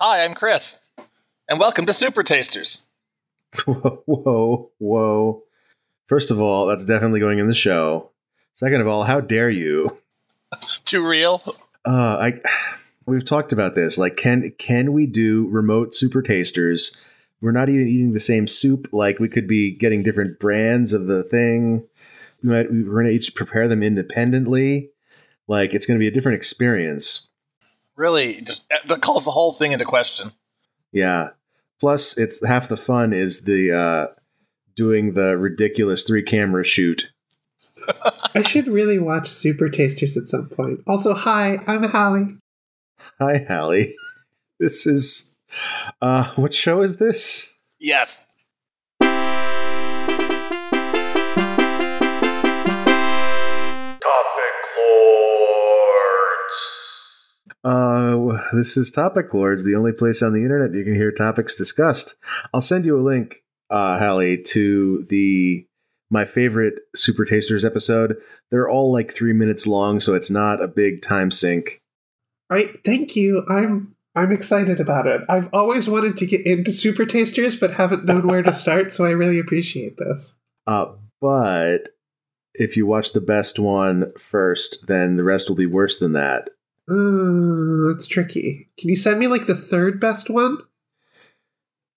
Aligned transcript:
Hi, 0.00 0.24
I'm 0.24 0.34
Chris, 0.34 0.78
and 1.48 1.58
welcome 1.58 1.86
to 1.86 1.92
Super 1.92 2.22
Tasters. 2.22 2.84
Whoa, 3.66 4.02
whoa, 4.06 4.70
whoa. 4.78 5.42
First 6.06 6.30
of 6.30 6.40
all, 6.40 6.66
that's 6.66 6.84
definitely 6.84 7.18
going 7.18 7.40
in 7.40 7.48
the 7.48 7.54
show. 7.54 8.12
Second 8.54 8.80
of 8.80 8.86
all, 8.86 9.02
how 9.02 9.20
dare 9.20 9.50
you? 9.50 9.98
Too 10.84 11.04
real? 11.04 11.42
Uh, 11.84 12.30
I 12.30 12.40
we've 13.06 13.24
talked 13.24 13.52
about 13.52 13.74
this. 13.74 13.98
Like, 13.98 14.16
can 14.16 14.52
can 14.56 14.92
we 14.92 15.04
do 15.04 15.48
remote 15.48 15.92
super 15.94 16.22
tasters? 16.22 16.96
We're 17.40 17.50
not 17.50 17.68
even 17.68 17.88
eating 17.88 18.12
the 18.12 18.20
same 18.20 18.46
soup. 18.46 18.86
Like, 18.92 19.18
we 19.18 19.28
could 19.28 19.48
be 19.48 19.76
getting 19.76 20.04
different 20.04 20.38
brands 20.38 20.92
of 20.92 21.08
the 21.08 21.24
thing. 21.24 21.88
We 22.40 22.50
might, 22.50 22.70
we're 22.70 22.84
going 22.84 23.06
to 23.06 23.12
each 23.12 23.34
prepare 23.34 23.66
them 23.66 23.82
independently. 23.82 24.90
Like, 25.48 25.74
it's 25.74 25.86
going 25.86 25.98
to 25.98 26.02
be 26.02 26.06
a 26.06 26.12
different 26.12 26.36
experience. 26.36 27.27
Really, 27.98 28.40
just 28.42 28.62
that 28.68 29.02
calls 29.02 29.24
the 29.24 29.32
whole 29.32 29.52
thing 29.52 29.72
into 29.72 29.84
question. 29.84 30.30
Yeah. 30.92 31.30
Plus, 31.80 32.16
it's 32.16 32.46
half 32.46 32.68
the 32.68 32.76
fun 32.76 33.12
is 33.12 33.42
the 33.42 33.72
uh, 33.72 34.06
doing 34.76 35.14
the 35.14 35.36
ridiculous 35.36 36.04
three 36.04 36.22
camera 36.22 36.64
shoot. 36.64 37.10
I 38.34 38.42
should 38.42 38.68
really 38.68 39.00
watch 39.00 39.28
Super 39.28 39.68
Tasters 39.68 40.16
at 40.16 40.28
some 40.28 40.48
point. 40.48 40.80
Also, 40.86 41.12
hi, 41.12 41.58
I'm 41.66 41.82
Hallie. 41.82 42.38
Hi, 43.20 43.44
Hallie. 43.48 43.94
This 44.60 44.88
is 44.88 45.36
uh, 46.02 46.32
what 46.34 46.52
show 46.52 46.80
is 46.82 46.98
this? 46.98 47.76
Yes. 47.78 48.26
Uh, 57.64 58.38
this 58.52 58.76
is 58.76 58.90
Topic 58.90 59.32
Lords, 59.34 59.64
the 59.64 59.74
only 59.74 59.92
place 59.92 60.22
on 60.22 60.32
the 60.32 60.42
internet 60.42 60.74
you 60.74 60.84
can 60.84 60.94
hear 60.94 61.10
topics 61.10 61.56
discussed. 61.56 62.16
I'll 62.54 62.60
send 62.60 62.86
you 62.86 62.96
a 62.96 63.02
link, 63.02 63.42
uh, 63.70 63.98
Hallie, 63.98 64.42
to 64.48 65.04
the 65.08 65.66
my 66.10 66.24
favorite 66.24 66.74
Super 66.96 67.24
Tasters 67.24 67.64
episode. 67.64 68.16
They're 68.50 68.68
all 68.68 68.92
like 68.92 69.12
three 69.12 69.32
minutes 69.32 69.66
long, 69.66 70.00
so 70.00 70.14
it's 70.14 70.30
not 70.30 70.62
a 70.62 70.68
big 70.68 71.02
time 71.02 71.30
sink. 71.30 71.82
All 72.50 72.56
right, 72.56 72.82
thank 72.84 73.16
you. 73.16 73.44
I'm 73.48 73.94
I'm 74.14 74.32
excited 74.32 74.80
about 74.80 75.06
it. 75.06 75.22
I've 75.28 75.50
always 75.52 75.88
wanted 75.88 76.16
to 76.18 76.26
get 76.26 76.46
into 76.46 76.72
Super 76.72 77.04
Tasters, 77.04 77.56
but 77.56 77.74
haven't 77.74 78.04
known 78.04 78.26
where 78.26 78.42
to 78.42 78.52
start, 78.52 78.94
so 78.94 79.04
I 79.04 79.10
really 79.10 79.38
appreciate 79.38 79.96
this. 79.96 80.38
Uh, 80.66 80.92
but 81.20 81.90
if 82.54 82.76
you 82.76 82.86
watch 82.86 83.12
the 83.12 83.20
best 83.20 83.58
one 83.58 84.12
first, 84.16 84.86
then 84.86 85.16
the 85.16 85.24
rest 85.24 85.48
will 85.48 85.56
be 85.56 85.66
worse 85.66 85.98
than 85.98 86.12
that. 86.14 86.50
Uh, 86.88 87.92
that's 87.92 88.06
tricky. 88.06 88.68
Can 88.78 88.88
you 88.88 88.96
send 88.96 89.18
me 89.18 89.26
like 89.26 89.46
the 89.46 89.54
third 89.54 90.00
best 90.00 90.30
one? 90.30 90.58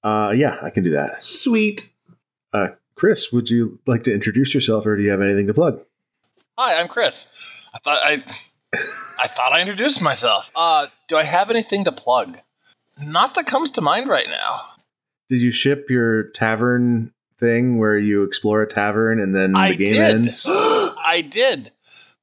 Uh, 0.03 0.33
yeah, 0.35 0.57
I 0.61 0.69
can 0.69 0.83
do 0.83 0.91
that. 0.91 1.23
Sweet. 1.23 1.89
Uh, 2.51 2.69
Chris, 2.95 3.31
would 3.31 3.49
you 3.49 3.79
like 3.85 4.03
to 4.03 4.13
introduce 4.13 4.53
yourself, 4.53 4.85
or 4.85 4.97
do 4.97 5.03
you 5.03 5.11
have 5.11 5.21
anything 5.21 5.47
to 5.47 5.53
plug? 5.53 5.81
Hi, 6.57 6.79
I'm 6.79 6.87
Chris. 6.87 7.27
I 7.73 7.79
thought 7.79 7.99
I, 8.03 8.23
I 8.73 9.27
thought 9.27 9.53
I 9.53 9.61
introduced 9.61 10.01
myself. 10.01 10.51
Uh, 10.55 10.87
do 11.07 11.17
I 11.17 11.23
have 11.23 11.49
anything 11.49 11.85
to 11.85 11.91
plug? 11.91 12.37
Not 13.01 13.35
that 13.35 13.45
comes 13.45 13.71
to 13.71 13.81
mind 13.81 14.09
right 14.09 14.27
now. 14.27 14.61
Did 15.29 15.41
you 15.41 15.51
ship 15.51 15.89
your 15.89 16.23
tavern 16.31 17.13
thing 17.37 17.79
where 17.79 17.97
you 17.97 18.23
explore 18.23 18.61
a 18.61 18.67
tavern 18.67 19.19
and 19.19 19.35
then 19.35 19.55
I 19.55 19.71
the 19.71 19.77
game 19.77 19.93
did. 19.93 20.01
ends? 20.01 20.45
I 20.49 21.25
did. 21.27 21.71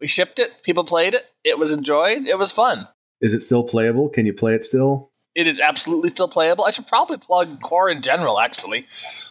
We 0.01 0.07
shipped 0.07 0.39
it. 0.39 0.51
People 0.63 0.85
played 0.85 1.15
it. 1.15 1.25
It 1.49 1.59
was 1.59 1.73
enjoyed. 1.73 2.27
It 2.27 2.39
was 2.39 2.53
fun. 2.53 2.89
Is 3.21 3.35
it 3.35 3.41
still 3.41 3.65
playable? 3.65 4.09
Can 4.09 4.27
you 4.27 4.33
play 4.33 4.55
it 4.55 4.65
still? 4.65 5.11
It 5.35 5.47
is 5.47 5.61
absolutely 5.61 6.11
still 6.11 6.29
playable. 6.29 6.65
I 6.65 6.73
should 6.73 6.87
probably 6.87 7.19
plug 7.19 7.61
Core 7.61 7.89
in 7.91 8.03
general, 8.03 8.41
actually. 8.41 8.87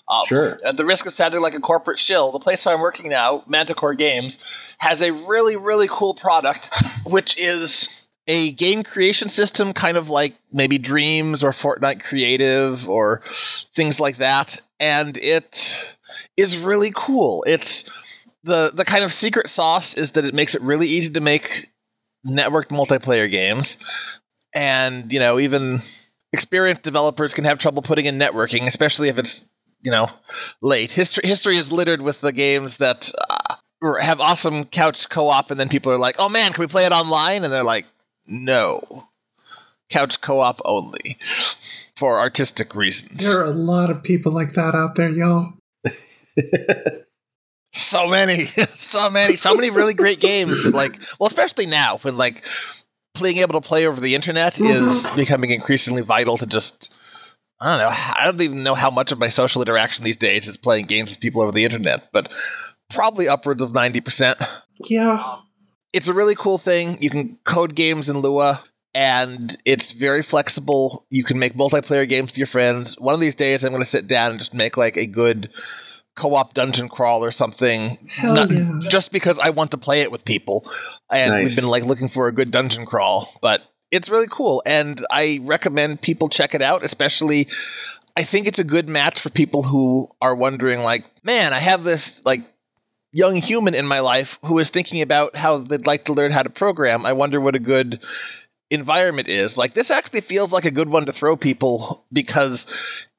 Um, 0.08 0.26
Sure. 0.26 0.58
At 0.64 0.78
the 0.78 0.86
risk 0.86 1.06
of 1.06 1.14
sounding 1.14 1.42
like 1.42 1.54
a 1.54 1.60
corporate 1.60 2.00
shill, 2.00 2.32
the 2.32 2.40
place 2.40 2.66
where 2.66 2.76
I'm 2.76 2.82
working 2.82 3.10
now, 3.10 3.44
Manticore 3.48 3.94
Games, 3.94 4.40
has 4.78 5.02
a 5.02 5.12
really, 5.12 5.58
really 5.58 5.88
cool 5.90 6.14
product, 6.14 6.70
which 7.06 7.38
is 7.38 8.08
a 8.28 8.52
game 8.52 8.84
creation 8.84 9.30
system, 9.30 9.74
kind 9.74 9.98
of 9.98 10.10
like 10.10 10.36
maybe 10.52 10.78
Dreams 10.78 11.44
or 11.44 11.52
Fortnite 11.52 12.04
Creative 12.04 12.88
or 12.88 13.22
things 13.76 14.00
like 14.00 14.18
that. 14.18 14.62
And 14.80 15.18
it 15.18 15.96
is 16.36 16.58
really 16.58 16.92
cool. 16.96 17.44
It's 17.48 17.86
the 18.44 18.72
the 18.74 18.86
kind 18.86 19.04
of 19.04 19.12
secret 19.12 19.50
sauce 19.50 19.96
is 19.96 20.12
that 20.12 20.26
it 20.26 20.34
makes 20.34 20.56
it 20.56 20.62
really 20.62 20.88
easy 20.88 21.14
to 21.14 21.22
make 21.22 21.70
networked 22.28 22.70
multiplayer 22.70 23.30
games. 23.30 23.78
And 24.54 25.12
you 25.12 25.20
know 25.20 25.40
even 25.40 25.82
experienced 26.34 26.84
developers 26.84 27.34
can 27.34 27.46
have 27.46 27.58
trouble 27.58 27.82
putting 27.82 28.06
in 28.06 28.20
networking 28.20 28.68
especially 28.68 29.10
if 29.10 29.18
it's 29.18 29.44
you 29.82 29.92
know 29.92 30.10
late. 30.62 30.92
History 30.92 31.28
history 31.28 31.58
is 31.58 31.72
littered 31.72 32.02
with 32.02 32.22
the 32.22 32.34
games 32.34 32.78
that 32.78 33.12
uh, 33.18 33.56
have 34.02 34.20
awesome 34.20 34.66
couch 34.66 35.10
co-op 35.10 35.52
and 35.52 35.60
then 35.60 35.70
people 35.70 35.92
are 35.92 36.00
like 36.00 36.16
oh 36.20 36.30
man 36.30 36.54
can 36.54 36.62
we 36.62 36.68
play 36.68 36.86
it 36.86 36.92
online? 36.92 37.44
And 37.44 37.54
they're 37.54 37.64
like 37.64 37.86
no. 38.26 39.08
Couch 39.90 40.20
co-op 40.20 40.60
only. 40.66 41.18
For 41.96 42.20
artistic 42.20 42.76
reasons. 42.76 43.24
There 43.24 43.40
are 43.40 43.46
a 43.46 43.52
lot 43.52 43.90
of 43.90 44.04
people 44.04 44.32
like 44.32 44.54
that 44.54 44.76
out 44.76 44.96
there, 44.96 45.10
y'all. 45.10 45.54
so 47.78 48.08
many 48.08 48.46
so 48.76 49.10
many 49.10 49.36
so 49.36 49.56
many 49.56 49.70
really 49.70 49.94
great 49.94 50.20
games 50.20 50.66
like 50.66 51.00
well 51.20 51.28
especially 51.28 51.66
now 51.66 51.98
when 52.00 52.18
like 52.18 52.44
being 53.22 53.38
able 53.38 53.60
to 53.60 53.68
play 53.68 53.88
over 53.88 54.00
the 54.00 54.16
internet 54.16 54.60
is 54.60 54.64
mm-hmm. 54.64 55.16
becoming 55.16 55.50
increasingly 55.52 56.02
vital 56.02 56.38
to 56.38 56.46
just 56.46 56.96
i 57.60 57.70
don't 57.70 57.80
know 57.80 57.96
i 57.96 58.26
don't 58.26 58.42
even 58.42 58.64
know 58.64 58.76
how 58.76 58.92
much 58.92 59.12
of 59.12 59.20
my 59.20 59.30
social 59.30 59.62
interaction 59.62 60.04
these 60.04 60.18
days 60.18 60.48
is 60.48 60.58
playing 60.58 60.86
games 60.86 61.10
with 61.10 61.20
people 61.20 61.42
over 61.42 61.52
the 61.52 61.66
internet 61.66 62.10
but 62.12 62.30
probably 62.90 63.28
upwards 63.28 63.62
of 63.62 63.72
90% 63.72 64.48
Yeah. 64.86 65.14
Um, 65.14 65.44
it's 65.94 66.08
a 66.08 66.14
really 66.14 66.36
cool 66.36 66.58
thing. 66.58 66.98
You 67.02 67.10
can 67.10 67.38
code 67.44 67.76
games 67.76 68.10
in 68.10 68.20
lua 68.20 68.64
and 68.94 69.58
it's 69.66 69.92
very 69.92 70.24
flexible. 70.24 71.06
You 71.10 71.24
can 71.24 71.40
make 71.40 71.54
multiplayer 71.54 72.08
games 72.08 72.32
with 72.32 72.38
your 72.38 72.48
friends. 72.48 72.96
One 73.00 73.14
of 73.14 73.20
these 73.20 73.36
days 73.36 73.64
i'm 73.64 73.72
going 73.72 73.84
to 73.84 73.90
sit 73.90 74.08
down 74.08 74.32
and 74.32 74.40
just 74.40 74.54
make 74.54 74.78
like 74.78 74.98
a 74.98 75.06
good 75.06 75.50
co-op 76.18 76.54
dungeon 76.54 76.90
crawl 76.90 77.24
or 77.24 77.32
something. 77.32 77.98
Hell 78.10 78.34
Not- 78.36 78.52
yeah. 78.52 78.80
just 78.90 79.12
because 79.14 79.40
i 79.40 79.52
want 79.52 79.72
to 79.72 79.78
play 79.78 80.02
it 80.02 80.12
with 80.12 80.26
people. 80.26 80.70
And 81.10 81.32
Nice. 81.32 81.56
we've 81.56 81.64
been 81.64 81.70
like 81.72 81.84
looking 81.84 82.10
for 82.10 82.28
a 82.28 82.34
good 82.34 82.52
dungeon 82.52 82.86
crawl. 82.86 83.34
But 83.42 83.62
it's 83.92 84.10
really 84.10 84.28
cool. 84.30 84.62
And 84.66 85.06
i 85.10 85.40
recommend 85.44 86.02
people 86.02 86.28
check 86.28 86.54
it 86.56 86.62
out 86.62 86.84
especially 86.84 87.48
i 88.18 88.24
think 88.24 88.48
it's 88.48 88.60
a 88.60 88.64
good 88.66 88.90
match 88.90 89.22
for 89.22 89.30
people 89.30 89.62
who 89.64 90.10
are 90.20 90.36
wondering 90.36 90.82
like 90.82 91.06
man 91.24 91.54
i 91.54 91.60
have 91.60 91.84
this 91.84 92.26
like 92.26 92.42
young 93.14 93.36
human 93.36 93.74
in 93.76 93.86
my 93.88 94.00
life 94.02 94.38
who 94.44 94.58
is 94.60 94.70
thinking 94.72 95.02
about 95.02 95.36
how 95.36 95.60
they'd 95.60 95.86
like 95.88 96.06
to 96.06 96.14
learn 96.14 96.32
how 96.32 96.44
to 96.44 96.50
program. 96.50 97.06
I 97.06 97.14
wonder 97.14 97.40
what 97.40 97.56
a 97.56 97.60
good 97.60 98.00
environment 98.70 99.28
is. 99.30 99.58
Like 99.58 99.74
this 99.74 99.92
actually 99.92 100.22
feels 100.22 100.52
like 100.52 100.66
a 100.66 100.72
good 100.72 100.90
one 100.90 101.06
to 101.06 101.14
throw 101.14 101.38
people 101.38 102.06
because 102.12 102.68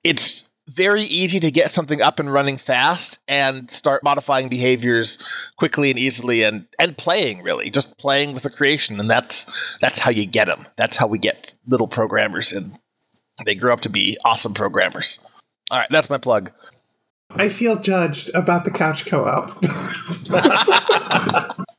it's 0.04 0.44
very 0.68 1.02
easy 1.02 1.40
to 1.40 1.50
get 1.50 1.70
something 1.70 2.02
up 2.02 2.20
and 2.20 2.32
running 2.32 2.58
fast 2.58 3.18
and 3.26 3.70
start 3.70 4.04
modifying 4.04 4.48
behaviors 4.48 5.18
quickly 5.56 5.90
and 5.90 5.98
easily 5.98 6.42
and 6.42 6.66
and 6.78 6.96
playing 6.96 7.42
really. 7.42 7.70
Just 7.70 7.96
playing 7.98 8.34
with 8.34 8.42
the 8.42 8.50
creation 8.50 9.00
and 9.00 9.10
that's 9.10 9.46
that's 9.80 9.98
how 9.98 10.10
you 10.10 10.26
get 10.26 10.46
them 10.46 10.66
that's 10.76 10.96
how 10.96 11.06
we 11.06 11.18
get 11.18 11.52
little 11.66 11.88
programmers 11.88 12.52
and 12.52 12.78
they 13.44 13.54
grow 13.54 13.72
up 13.72 13.80
to 13.82 13.88
be 13.88 14.18
awesome 14.24 14.54
programmers. 14.54 15.20
All 15.70 15.78
right 15.78 15.88
that's 15.90 16.10
my 16.10 16.18
plug. 16.18 16.52
I 17.30 17.48
feel 17.48 17.76
judged 17.76 18.30
about 18.34 18.64
the 18.64 18.70
couch 18.70 19.06
co-op. 19.06 19.62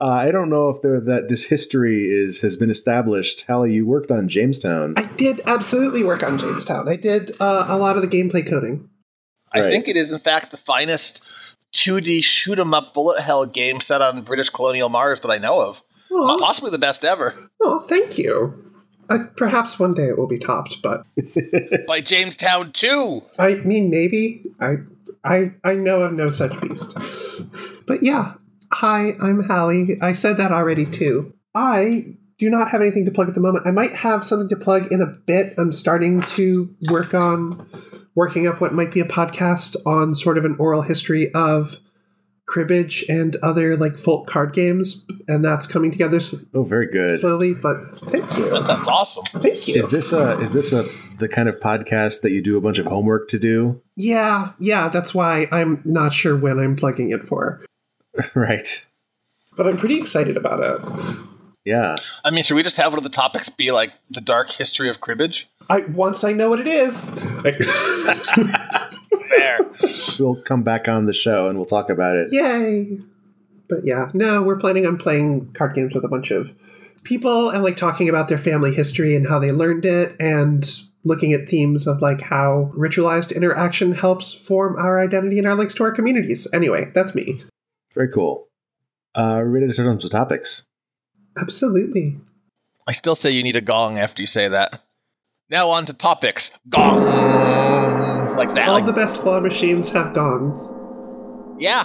Uh, 0.00 0.04
I 0.06 0.30
don't 0.30 0.48
know 0.48 0.68
if 0.68 0.80
there 0.80 1.00
that 1.00 1.28
this 1.28 1.46
history 1.46 2.08
is 2.08 2.40
has 2.42 2.56
been 2.56 2.70
established. 2.70 3.44
Hallie, 3.48 3.74
you 3.74 3.84
worked 3.86 4.10
on 4.12 4.28
Jamestown. 4.28 4.94
I 4.96 5.02
did 5.16 5.40
absolutely 5.46 6.04
work 6.04 6.22
on 6.22 6.38
Jamestown. 6.38 6.88
I 6.88 6.94
did 6.96 7.32
uh, 7.40 7.66
a 7.68 7.76
lot 7.76 7.96
of 7.96 8.02
the 8.02 8.08
gameplay 8.08 8.48
coding. 8.48 8.88
i 9.52 9.60
Right. 9.60 9.72
think 9.72 9.88
it 9.88 9.96
is 9.96 10.12
in 10.12 10.20
fact 10.20 10.50
the 10.52 10.56
finest 10.56 11.24
2d 11.74 12.22
shoot 12.22 12.58
'em 12.58 12.74
up 12.74 12.94
bullet 12.94 13.20
hell 13.20 13.44
game 13.44 13.80
set 13.80 14.00
on 14.00 14.22
british 14.22 14.48
colonial 14.50 14.88
mars 14.88 15.20
that 15.20 15.30
i 15.30 15.36
know 15.38 15.60
of 15.60 15.82
Oh, 16.10 16.36
possibly 16.40 16.70
the 16.70 16.78
best 16.78 17.04
ever 17.04 17.34
oh 17.60 17.80
thank 17.80 18.16
you. 18.18 18.54
Uh, 19.10 19.24
perhaps 19.36 19.78
one 19.78 19.92
day 19.94 20.04
it 20.04 20.16
will 20.18 20.26
be 20.28 20.38
topped, 20.38 20.80
but 20.82 21.04
by 21.86 22.00
jamestown 22.00 22.72
2 22.72 23.22
I 23.38 23.54
mean, 23.56 23.90
maybe. 23.90 24.42
I 24.60 24.76
I 25.24 25.52
I 25.64 25.74
know 25.74 26.00
of 26.02 26.12
no 26.12 26.28
such 26.30 26.58
beast. 26.60 26.96
But 27.86 28.02
yeah. 28.02 28.34
Hi, 28.72 29.14
I'm 29.20 29.42
Hallie. 29.44 29.96
I 30.02 30.12
said 30.12 30.36
that 30.36 30.52
already 30.52 30.84
too. 30.84 31.32
I 31.54 32.16
do 32.38 32.50
not 32.50 32.70
have 32.70 32.80
anything 32.80 33.04
to 33.06 33.10
plug 33.10 33.28
at 33.28 33.34
the 33.34 33.40
moment. 33.40 33.66
I 33.66 33.70
might 33.70 33.96
have 33.96 34.24
something 34.24 34.48
to 34.50 34.56
plug 34.56 34.92
in 34.92 35.00
a 35.00 35.06
bit. 35.06 35.54
I'm 35.58 35.72
starting 35.72 36.20
to 36.22 36.74
work 36.90 37.14
on 37.14 37.66
working 38.14 38.46
up 38.46 38.60
what 38.60 38.74
might 38.74 38.92
be 38.92 39.00
a 39.00 39.04
podcast 39.04 39.76
on 39.86 40.14
sort 40.14 40.38
of 40.38 40.44
an 40.44 40.56
oral 40.58 40.82
history 40.82 41.32
of 41.34 41.76
cribbage 42.46 43.04
and 43.08 43.36
other 43.42 43.76
like 43.76 43.98
folk 43.98 44.26
card 44.26 44.52
games, 44.54 45.04
and 45.28 45.44
that's 45.44 45.66
coming 45.66 45.90
together 45.90 46.16
s- 46.16 46.44
Oh, 46.54 46.62
very 46.62 46.86
good. 46.90 47.18
slowly. 47.20 47.54
But 47.54 47.76
thank 48.10 48.38
you, 48.38 48.50
That's 48.50 48.88
awesome. 48.88 49.24
thank 49.42 49.66
you. 49.68 49.74
Is 49.76 49.88
this 49.90 50.12
a 50.12 50.38
is 50.40 50.52
this 50.52 50.72
a 50.72 50.84
the 51.18 51.28
kind 51.28 51.48
of 51.48 51.58
podcast 51.60 52.20
that 52.22 52.30
you 52.32 52.42
do 52.42 52.56
a 52.56 52.60
bunch 52.60 52.78
of 52.78 52.86
homework 52.86 53.28
to 53.30 53.38
do? 53.38 53.80
yeah, 53.96 54.52
yeah. 54.60 54.88
That's 54.88 55.14
why 55.14 55.48
I'm 55.52 55.82
not 55.84 56.12
sure 56.12 56.36
when 56.36 56.58
I'm 56.58 56.76
plugging 56.76 57.10
it 57.10 57.26
for, 57.28 57.60
right. 58.34 58.86
but 59.56 59.66
I'm 59.66 59.76
pretty 59.76 59.98
excited 59.98 60.36
about 60.36 60.60
it. 60.60 61.18
Yeah. 61.64 61.96
I 62.24 62.30
mean, 62.30 62.44
should 62.44 62.54
we 62.54 62.62
just 62.62 62.76
have 62.76 62.92
one 62.92 62.98
of 62.98 63.04
the 63.04 63.10
topics 63.10 63.48
be 63.50 63.72
like 63.72 63.92
the 64.10 64.20
dark 64.20 64.50
history 64.50 64.88
of 64.88 65.00
cribbage? 65.00 65.48
I 65.68 65.80
once 65.80 66.24
I 66.24 66.32
know 66.32 66.48
what 66.48 66.60
it 66.60 66.66
is. 66.66 67.10
There. 69.36 69.58
We'll 70.18 70.42
come 70.42 70.62
back 70.62 70.88
on 70.88 71.04
the 71.04 71.12
show 71.12 71.48
and 71.48 71.58
we'll 71.58 71.66
talk 71.66 71.90
about 71.90 72.16
it. 72.16 72.32
Yay! 72.32 72.98
But 73.68 73.80
yeah, 73.84 74.10
no, 74.14 74.42
we're 74.42 74.58
planning 74.58 74.86
on 74.86 74.96
playing 74.96 75.52
card 75.52 75.74
games 75.74 75.94
with 75.94 76.04
a 76.04 76.08
bunch 76.08 76.30
of 76.30 76.50
people 77.04 77.50
and 77.50 77.62
like 77.62 77.76
talking 77.76 78.08
about 78.08 78.28
their 78.28 78.38
family 78.38 78.74
history 78.74 79.14
and 79.14 79.28
how 79.28 79.38
they 79.38 79.52
learned 79.52 79.84
it 79.84 80.16
and 80.18 80.68
looking 81.04 81.32
at 81.32 81.48
themes 81.48 81.86
of 81.86 82.02
like 82.02 82.20
how 82.20 82.72
ritualized 82.76 83.34
interaction 83.34 83.92
helps 83.92 84.32
form 84.32 84.76
our 84.76 85.00
identity 85.00 85.38
and 85.38 85.46
our 85.46 85.54
links 85.54 85.74
to 85.74 85.84
our 85.84 85.92
communities. 85.92 86.48
Anyway, 86.52 86.90
that's 86.94 87.14
me. 87.14 87.40
Very 87.98 88.10
cool. 88.10 88.46
Uh, 89.12 89.38
we're 89.40 89.48
ready 89.48 89.66
to 89.66 89.72
start 89.72 89.88
on 89.88 89.98
some 89.98 90.08
topics. 90.10 90.64
Absolutely. 91.36 92.20
I 92.86 92.92
still 92.92 93.16
say 93.16 93.30
you 93.32 93.42
need 93.42 93.56
a 93.56 93.60
gong 93.60 93.98
after 93.98 94.22
you 94.22 94.26
say 94.28 94.46
that. 94.46 94.82
Now 95.50 95.70
on 95.70 95.84
to 95.86 95.92
topics. 95.92 96.52
Gong. 96.68 97.04
Like 98.36 98.54
that. 98.54 98.68
All 98.68 98.74
Like, 98.74 98.86
the 98.86 98.92
best 98.92 99.18
claw 99.18 99.40
machines 99.40 99.90
have 99.90 100.14
gongs. 100.14 100.72
yeah. 101.58 101.82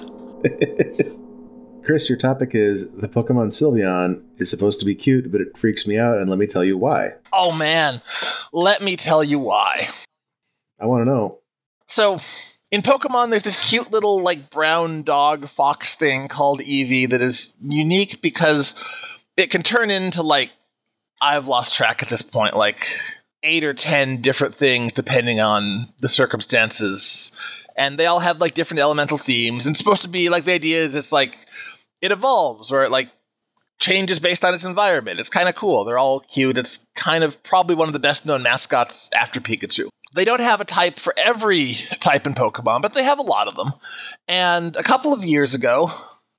Chris, 1.84 2.08
your 2.08 2.20
topic 2.20 2.52
is 2.54 2.94
the 2.98 3.10
Pokemon 3.10 3.48
Sylveon 3.48 4.24
is 4.40 4.52
supposed 4.52 4.80
to 4.82 4.86
be 4.86 4.94
cute, 4.94 5.32
but 5.32 5.42
it 5.42 5.58
freaks 5.58 5.88
me 5.88 5.98
out, 5.98 6.20
and 6.20 6.30
let 6.30 6.38
me 6.38 6.46
tell 6.46 6.64
you 6.64 6.78
why. 6.78 7.14
Oh 7.34 7.52
man. 7.52 8.04
Let 8.54 8.84
me 8.84 8.98
tell 8.98 9.24
you 9.24 9.40
why. 9.40 9.88
I 10.80 10.86
want 10.86 11.02
to 11.02 11.06
know. 11.06 11.40
So, 11.88 12.20
in 12.74 12.82
Pokemon, 12.82 13.30
there's 13.30 13.44
this 13.44 13.70
cute 13.70 13.92
little 13.92 14.24
like 14.24 14.50
brown 14.50 15.04
dog 15.04 15.48
fox 15.48 15.94
thing 15.94 16.28
called 16.28 16.60
Eevee 16.60 17.12
that 17.12 17.22
is 17.22 17.54
unique 17.62 18.20
because 18.20 18.74
it 19.38 19.52
can 19.52 19.62
turn 19.62 19.92
into 19.92 20.24
like 20.24 20.50
I've 21.22 21.46
lost 21.46 21.76
track 21.76 22.02
at 22.02 22.10
this 22.10 22.24
point, 22.24 22.58
like 22.58 22.84
eight 23.44 23.64
or 23.64 23.76
ten 23.76 24.24
different 24.24 24.56
things 24.56 24.92
depending 24.92 25.40
on 25.40 25.94
the 26.00 26.10
circumstances, 26.10 27.32
and 27.78 28.00
they 28.00 28.08
all 28.08 28.20
have 28.20 28.40
like 28.40 28.56
different 28.56 28.80
elemental 28.80 29.20
themes. 29.20 29.68
And 29.68 29.74
it's 29.74 29.80
supposed 29.80 30.02
to 30.02 30.08
be 30.08 30.30
like 30.30 30.46
the 30.46 30.54
idea 30.54 30.84
is 30.84 30.96
it's 30.96 31.12
like 31.12 31.38
it 32.02 32.12
evolves 32.12 32.72
or 32.72 32.86
it 32.86 32.90
like 32.90 33.12
changes 33.78 34.20
based 34.20 34.44
on 34.44 34.56
its 34.56 34.66
environment. 34.66 35.20
It's 35.20 35.30
kind 35.30 35.48
of 35.48 35.54
cool. 35.54 35.86
They're 35.86 36.00
all 36.00 36.22
cute. 36.22 36.58
It's 36.58 36.84
kind 36.96 37.24
of 37.24 37.44
probably 37.44 37.76
one 37.76 37.88
of 37.88 37.94
the 37.94 38.00
best 38.00 38.26
known 38.26 38.42
mascots 38.42 39.12
after 39.14 39.40
Pikachu. 39.40 39.90
They 40.16 40.26
don't 40.26 40.42
have 40.42 40.62
a 40.62 40.66
type 40.66 41.00
for 41.00 41.14
every 41.18 41.74
type 42.00 42.28
in 42.28 42.36
Pokemon, 42.36 42.82
but 42.82 42.94
they 42.94 43.04
have 43.04 43.20
a 43.20 43.24
lot 43.24 43.48
of 43.48 43.56
them. 43.56 43.74
And 44.28 44.76
a 44.76 44.84
couple 44.84 45.14
of 45.14 45.24
years 45.24 45.56
ago, 45.56 45.92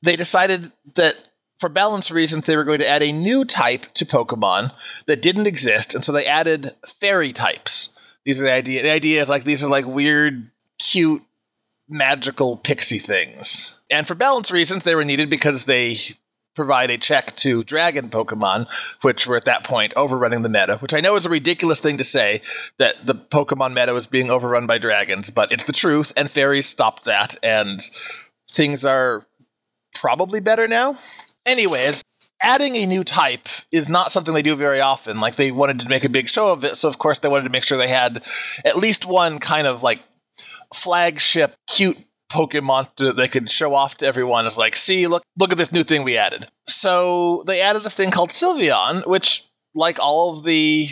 they 0.03 0.17
decided 0.17 0.71
that 0.95 1.17
for 1.61 1.69
balance 1.69 2.11
reasons, 2.11 2.47
they 2.47 2.57
were 2.57 2.65
going 2.65 2.81
to 2.81 2.89
add 2.89 3.03
a 3.03 3.13
new 3.13 3.45
type 3.45 3.87
to 3.95 4.05
Pokemon 4.05 4.73
that 5.07 5.23
didn't 5.23 5.47
exist, 5.47 5.95
and 5.95 6.05
so 6.05 6.13
they 6.13 6.27
added 6.27 6.75
fairy 7.01 7.33
types. 7.33 7.91
These 8.25 8.41
are 8.41 8.45
the 8.45 8.53
idea. 8.53 8.83
The 8.83 8.91
idea 8.91 9.23
is 9.23 9.29
like 9.29 9.45
these 9.45 9.63
are 9.63 9.71
like 9.71 9.87
weird, 9.87 10.51
cute, 10.79 11.23
magical 11.89 12.57
pixie 12.57 12.99
things. 12.99 13.79
And 13.91 14.07
for 14.07 14.15
balance 14.15 14.51
reasons, 14.51 14.85
they 14.85 14.95
were 14.95 15.05
needed 15.05 15.31
because 15.31 15.65
they 15.65 15.99
provide 16.55 16.91
a 16.91 16.99
check 16.99 17.37
to 17.37 17.65
dragon 17.65 18.11
Pokemon, 18.11 18.69
which 19.03 19.27
were 19.27 19.37
at 19.37 19.47
that 19.47 19.65
point 19.65 19.93
overrunning 19.97 20.43
the 20.43 20.49
meta, 20.49 20.77
which 20.79 20.95
I 20.95 21.01
know 21.01 21.17
is 21.17 21.27
a 21.27 21.31
ridiculous 21.31 21.81
thing 21.81 21.99
to 21.99 22.05
say 22.05 22.43
that 22.79 22.95
the 23.05 23.15
Pokemon 23.15 23.75
meta 23.75 23.93
was 23.93 24.07
being 24.07 24.31
overrun 24.31 24.67
by 24.67 24.79
dragons, 24.79 25.31
but 25.31 25.53
it's 25.53 25.65
the 25.65 25.73
truth, 25.73 26.13
and 26.17 26.31
fairies 26.31 26.67
stopped 26.67 27.05
that, 27.05 27.39
and 27.43 27.81
things 28.53 28.85
are 28.85 29.27
probably 29.95 30.41
better 30.41 30.69
now. 30.69 30.99
Anyways, 31.47 32.03
adding 32.41 32.77
a 32.77 32.87
new 32.87 33.05
type 33.05 33.49
is 33.73 33.89
not 33.89 34.13
something 34.13 34.35
they 34.35 34.43
do 34.43 34.57
very 34.57 34.81
often. 34.81 35.21
Like 35.21 35.37
they 35.37 35.51
wanted 35.51 35.81
to 35.81 35.89
make 35.89 36.05
a 36.05 36.09
big 36.09 36.29
show 36.29 36.53
of 36.53 36.65
it, 36.65 36.77
so 36.77 36.89
of 36.89 36.99
course 36.99 37.19
they 37.19 37.29
wanted 37.29 37.45
to 37.45 37.51
make 37.51 37.65
sure 37.65 37.79
they 37.79 37.89
had 37.89 38.23
at 38.65 38.77
least 38.77 39.07
one 39.07 39.39
kind 39.39 39.67
of 39.67 39.83
like 39.83 40.01
flagship 40.75 41.55
cute 41.67 41.99
Pokemon 42.35 42.89
that 42.97 43.17
they 43.17 43.29
could 43.29 43.49
show 43.51 43.75
off 43.75 43.99
to 43.99 44.07
everyone 44.07 44.47
as 44.47 44.59
like, 44.59 44.75
see, 44.75 45.07
look, 45.07 45.23
look 45.39 45.53
at 45.53 45.59
this 45.59 45.71
new 45.71 45.85
thing 45.85 46.03
we 46.03 46.19
added. 46.19 46.49
So 46.67 47.45
they 47.47 47.61
added 47.61 47.87
a 47.87 47.91
thing 47.91 48.11
called 48.11 48.31
Sylveon, 48.31 49.07
which, 49.07 49.45
like 49.75 50.01
all 50.01 50.39
of 50.39 50.45
the 50.45 50.89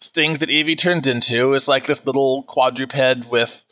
things 0.00 0.38
that 0.38 0.48
Eevee 0.48 0.78
turns 0.78 1.06
into, 1.06 1.52
is 1.52 1.68
like 1.68 1.86
this 1.86 2.04
little 2.06 2.44
quadruped 2.44 3.28
with 3.30 3.64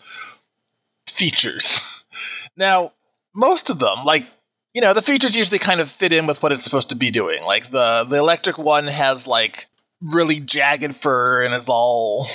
features. 1.07 1.81
Now, 2.57 2.93
most 3.35 3.69
of 3.69 3.81
them, 3.81 4.05
like 4.05 4.29
you 4.75 4.81
know, 4.81 4.93
the 4.93 5.03
features 5.03 5.35
usually 5.35 5.59
kind 5.59 5.81
of 5.81 5.91
fit 5.91 6.13
in 6.13 6.27
with 6.27 6.43
what 6.43 6.53
it's 6.53 6.63
supposed 6.63 6.91
to 6.91 6.95
be 6.97 7.11
doing. 7.11 7.43
Like 7.43 7.71
the 7.71 8.05
the 8.09 8.17
electric 8.17 8.59
one 8.59 8.87
has 8.87 9.27
like 9.27 9.67
really 10.01 10.41
jagged 10.41 10.97
fur 10.97 11.45
and 11.45 11.55
is 11.55 11.69
all 11.69 12.29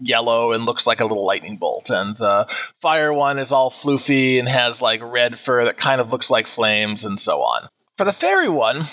yellow 0.00 0.52
and 0.52 0.64
looks 0.64 0.86
like 0.86 1.00
a 1.00 1.04
little 1.04 1.24
lightning 1.24 1.56
bolt. 1.56 1.90
And 1.90 2.16
the 2.16 2.46
fire 2.80 3.12
one 3.12 3.38
is 3.38 3.52
all 3.52 3.70
floofy 3.70 4.38
and 4.38 4.48
has 4.48 4.80
like 4.80 5.00
red 5.02 5.38
fur 5.38 5.64
that 5.64 5.76
kind 5.76 6.00
of 6.00 6.10
looks 6.10 6.30
like 6.30 6.46
flames 6.46 7.04
and 7.04 7.18
so 7.18 7.42
on. 7.42 7.68
For 7.96 8.04
the 8.04 8.12
fairy 8.12 8.48
one, 8.48 8.86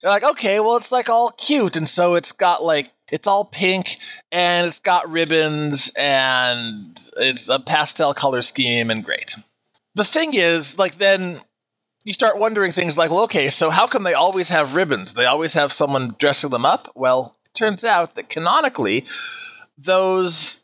they're 0.00 0.10
like, 0.10 0.24
okay, 0.24 0.58
well, 0.58 0.76
it's 0.76 0.90
like 0.90 1.08
all 1.08 1.30
cute, 1.30 1.76
and 1.76 1.88
so 1.88 2.14
it's 2.14 2.32
got 2.32 2.64
like 2.64 2.90
it's 3.12 3.28
all 3.28 3.44
pink 3.44 3.98
and 4.32 4.66
it's 4.66 4.80
got 4.80 5.10
ribbons 5.10 5.92
and 5.94 6.98
it's 7.16 7.48
a 7.48 7.60
pastel 7.60 8.14
color 8.14 8.42
scheme 8.42 8.90
and 8.90 9.04
great. 9.04 9.36
The 9.94 10.04
thing 10.04 10.32
is, 10.32 10.78
like, 10.78 10.96
then 10.96 11.40
you 12.04 12.14
start 12.14 12.38
wondering 12.38 12.72
things 12.72 12.96
like, 12.96 13.10
well, 13.10 13.24
okay, 13.24 13.50
so 13.50 13.68
how 13.68 13.86
come 13.86 14.02
they 14.02 14.14
always 14.14 14.48
have 14.48 14.74
ribbons? 14.74 15.12
They 15.12 15.26
always 15.26 15.52
have 15.52 15.72
someone 15.72 16.16
dressing 16.18 16.50
them 16.50 16.64
up? 16.64 16.90
Well, 16.94 17.36
it 17.44 17.54
turns 17.54 17.84
out 17.84 18.14
that 18.14 18.30
canonically, 18.30 19.04
those 19.78 20.58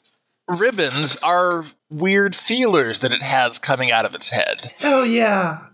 ribbons 0.46 1.18
are 1.22 1.64
weird 1.90 2.34
feelers 2.34 3.00
that 3.00 3.12
it 3.12 3.22
has 3.22 3.58
coming 3.58 3.92
out 3.92 4.04
of 4.04 4.14
its 4.14 4.28
head. 4.30 4.72
Hell 4.78 5.04
yeah. 5.04 5.66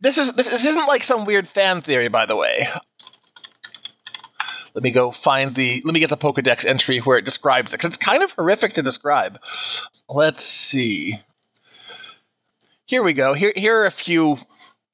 This 0.00 0.18
is 0.18 0.32
this, 0.32 0.48
this 0.48 0.64
isn't 0.64 0.86
like 0.86 1.02
some 1.02 1.24
weird 1.24 1.48
fan 1.48 1.82
theory, 1.82 2.08
by 2.08 2.26
the 2.26 2.36
way. 2.36 2.60
Let 4.74 4.82
me 4.82 4.90
go 4.90 5.12
find 5.12 5.54
the. 5.54 5.82
Let 5.84 5.94
me 5.94 6.00
get 6.00 6.10
the 6.10 6.16
Pokedex 6.16 6.64
entry 6.64 6.98
where 6.98 7.16
it 7.16 7.24
describes 7.24 7.72
it, 7.72 7.76
because 7.76 7.90
it's 7.90 7.96
kind 8.04 8.22
of 8.22 8.32
horrific 8.32 8.74
to 8.74 8.82
describe. 8.82 9.38
Let's 10.08 10.44
see. 10.44 11.20
Here 12.84 13.02
we 13.02 13.12
go. 13.12 13.34
Here, 13.34 13.52
here 13.54 13.78
are 13.78 13.86
a 13.86 13.90
few 13.90 14.38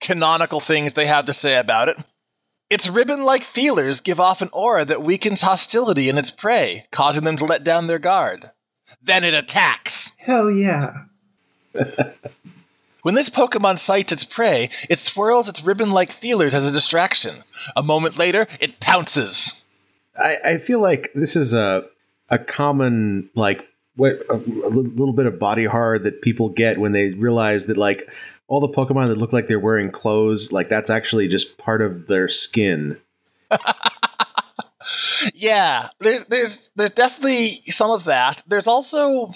canonical 0.00 0.60
things 0.60 0.92
they 0.92 1.06
have 1.06 1.24
to 1.24 1.34
say 1.34 1.56
about 1.56 1.88
it. 1.88 1.96
Its 2.70 2.88
ribbon 2.88 3.24
like 3.24 3.42
feelers 3.42 4.00
give 4.00 4.20
off 4.20 4.40
an 4.40 4.50
aura 4.52 4.84
that 4.84 5.02
weakens 5.02 5.42
hostility 5.42 6.08
in 6.08 6.16
its 6.16 6.30
prey, 6.30 6.86
causing 6.90 7.24
them 7.24 7.36
to 7.36 7.44
let 7.44 7.64
down 7.64 7.88
their 7.88 7.98
guard. 7.98 8.50
Then 9.02 9.24
it 9.24 9.34
attacks. 9.34 10.12
Hell 10.16 10.50
yeah. 10.50 11.04
When 13.02 13.14
this 13.14 13.30
Pokemon 13.30 13.78
sights 13.78 14.12
its 14.12 14.24
prey, 14.24 14.70
it 14.88 14.98
swirls 14.98 15.48
its 15.48 15.64
ribbon 15.64 15.90
like 15.90 16.12
feelers 16.12 16.54
as 16.54 16.66
a 16.66 16.72
distraction. 16.72 17.42
A 17.74 17.82
moment 17.82 18.18
later, 18.18 18.46
it 18.60 18.80
pounces. 18.80 19.54
I, 20.16 20.36
I 20.44 20.58
feel 20.58 20.80
like 20.80 21.10
this 21.14 21.36
is 21.36 21.54
a 21.54 21.86
a 22.28 22.38
common 22.38 23.30
like 23.34 23.66
what 23.96 24.18
a, 24.28 24.34
a 24.34 24.70
little 24.70 25.12
bit 25.12 25.26
of 25.26 25.38
body 25.38 25.64
horror 25.64 25.98
that 25.98 26.22
people 26.22 26.48
get 26.48 26.78
when 26.78 26.92
they 26.92 27.12
realize 27.14 27.66
that 27.66 27.76
like 27.76 28.08
all 28.50 28.60
the 28.60 28.68
Pokemon 28.68 29.06
that 29.06 29.16
look 29.16 29.32
like 29.32 29.46
they're 29.46 29.58
wearing 29.58 29.90
clothes, 29.90 30.52
like 30.52 30.68
that's 30.68 30.90
actually 30.90 31.28
just 31.28 31.56
part 31.56 31.80
of 31.80 32.08
their 32.08 32.28
skin. 32.28 33.00
Yeah, 35.34 35.88
there's 36.00 36.24
there's 36.24 36.70
there's 36.76 36.90
definitely 36.92 37.62
some 37.68 37.90
of 37.90 38.04
that. 38.04 38.42
There's 38.46 38.66
also 38.66 39.32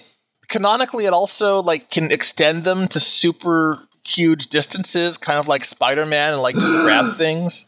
canonically 0.48 1.06
it 1.06 1.12
also 1.12 1.62
like 1.62 1.90
can 1.90 2.10
extend 2.10 2.64
them 2.64 2.88
to 2.88 3.00
super 3.00 3.78
huge 4.06 4.48
distances, 4.48 5.18
kind 5.18 5.38
of 5.38 5.48
like 5.48 5.64
Spider-Man 5.64 6.34
and 6.34 6.42
like 6.42 6.54
just 6.54 6.66
grab 6.66 7.16
things. 7.18 7.66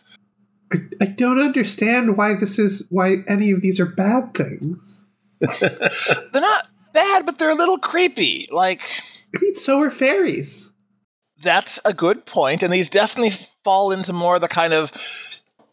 I, 0.72 0.78
I 1.00 1.04
don't 1.06 1.40
understand 1.40 2.16
why 2.16 2.34
this 2.34 2.58
is 2.58 2.86
why 2.90 3.16
any 3.28 3.52
of 3.52 3.62
these 3.62 3.80
are 3.80 3.86
bad 3.86 4.34
things. 4.34 5.06
They're 5.40 6.28
not 6.34 6.66
bad, 6.92 7.26
but 7.26 7.38
they're 7.38 7.50
a 7.50 7.54
little 7.54 7.78
creepy. 7.78 8.48
Like 8.50 8.80
I 9.34 9.38
mean, 9.40 9.54
so 9.54 9.80
are 9.80 9.90
fairies. 9.90 10.72
That's 11.46 11.80
a 11.84 11.94
good 11.94 12.26
point, 12.26 12.62
and 12.62 12.72
these 12.72 12.88
definitely 12.88 13.32
fall 13.64 13.92
into 13.92 14.12
more 14.12 14.38
the 14.38 14.48
kind 14.48 14.72
of 14.72 14.92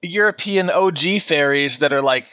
European 0.01 0.70
OG 0.70 1.22
fairies 1.22 1.80
that 1.80 1.94
are 1.94 2.01
like 2.01 2.25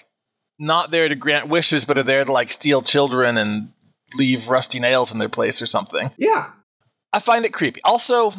not 0.59 0.91
there 0.91 1.09
to 1.09 1.15
grant 1.15 1.49
wishes, 1.49 1.87
but 1.87 1.97
are 1.97 2.03
there 2.03 2.25
to 2.25 2.33
like 2.33 2.51
steal 2.51 2.83
children 2.83 3.39
and 3.39 3.73
leave 4.15 4.49
rusty 4.49 4.79
nails 4.79 5.13
in 5.13 5.19
their 5.19 5.29
place 5.29 5.63
or 5.63 5.67
something. 5.67 6.11
Yeah. 6.19 6.51
I 7.13 7.21
find 7.21 7.45
it 7.45 7.53
creepy. 7.53 7.81
Also, 7.83 8.33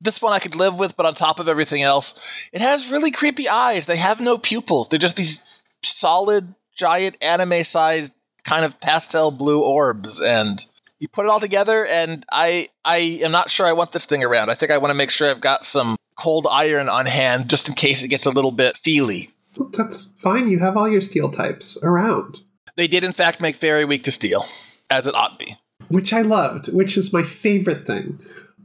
this 0.00 0.20
one 0.20 0.32
I 0.32 0.40
could 0.40 0.56
live 0.56 0.74
with, 0.74 0.96
but 0.96 1.06
on 1.06 1.14
top 1.14 1.38
of 1.38 1.48
everything 1.48 1.82
else, 1.82 2.14
it 2.52 2.60
has 2.60 2.90
really 2.90 3.12
creepy 3.12 3.48
eyes. 3.48 3.86
They 3.86 3.96
have 3.96 4.20
no 4.20 4.36
pupils. 4.36 4.88
They're 4.88 4.98
just 4.98 5.16
these 5.16 5.40
solid, 5.82 6.54
giant 6.76 7.18
anime-sized 7.22 8.12
kind 8.44 8.64
of 8.64 8.80
pastel 8.80 9.30
blue 9.30 9.62
orbs, 9.62 10.20
and 10.20 10.62
you 11.00 11.08
put 11.08 11.26
it 11.26 11.30
all 11.30 11.40
together, 11.40 11.86
and 11.86 12.24
I 12.30 12.68
I 12.84 12.98
am 13.22 13.32
not 13.32 13.50
sure 13.50 13.66
I 13.66 13.72
want 13.72 13.92
this 13.92 14.06
thing 14.06 14.22
around. 14.24 14.50
I 14.50 14.54
think 14.54 14.72
I 14.72 14.78
want 14.78 14.90
to 14.90 14.94
make 14.94 15.10
sure 15.10 15.30
I've 15.30 15.40
got 15.40 15.64
some 15.64 15.96
cold 16.18 16.46
iron 16.50 16.88
on 16.88 17.06
hand 17.06 17.50
just 17.50 17.68
in 17.68 17.74
case 17.74 18.02
it 18.02 18.08
gets 18.08 18.26
a 18.26 18.30
little 18.30 18.52
bit 18.52 18.76
feely. 18.78 19.30
That's 19.72 20.12
fine. 20.18 20.48
You 20.48 20.58
have 20.60 20.76
all 20.76 20.88
your 20.88 21.00
steel 21.00 21.30
types 21.30 21.78
around, 21.82 22.40
They 22.76 22.88
did 22.88 23.04
in 23.04 23.12
fact 23.12 23.40
make 23.40 23.56
very 23.56 23.84
weak 23.84 24.04
to 24.04 24.10
steel, 24.12 24.46
as 24.90 25.06
it 25.06 25.14
ought 25.14 25.38
be. 25.38 25.56
which 25.88 26.12
I 26.12 26.22
loved, 26.22 26.72
which 26.72 26.96
is 26.96 27.12
my 27.12 27.22
favorite 27.22 27.86
thing. 27.86 28.18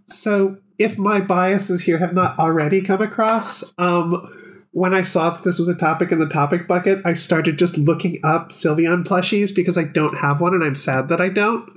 So, 0.07 0.57
if 0.79 0.98
my 0.98 1.19
biases 1.19 1.83
here 1.83 1.98
have 2.00 2.13
not 2.13 2.39
already 2.39 2.81
come 2.81 3.01
across, 3.01 3.63
um, 3.77 4.27
when 4.71 4.93
I 4.93 5.01
saw 5.01 5.29
that 5.31 5.43
this 5.43 5.59
was 5.59 5.69
a 5.69 5.75
topic 5.75 6.11
in 6.11 6.19
the 6.19 6.27
topic 6.29 6.67
bucket, 6.67 7.01
I 7.05 7.13
started 7.13 7.57
just 7.59 7.77
looking 7.77 8.19
up 8.23 8.49
Sylveon 8.49 9.03
plushies 9.03 9.53
because 9.53 9.77
I 9.77 9.83
don't 9.83 10.17
have 10.17 10.39
one 10.41 10.53
and 10.53 10.63
I'm 10.63 10.75
sad 10.75 11.09
that 11.09 11.19
I 11.21 11.29
don't. 11.29 11.69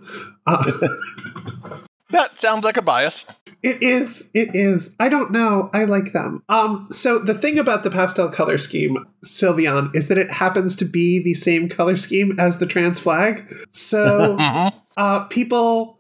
Uh, 0.47 0.71
That 2.11 2.39
sounds 2.39 2.63
like 2.63 2.77
a 2.77 2.83
bias. 2.83 3.25
It 3.63 3.83
is. 3.83 4.29
It 4.35 4.55
is. 4.55 4.95
I 5.01 5.09
don't 5.09 5.31
know. 5.33 5.71
I 5.73 5.85
like 5.85 6.13
them. 6.13 6.43
Um. 6.51 6.87
So 6.91 7.19
the 7.19 7.33
thing 7.33 7.59
about 7.59 7.85
the 7.85 7.91
pastel 7.91 8.29
color 8.29 8.59
scheme, 8.59 8.99
Sylveon, 9.25 9.97
is 9.97 10.09
that 10.09 10.19
it 10.19 10.31
happens 10.31 10.77
to 10.77 10.85
be 10.85 11.23
the 11.23 11.33
same 11.33 11.71
color 11.71 11.97
scheme 11.97 12.37
as 12.39 12.59
the 12.59 12.67
trans 12.67 13.01
flag. 13.01 13.51
So, 13.71 14.37
Mhm. 14.39 14.75
uh, 14.99 15.25
people, 15.25 15.99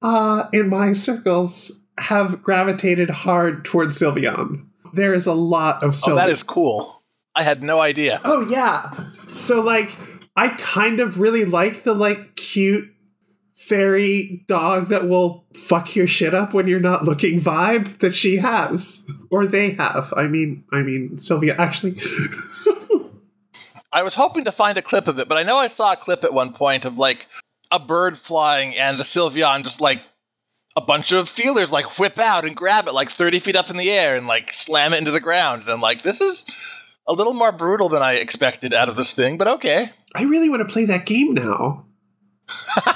uh, 0.00 0.44
in 0.52 0.68
my 0.68 0.92
circles 0.92 1.82
have 1.98 2.40
gravitated 2.40 3.10
hard 3.10 3.64
towards 3.64 3.98
Sylveon. 3.98 4.64
There 4.92 5.14
is 5.14 5.26
a 5.26 5.34
lot 5.34 5.82
of 5.82 5.92
Sylveon. 5.92 6.12
Oh, 6.12 6.16
that 6.16 6.30
is 6.30 6.42
cool. 6.42 7.02
I 7.34 7.42
had 7.42 7.62
no 7.62 7.80
idea. 7.80 8.20
Oh 8.24 8.40
yeah. 8.48 8.92
So 9.32 9.60
like 9.60 9.96
I 10.36 10.48
kind 10.50 11.00
of 11.00 11.18
really 11.20 11.44
like 11.44 11.84
the 11.84 11.94
like 11.94 12.36
cute 12.36 12.92
fairy 13.54 14.44
dog 14.48 14.88
that 14.88 15.08
will 15.08 15.44
fuck 15.54 15.94
your 15.94 16.06
shit 16.06 16.32
up 16.32 16.54
when 16.54 16.66
you're 16.66 16.80
not 16.80 17.04
looking 17.04 17.40
vibe 17.40 17.98
that 17.98 18.14
she 18.14 18.36
has 18.38 19.08
or 19.30 19.46
they 19.46 19.70
have. 19.72 20.12
I 20.16 20.26
mean 20.26 20.64
I 20.72 20.82
mean 20.82 21.16
Sylveon 21.16 21.58
actually 21.58 21.96
I 23.92 24.02
was 24.02 24.14
hoping 24.14 24.44
to 24.44 24.52
find 24.52 24.76
a 24.76 24.82
clip 24.82 25.08
of 25.08 25.18
it, 25.18 25.28
but 25.28 25.38
I 25.38 25.44
know 25.44 25.56
I 25.56 25.68
saw 25.68 25.92
a 25.92 25.96
clip 25.96 26.24
at 26.24 26.32
one 26.32 26.52
point 26.52 26.84
of 26.84 26.98
like 26.98 27.26
a 27.70 27.78
bird 27.78 28.18
flying 28.18 28.76
and 28.76 28.98
the 28.98 29.04
Sylveon 29.04 29.64
just 29.64 29.80
like 29.80 30.02
a 30.76 30.80
bunch 30.80 31.12
of 31.12 31.28
feelers 31.28 31.72
like 31.72 31.98
whip 31.98 32.18
out 32.18 32.44
and 32.44 32.54
grab 32.56 32.86
it 32.86 32.92
like 32.94 33.10
30 33.10 33.38
feet 33.40 33.56
up 33.56 33.70
in 33.70 33.76
the 33.76 33.90
air 33.90 34.16
and 34.16 34.26
like 34.26 34.52
slam 34.52 34.92
it 34.94 34.98
into 34.98 35.10
the 35.10 35.20
ground. 35.20 35.62
And 35.62 35.70
I'm 35.70 35.80
like, 35.80 36.02
this 36.02 36.20
is 36.20 36.46
a 37.08 37.12
little 37.12 37.34
more 37.34 37.52
brutal 37.52 37.88
than 37.88 38.02
I 38.02 38.14
expected 38.14 38.72
out 38.74 38.88
of 38.88 38.96
this 38.96 39.12
thing, 39.12 39.38
but 39.38 39.48
okay. 39.48 39.90
I 40.14 40.22
really 40.24 40.48
want 40.48 40.60
to 40.66 40.72
play 40.72 40.84
that 40.86 41.06
game 41.06 41.34
now. 41.34 41.86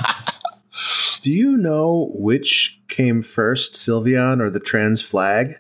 Do 1.22 1.32
you 1.32 1.56
know 1.56 2.10
which 2.14 2.80
came 2.88 3.22
first, 3.22 3.74
Sylveon 3.74 4.40
or 4.40 4.50
the 4.50 4.60
trans 4.60 5.00
flag? 5.02 5.58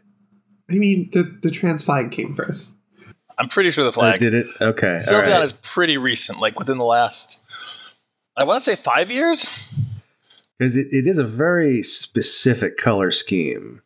I 0.70 0.74
mean 0.74 1.10
the 1.12 1.22
the 1.42 1.50
trans 1.50 1.82
flag 1.84 2.10
came 2.10 2.34
first. 2.34 2.76
I'm 3.38 3.48
pretty 3.48 3.70
sure 3.70 3.84
the 3.84 3.90
Uh, 3.90 3.94
flag. 3.94 4.20
did 4.20 4.34
it? 4.34 4.46
Okay. 4.60 4.96
all 4.96 5.00
Sylveon 5.02 5.32
right. 5.32 5.44
is 5.44 5.52
pretty 5.62 5.98
recent, 5.98 6.38
like 6.40 6.58
within 6.58 6.78
the 6.78 6.84
last, 6.84 7.38
I 8.36 8.44
want 8.44 8.62
to 8.62 8.70
say 8.70 8.76
five 8.80 9.10
years. 9.10 9.72
Because 10.62 10.76
it, 10.76 10.86
it 10.92 11.08
is 11.08 11.18
a 11.18 11.24
very 11.26 11.82
specific 11.82 12.76
color 12.76 13.10
scheme. 13.10 13.82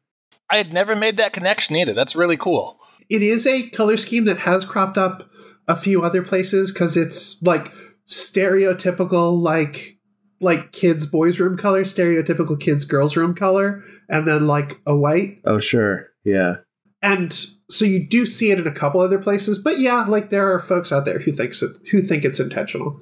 I 0.50 0.58
had 0.58 0.74
never 0.74 0.94
made 0.94 1.16
that 1.16 1.32
connection 1.32 1.74
either. 1.74 1.94
That's 1.94 2.14
really 2.14 2.36
cool. 2.36 2.78
It 3.08 3.22
is 3.22 3.46
a 3.46 3.70
color 3.70 3.96
scheme 3.96 4.26
that 4.26 4.40
has 4.40 4.66
cropped 4.66 4.98
up 4.98 5.30
a 5.66 5.74
few 5.74 6.02
other 6.02 6.22
places 6.22 6.72
because 6.74 6.94
it's 6.98 7.40
like 7.42 7.72
stereotypical 8.06 9.40
like 9.40 9.96
like 10.42 10.72
kids 10.72 11.06
boys 11.06 11.40
room 11.40 11.56
color 11.56 11.82
stereotypical 11.84 12.60
kids 12.60 12.84
girls 12.84 13.16
room 13.16 13.34
color 13.34 13.82
and 14.10 14.28
then 14.28 14.46
like 14.46 14.78
a 14.86 14.94
white 14.94 15.38
Oh, 15.46 15.58
sure. 15.58 16.08
Yeah. 16.24 16.56
and 17.00 17.32
so 17.70 17.86
you 17.86 18.06
do 18.06 18.26
see 18.26 18.50
it 18.50 18.58
in 18.60 18.66
a 18.66 18.72
couple 18.74 19.00
other 19.00 19.18
places 19.18 19.58
but 19.58 19.78
yeah 19.78 20.04
like 20.04 20.28
there 20.28 20.52
are 20.52 20.60
folks 20.60 20.92
out 20.92 21.06
there 21.06 21.20
who 21.20 21.32
thinks 21.32 21.62
it 21.62 21.70
who 21.90 22.02
think 22.02 22.22
it's 22.24 22.38
intentional 22.38 23.00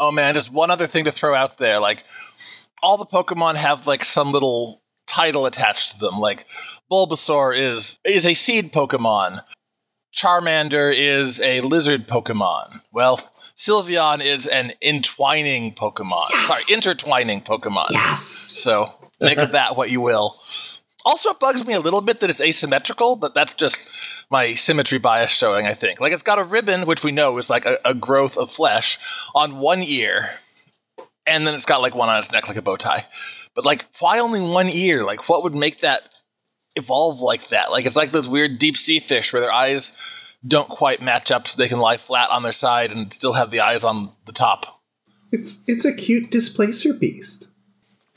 Oh 0.00 0.12
man, 0.12 0.34
just 0.34 0.52
one 0.52 0.70
other 0.70 0.86
thing 0.86 1.06
to 1.06 1.10
throw 1.10 1.34
out 1.34 1.58
there. 1.58 1.80
Like 1.80 2.04
all 2.82 2.96
the 2.96 3.06
Pokemon 3.06 3.56
have 3.56 3.86
like 3.86 4.04
some 4.04 4.32
little 4.32 4.82
title 5.06 5.46
attached 5.46 5.92
to 5.92 5.98
them. 5.98 6.18
Like 6.18 6.46
Bulbasaur 6.90 7.58
is 7.58 7.98
is 8.04 8.26
a 8.26 8.34
seed 8.34 8.72
Pokemon. 8.72 9.42
Charmander 10.14 10.92
is 10.94 11.40
a 11.40 11.60
lizard 11.60 12.08
Pokemon. 12.08 12.80
Well, 12.92 13.20
Sylveon 13.56 14.24
is 14.24 14.46
an 14.46 14.72
entwining 14.82 15.74
Pokemon. 15.74 16.30
Yes! 16.30 16.46
Sorry, 16.46 16.76
intertwining 16.76 17.42
Pokemon. 17.42 17.90
yes 17.90 18.22
So 18.22 18.92
make 19.20 19.38
of 19.38 19.52
that 19.52 19.76
what 19.76 19.90
you 19.90 20.00
will. 20.00 20.40
Also, 21.04 21.30
it 21.30 21.40
bugs 21.40 21.64
me 21.64 21.74
a 21.74 21.80
little 21.80 22.00
bit 22.00 22.20
that 22.20 22.30
it's 22.30 22.40
asymmetrical, 22.40 23.16
but 23.16 23.32
that's 23.34 23.54
just 23.54 23.86
my 24.30 24.54
symmetry 24.54 24.98
bias 24.98 25.30
showing, 25.30 25.64
I 25.64 25.74
think. 25.74 26.00
Like, 26.00 26.12
it's 26.12 26.24
got 26.24 26.38
a 26.38 26.44
ribbon, 26.44 26.86
which 26.86 27.02
we 27.02 27.12
know 27.12 27.38
is 27.38 27.48
like 27.48 27.64
a, 27.64 27.78
a 27.84 27.94
growth 27.94 28.36
of 28.36 28.50
flesh, 28.50 28.98
on 29.34 29.58
one 29.58 29.82
ear, 29.82 30.30
and 31.28 31.46
then 31.46 31.54
it's 31.54 31.66
got 31.66 31.82
like 31.82 31.94
one 31.94 32.08
on 32.08 32.20
its 32.20 32.32
neck, 32.32 32.48
like 32.48 32.56
a 32.56 32.62
bow 32.62 32.76
tie. 32.76 33.06
But, 33.54 33.64
like, 33.64 33.86
why 33.98 34.20
only 34.20 34.40
one 34.40 34.68
ear? 34.68 35.04
Like, 35.04 35.28
what 35.28 35.42
would 35.42 35.54
make 35.54 35.80
that 35.80 36.02
evolve 36.76 37.20
like 37.20 37.48
that? 37.50 37.70
Like, 37.70 37.86
it's 37.86 37.96
like 37.96 38.12
those 38.12 38.28
weird 38.28 38.58
deep 38.58 38.76
sea 38.76 39.00
fish 39.00 39.32
where 39.32 39.42
their 39.42 39.52
eyes 39.52 39.92
don't 40.46 40.68
quite 40.68 41.02
match 41.02 41.30
up 41.30 41.48
so 41.48 41.56
they 41.56 41.68
can 41.68 41.80
lie 41.80 41.96
flat 41.96 42.30
on 42.30 42.42
their 42.42 42.52
side 42.52 42.92
and 42.92 43.12
still 43.12 43.32
have 43.32 43.50
the 43.50 43.60
eyes 43.60 43.82
on 43.84 44.12
the 44.26 44.32
top. 44.32 44.80
it's 45.32 45.62
it's 45.66 45.84
a 45.84 45.92
cute 45.92 46.30
displacer 46.30 46.94
beast 46.94 47.48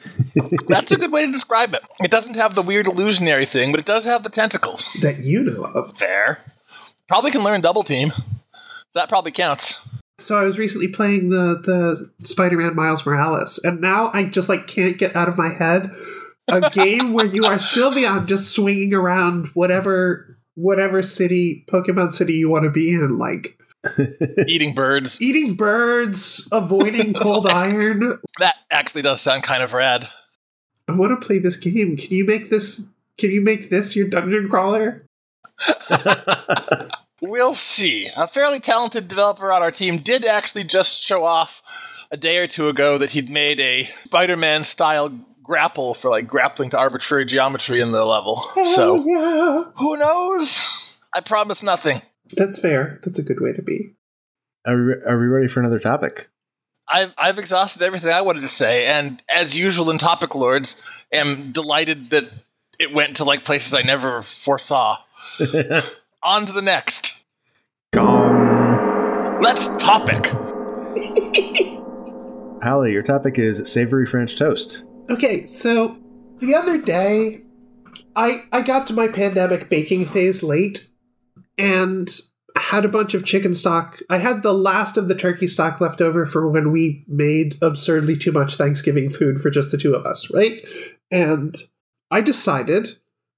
That's 0.68 0.92
a 0.92 0.98
good 0.98 1.12
way 1.12 1.26
to 1.26 1.32
describe 1.32 1.74
it. 1.74 1.84
It 2.00 2.12
doesn't 2.12 2.36
have 2.36 2.56
the 2.56 2.62
weird 2.62 2.88
illusionary 2.88 3.46
thing, 3.46 3.72
but 3.72 3.80
it 3.80 3.86
does 3.86 4.06
have 4.06 4.24
the 4.24 4.30
tentacles. 4.30 4.90
that 5.02 5.20
you 5.20 5.44
know 5.44 5.64
of 5.64 5.98
Fair. 5.98 6.40
Probably 7.08 7.32
can 7.32 7.44
learn 7.44 7.62
double 7.62 7.84
team. 7.84 8.12
That 8.94 9.10
probably 9.10 9.32
counts. 9.32 9.80
So 10.22 10.40
i 10.40 10.44
was 10.44 10.60
recently 10.60 10.88
playing 10.88 11.30
the 11.30 11.60
the 11.64 12.26
spider-man 12.26 12.76
miles 12.76 13.06
morales 13.06 13.60
and 13.64 13.82
now 13.82 14.10
i 14.14 14.24
just 14.24 14.50
like 14.50 14.68
can't 14.68 14.98
get 14.98 15.16
out 15.16 15.28
of 15.30 15.38
my 15.38 15.50
head 15.50 15.92
a 16.48 16.70
game 16.70 17.14
where 17.14 17.26
you 17.26 17.46
are 17.46 17.56
Sylveon 17.56 18.26
just 18.26 18.54
swinging 18.54 18.94
around 18.94 19.48
whatever 19.54 20.38
whatever 20.56 21.02
city 21.02 21.66
Pokemon 21.70 22.14
city 22.14 22.34
you 22.34 22.50
want 22.50 22.64
to 22.66 22.70
be 22.70 22.90
in, 22.92 23.18
like 23.18 23.58
Eating 24.48 24.76
birds. 24.76 25.22
eating 25.22 25.56
birds, 25.56 26.48
avoiding 26.52 27.14
cold 27.20 27.48
iron. 27.48 28.20
That 28.40 28.56
actually 28.70 29.02
does 29.02 29.22
sound 29.22 29.44
kind 29.44 29.64
of 29.64 29.74
rad. 29.74 30.08
I 30.88 30.94
want 30.94 31.20
to 31.20 31.26
play 31.26 31.40
this 31.40 31.58
game. 31.58 31.98
Can 31.98 32.10
you 32.16 32.26
make 32.26 32.50
this? 32.50 32.86
Can 33.18 33.32
you 33.32 33.42
make 33.42 33.70
this 33.70 33.96
your 33.96 34.08
dungeon 34.08 34.50
crawler? 34.50 35.06
We'll 37.22 37.56
see. 37.56 38.08
A 38.16 38.28
fairly 38.28 38.60
talented 38.60 39.08
developer 39.08 39.52
on 39.52 39.62
our 39.62 39.72
team 39.72 40.00
did 40.00 40.26
actually 40.26 40.64
just 40.64 41.04
show 41.04 41.24
off 41.24 41.62
a 42.10 42.18
day 42.18 42.40
or 42.40 42.48
two 42.48 42.68
ago 42.68 42.98
that 42.98 43.12
he'd 43.12 43.30
made 43.30 43.60
a 43.60 43.84
Spider 44.06 44.36
Man 44.36 44.64
style 44.64 45.18
grapple 45.44 45.94
for 45.94 46.10
like 46.10 46.28
grappling 46.28 46.72
to 46.72 46.78
arbitrary 46.78 47.26
geometry 47.26 47.80
in 47.80 47.92
the 47.92 48.04
level. 48.04 48.38
Hell 48.56 48.66
So 48.66 48.96
oh, 48.98 49.06
yeah, 49.06 49.72
who 49.76 49.98
knows? 49.98 50.98
I 51.14 51.22
promise 51.22 51.62
nothing. 51.62 52.02
that's 52.34 52.60
fair. 52.60 53.00
That's 53.04 53.20
a 53.20 53.24
good 53.24 53.40
way 53.40 53.54
to 53.54 53.62
be. 53.62 53.96
Are 54.66 54.76
we, 54.76 54.94
are 54.94 55.20
we 55.20 55.28
ready 55.28 55.48
for 55.48 55.60
another 55.60 55.80
topic? 55.80 56.30
I've 56.88 57.14
I've 57.18 57.40
exhausted 57.40 57.82
everything 57.84 58.10
I 58.10 58.22
wanted 58.22 58.42
to 58.42 58.50
say, 58.50 58.88
and 58.88 59.22
as 59.30 59.56
usual 59.56 59.92
in 59.92 59.98
Topic 59.98 60.36
Lords, 60.36 60.76
am 61.12 61.52
delighted 61.52 62.10
that 62.10 62.26
it 62.80 62.94
went 62.94 63.18
to 63.18 63.24
like 63.24 63.46
places 63.46 63.74
I 63.74 63.84
never 63.84 64.24
foresaw. 64.24 64.98
On 66.24 66.46
to 66.46 66.52
the 66.52 66.62
next. 66.62 67.24
Gong. 67.94 69.42
Let's 69.42 69.70
topic. 69.84 70.28
Hallie, 72.64 72.94
your 72.94 73.02
topic 73.02 73.40
is 73.40 73.72
savory 73.72 74.06
French 74.06 74.38
toast. 74.38 74.86
Okay, 75.10 75.48
so 75.48 75.98
the 76.40 76.54
other 76.54 76.78
day, 76.78 77.42
I 78.16 78.44
I 78.52 78.62
got 78.62 78.86
to 78.88 78.94
my 78.94 79.08
pandemic 79.08 79.68
baking 79.70 80.06
phase 80.06 80.44
late, 80.44 80.90
and 81.58 82.08
had 82.56 82.86
a 82.86 82.90
bunch 82.90 83.14
of 83.14 83.26
chicken 83.26 83.54
stock. 83.54 84.00
I 84.10 84.20
had 84.20 84.44
the 84.44 84.54
last 84.54 84.98
of 84.98 85.08
the 85.08 85.16
turkey 85.16 85.48
stock 85.48 85.82
left 85.82 86.02
over 86.02 86.26
from 86.26 86.54
when 86.54 86.72
we 86.72 87.04
made 87.08 87.58
absurdly 87.62 88.16
too 88.16 88.32
much 88.32 88.56
Thanksgiving 88.56 89.10
food 89.10 89.42
for 89.42 89.50
just 89.50 89.72
the 89.72 89.78
two 89.78 89.96
of 89.96 90.06
us, 90.06 90.32
right? 90.32 90.64
And 91.10 91.56
I 92.12 92.22
decided 92.22 92.90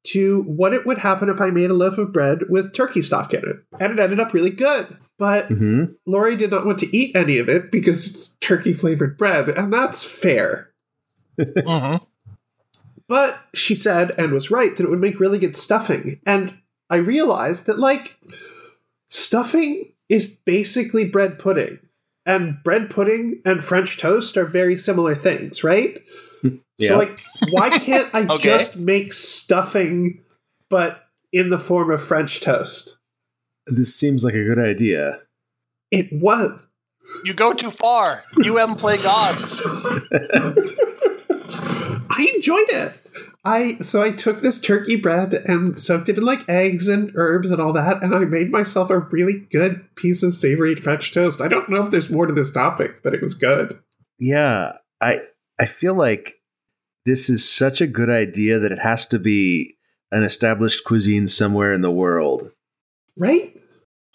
to 0.03 0.43
what 0.43 0.73
it 0.73 0.85
would 0.85 0.97
happen 0.97 1.29
if 1.29 1.39
I 1.39 1.49
made 1.49 1.69
a 1.69 1.75
loaf 1.75 1.97
of 1.97 2.11
bread 2.11 2.49
with 2.49 2.73
turkey 2.73 3.01
stock 3.01 3.33
in 3.33 3.39
it, 3.39 3.57
and 3.79 3.93
it 3.93 3.99
ended 3.99 4.19
up 4.19 4.33
really 4.33 4.49
good. 4.49 4.97
But 5.17 5.47
hmm 5.47 5.85
Lori 6.05 6.35
did 6.35 6.51
not 6.51 6.65
want 6.65 6.79
to 6.79 6.95
eat 6.95 7.15
any 7.15 7.37
of 7.37 7.47
it 7.47 7.71
because 7.71 8.09
it's 8.09 8.35
turkey 8.35 8.73
flavored 8.73 9.17
bread, 9.17 9.49
and 9.49 9.71
that's 9.71 10.03
fair. 10.03 10.71
hmm 11.39 11.95
But 13.07 13.39
she 13.53 13.75
said, 13.75 14.11
and 14.17 14.31
was 14.31 14.51
right, 14.51 14.75
that 14.75 14.83
it 14.83 14.89
would 14.89 14.99
make 14.99 15.19
really 15.19 15.39
good 15.39 15.55
stuffing. 15.57 16.19
And 16.25 16.57
I 16.89 16.97
realized 16.97 17.65
that, 17.67 17.79
like, 17.79 18.17
stuffing 19.07 19.93
is 20.09 20.35
basically 20.45 21.07
bread 21.07 21.39
pudding. 21.39 21.79
And 22.25 22.63
bread 22.63 22.89
pudding 22.89 23.41
and 23.45 23.63
French 23.63 23.97
toast 23.97 24.37
are 24.37 24.45
very 24.45 24.75
similar 24.75 25.15
things, 25.15 25.63
right? 25.63 26.01
Yeah. 26.77 26.87
So, 26.87 26.97
like, 26.97 27.19
why 27.51 27.69
can't 27.77 28.13
I 28.13 28.21
Okay. 28.29 28.43
just 28.43 28.77
make 28.77 29.13
stuffing, 29.13 30.23
but 30.69 31.03
in 31.31 31.49
the 31.49 31.59
form 31.59 31.91
of 31.91 32.03
French 32.03 32.41
toast? 32.41 32.97
This 33.67 33.95
seems 33.95 34.23
like 34.23 34.33
a 34.33 34.43
good 34.43 34.59
idea. 34.59 35.21
It 35.91 36.07
was. 36.11 36.67
You 37.23 37.33
go 37.33 37.53
too 37.53 37.71
far. 37.71 38.23
UM 38.43 38.75
play 38.75 38.97
gods. 38.97 39.61
I 42.09 42.31
enjoyed 42.35 42.69
it. 42.69 42.93
I 43.45 43.77
so 43.81 44.01
I 44.01 44.11
took 44.11 44.41
this 44.41 44.59
turkey 44.59 44.95
bread 44.95 45.33
and 45.33 45.77
soaked 45.79 46.07
it 46.09 46.17
in 46.17 46.23
like 46.23 46.47
eggs 46.49 46.87
and 46.87 47.11
herbs 47.15 47.51
and 47.51 47.61
all 47.61 47.73
that, 47.73 48.01
and 48.01 48.15
I 48.15 48.19
made 48.19 48.49
myself 48.51 48.89
a 48.89 48.99
really 48.99 49.45
good 49.51 49.83
piece 49.95 50.23
of 50.23 50.33
savory 50.33 50.75
French 50.75 51.13
toast. 51.13 51.41
I 51.41 51.49
don't 51.49 51.69
know 51.69 51.83
if 51.85 51.91
there's 51.91 52.09
more 52.09 52.25
to 52.25 52.33
this 52.33 52.51
topic, 52.51 53.03
but 53.03 53.13
it 53.13 53.21
was 53.21 53.33
good. 53.33 53.77
Yeah, 54.17 54.73
I 55.01 55.19
I 55.59 55.65
feel 55.65 55.93
like 55.93 56.41
this 57.05 57.29
is 57.29 57.47
such 57.47 57.81
a 57.81 57.87
good 57.87 58.09
idea 58.09 58.59
that 58.59 58.71
it 58.71 58.79
has 58.79 59.07
to 59.07 59.19
be 59.19 59.75
an 60.11 60.23
established 60.23 60.83
cuisine 60.85 61.27
somewhere 61.27 61.73
in 61.73 61.81
the 61.81 61.91
world. 61.91 62.51
Right? 63.17 63.59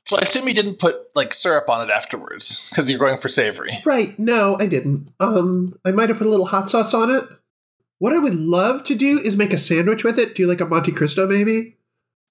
So 0.06 0.16
I 0.16 0.22
assume 0.22 0.48
you 0.48 0.54
didn't 0.54 0.78
put 0.78 0.96
like 1.14 1.34
syrup 1.34 1.68
on 1.68 1.86
it 1.86 1.92
afterwards 1.92 2.70
because 2.70 2.88
you're 2.88 2.98
going 2.98 3.20
for 3.20 3.28
savory. 3.28 3.78
Right. 3.84 4.18
No, 4.18 4.56
I 4.58 4.66
didn't. 4.66 5.12
Um 5.20 5.78
I 5.84 5.90
might 5.90 6.08
have 6.08 6.18
put 6.18 6.26
a 6.26 6.30
little 6.30 6.46
hot 6.46 6.68
sauce 6.68 6.94
on 6.94 7.10
it. 7.10 7.24
What 7.98 8.14
I 8.14 8.18
would 8.18 8.34
love 8.34 8.84
to 8.84 8.94
do 8.94 9.18
is 9.18 9.36
make 9.36 9.52
a 9.52 9.58
sandwich 9.58 10.04
with 10.04 10.18
it, 10.18 10.34
do 10.34 10.42
you 10.42 10.48
like 10.48 10.60
a 10.60 10.66
Monte 10.66 10.92
Cristo 10.92 11.26
maybe. 11.26 11.76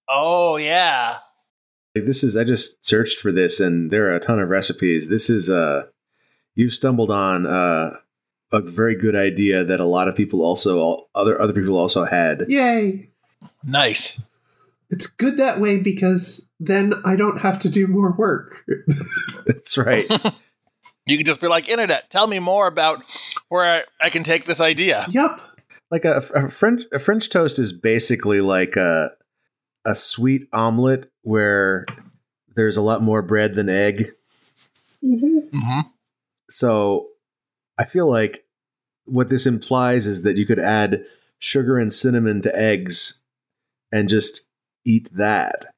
Oh 0.10 0.58
yeah. 0.58 1.18
Like 1.94 2.06
this 2.06 2.24
is 2.24 2.36
I 2.36 2.44
just 2.44 2.84
searched 2.84 3.20
for 3.20 3.32
this 3.32 3.60
and 3.60 3.92
there 3.92 4.08
are 4.08 4.16
a 4.16 4.20
ton 4.20 4.40
of 4.40 4.50
recipes. 4.50 5.10
This 5.10 5.30
is 5.30 5.50
uh 5.50 5.86
you've 6.56 6.74
stumbled 6.74 7.12
on 7.12 7.46
uh 7.46 7.98
a 8.52 8.62
very 8.62 8.96
good 8.96 9.16
idea 9.16 9.64
that 9.64 9.80
a 9.80 9.86
lot 9.86 10.08
of 10.08 10.16
people 10.16 10.42
also 10.42 11.08
other 11.16 11.42
other 11.42 11.54
people 11.54 11.78
also 11.78 12.06
had. 12.06 12.46
Yay. 12.48 13.10
Nice. 13.64 14.22
It's 14.90 15.08
good 15.08 15.38
that 15.38 15.60
way 15.60 15.78
because 15.80 16.50
then 16.60 16.94
I 17.04 17.18
don't 17.18 17.40
have 17.40 17.60
to 17.60 17.70
do 17.70 17.88
more 17.88 18.14
work. 18.18 18.64
That's 19.46 19.78
right. 19.78 20.10
You 21.10 21.16
can 21.16 21.26
just 21.26 21.40
be 21.40 21.48
like, 21.48 21.70
internet, 21.70 22.10
tell 22.10 22.28
me 22.28 22.40
more 22.40 22.68
about 22.68 23.02
where 23.48 23.64
I, 23.66 23.84
I 24.02 24.10
can 24.10 24.26
take 24.26 24.44
this 24.44 24.60
idea. 24.60 25.06
Yup. 25.10 25.40
like 25.90 26.04
a, 26.04 26.22
a 26.36 26.50
French 26.50 26.84
a 26.92 27.00
French 27.00 27.30
toast 27.30 27.60
is 27.60 27.72
basically 27.72 28.42
like 28.42 28.76
a 28.76 29.12
a 29.86 29.96
sweet 29.96 30.50
omelet 30.52 31.10
where 31.24 31.86
there's 32.58 32.76
a 32.76 32.82
lot 32.82 33.02
more 33.02 33.22
bread 33.22 33.56
than 33.56 33.70
egg. 33.70 34.12
hmm 35.02 35.80
So 36.50 37.08
I 37.78 37.86
feel 37.86 38.10
like 38.10 38.46
what 39.06 39.30
this 39.30 39.46
implies 39.46 40.08
is 40.08 40.24
that 40.24 40.38
you 40.38 40.46
could 40.46 40.60
add 40.60 41.06
sugar 41.40 41.78
and 41.78 41.94
cinnamon 41.94 42.42
to 42.42 42.58
eggs 42.58 43.24
and 43.92 44.10
just 44.10 44.48
eat 44.86 45.10
that. 45.14 45.74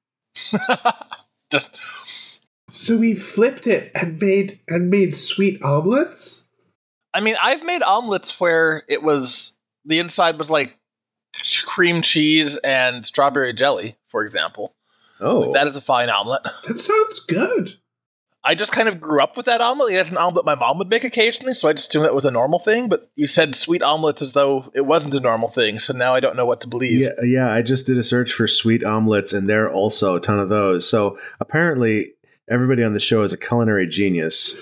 just 1.52 1.80
So 2.70 2.98
we 2.98 3.16
flipped 3.16 3.68
it 3.68 3.92
and 3.96 4.20
made 4.20 4.60
and 4.68 4.90
made 4.90 5.16
sweet 5.16 5.62
omelets. 5.62 6.46
I 7.14 7.22
mean, 7.22 7.36
I've 7.42 7.64
made 7.64 7.82
omelets 7.82 8.40
where 8.40 8.84
it 8.88 9.02
was 9.02 9.54
the 9.86 10.00
inside 10.00 10.38
was 10.38 10.50
like 10.50 10.78
cream 11.66 12.02
cheese 12.02 12.58
and 12.58 13.06
strawberry 13.06 13.54
jelly, 13.54 13.98
for 14.10 14.24
example. 14.24 14.74
Oh, 15.20 15.52
That 15.52 15.68
is 15.68 15.76
a 15.76 15.82
fine 15.82 16.10
omelet. 16.10 16.44
That 16.68 16.80
sounds 16.80 17.20
good. 17.20 17.78
I 18.50 18.56
just 18.56 18.72
kind 18.72 18.90
of 18.90 19.00
grew 19.00 19.22
up 19.22 19.38
with 19.38 19.46
that 19.46 19.62
omelet. 19.62 19.94
That's 19.94 20.10
an 20.10 20.18
omelet 20.18 20.44
my 20.44 20.56
mom 20.56 20.80
would 20.80 20.90
make 20.90 21.04
occasionally, 21.04 21.54
so 21.54 21.70
I 21.70 21.74
just 21.74 21.90
assumed 21.90 22.06
that 22.06 22.16
was 22.16 22.26
a 22.26 22.32
normal 22.32 22.58
thing. 22.58 22.90
But 22.90 23.08
you 23.16 23.28
said 23.28 23.56
sweet 23.56 23.84
omelets 23.84 24.24
as 24.24 24.34
though 24.34 24.72
it 24.74 24.82
wasn't 24.82 25.14
a 25.14 25.20
normal 25.20 25.50
thing, 25.50 25.78
so 25.78 25.94
now 25.94 26.16
I 26.16 26.20
don't 26.20 26.36
know 26.36 26.48
what 26.48 26.62
to 26.62 26.68
believe. 26.68 27.00
yeah, 27.00 27.12
yeah. 27.24 27.54
I 27.54 27.62
just 27.62 27.86
did 27.86 28.00
a 28.00 28.04
search 28.04 28.34
for 28.34 28.48
sweet 28.48 28.84
omelets, 28.84 29.34
and 29.34 29.48
there 29.48 29.66
are 29.66 29.72
also 29.72 30.16
a 30.16 30.20
ton 30.20 30.40
of 30.40 30.50
those. 30.50 30.90
So 30.90 31.20
apparently, 31.40 32.14
everybody 32.50 32.84
on 32.84 32.94
the 32.94 33.00
show 33.00 33.22
is 33.22 33.34
a 33.34 33.38
culinary 33.38 33.86
genius. 33.86 34.60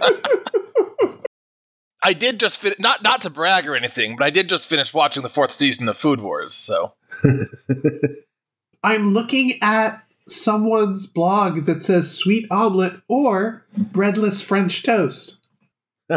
I 2.02 2.14
did 2.14 2.40
just 2.40 2.62
fin- 2.62 2.76
not 2.78 3.02
not 3.02 3.20
to 3.22 3.30
brag 3.30 3.68
or 3.68 3.76
anything, 3.76 4.16
but 4.16 4.24
I 4.24 4.30
did 4.30 4.48
just 4.48 4.66
finish 4.66 4.94
watching 4.94 5.22
the 5.22 5.28
fourth 5.28 5.52
season 5.52 5.90
of 5.90 5.98
Food 5.98 6.22
Wars. 6.22 6.54
So 6.54 6.94
I'm 8.82 9.12
looking 9.12 9.58
at 9.60 10.02
someone's 10.26 11.06
blog 11.06 11.66
that 11.66 11.82
says 11.82 12.16
sweet 12.16 12.46
omelet 12.50 13.00
or 13.08 13.64
breadless 13.76 14.40
French 14.40 14.82
toast. 14.82 15.46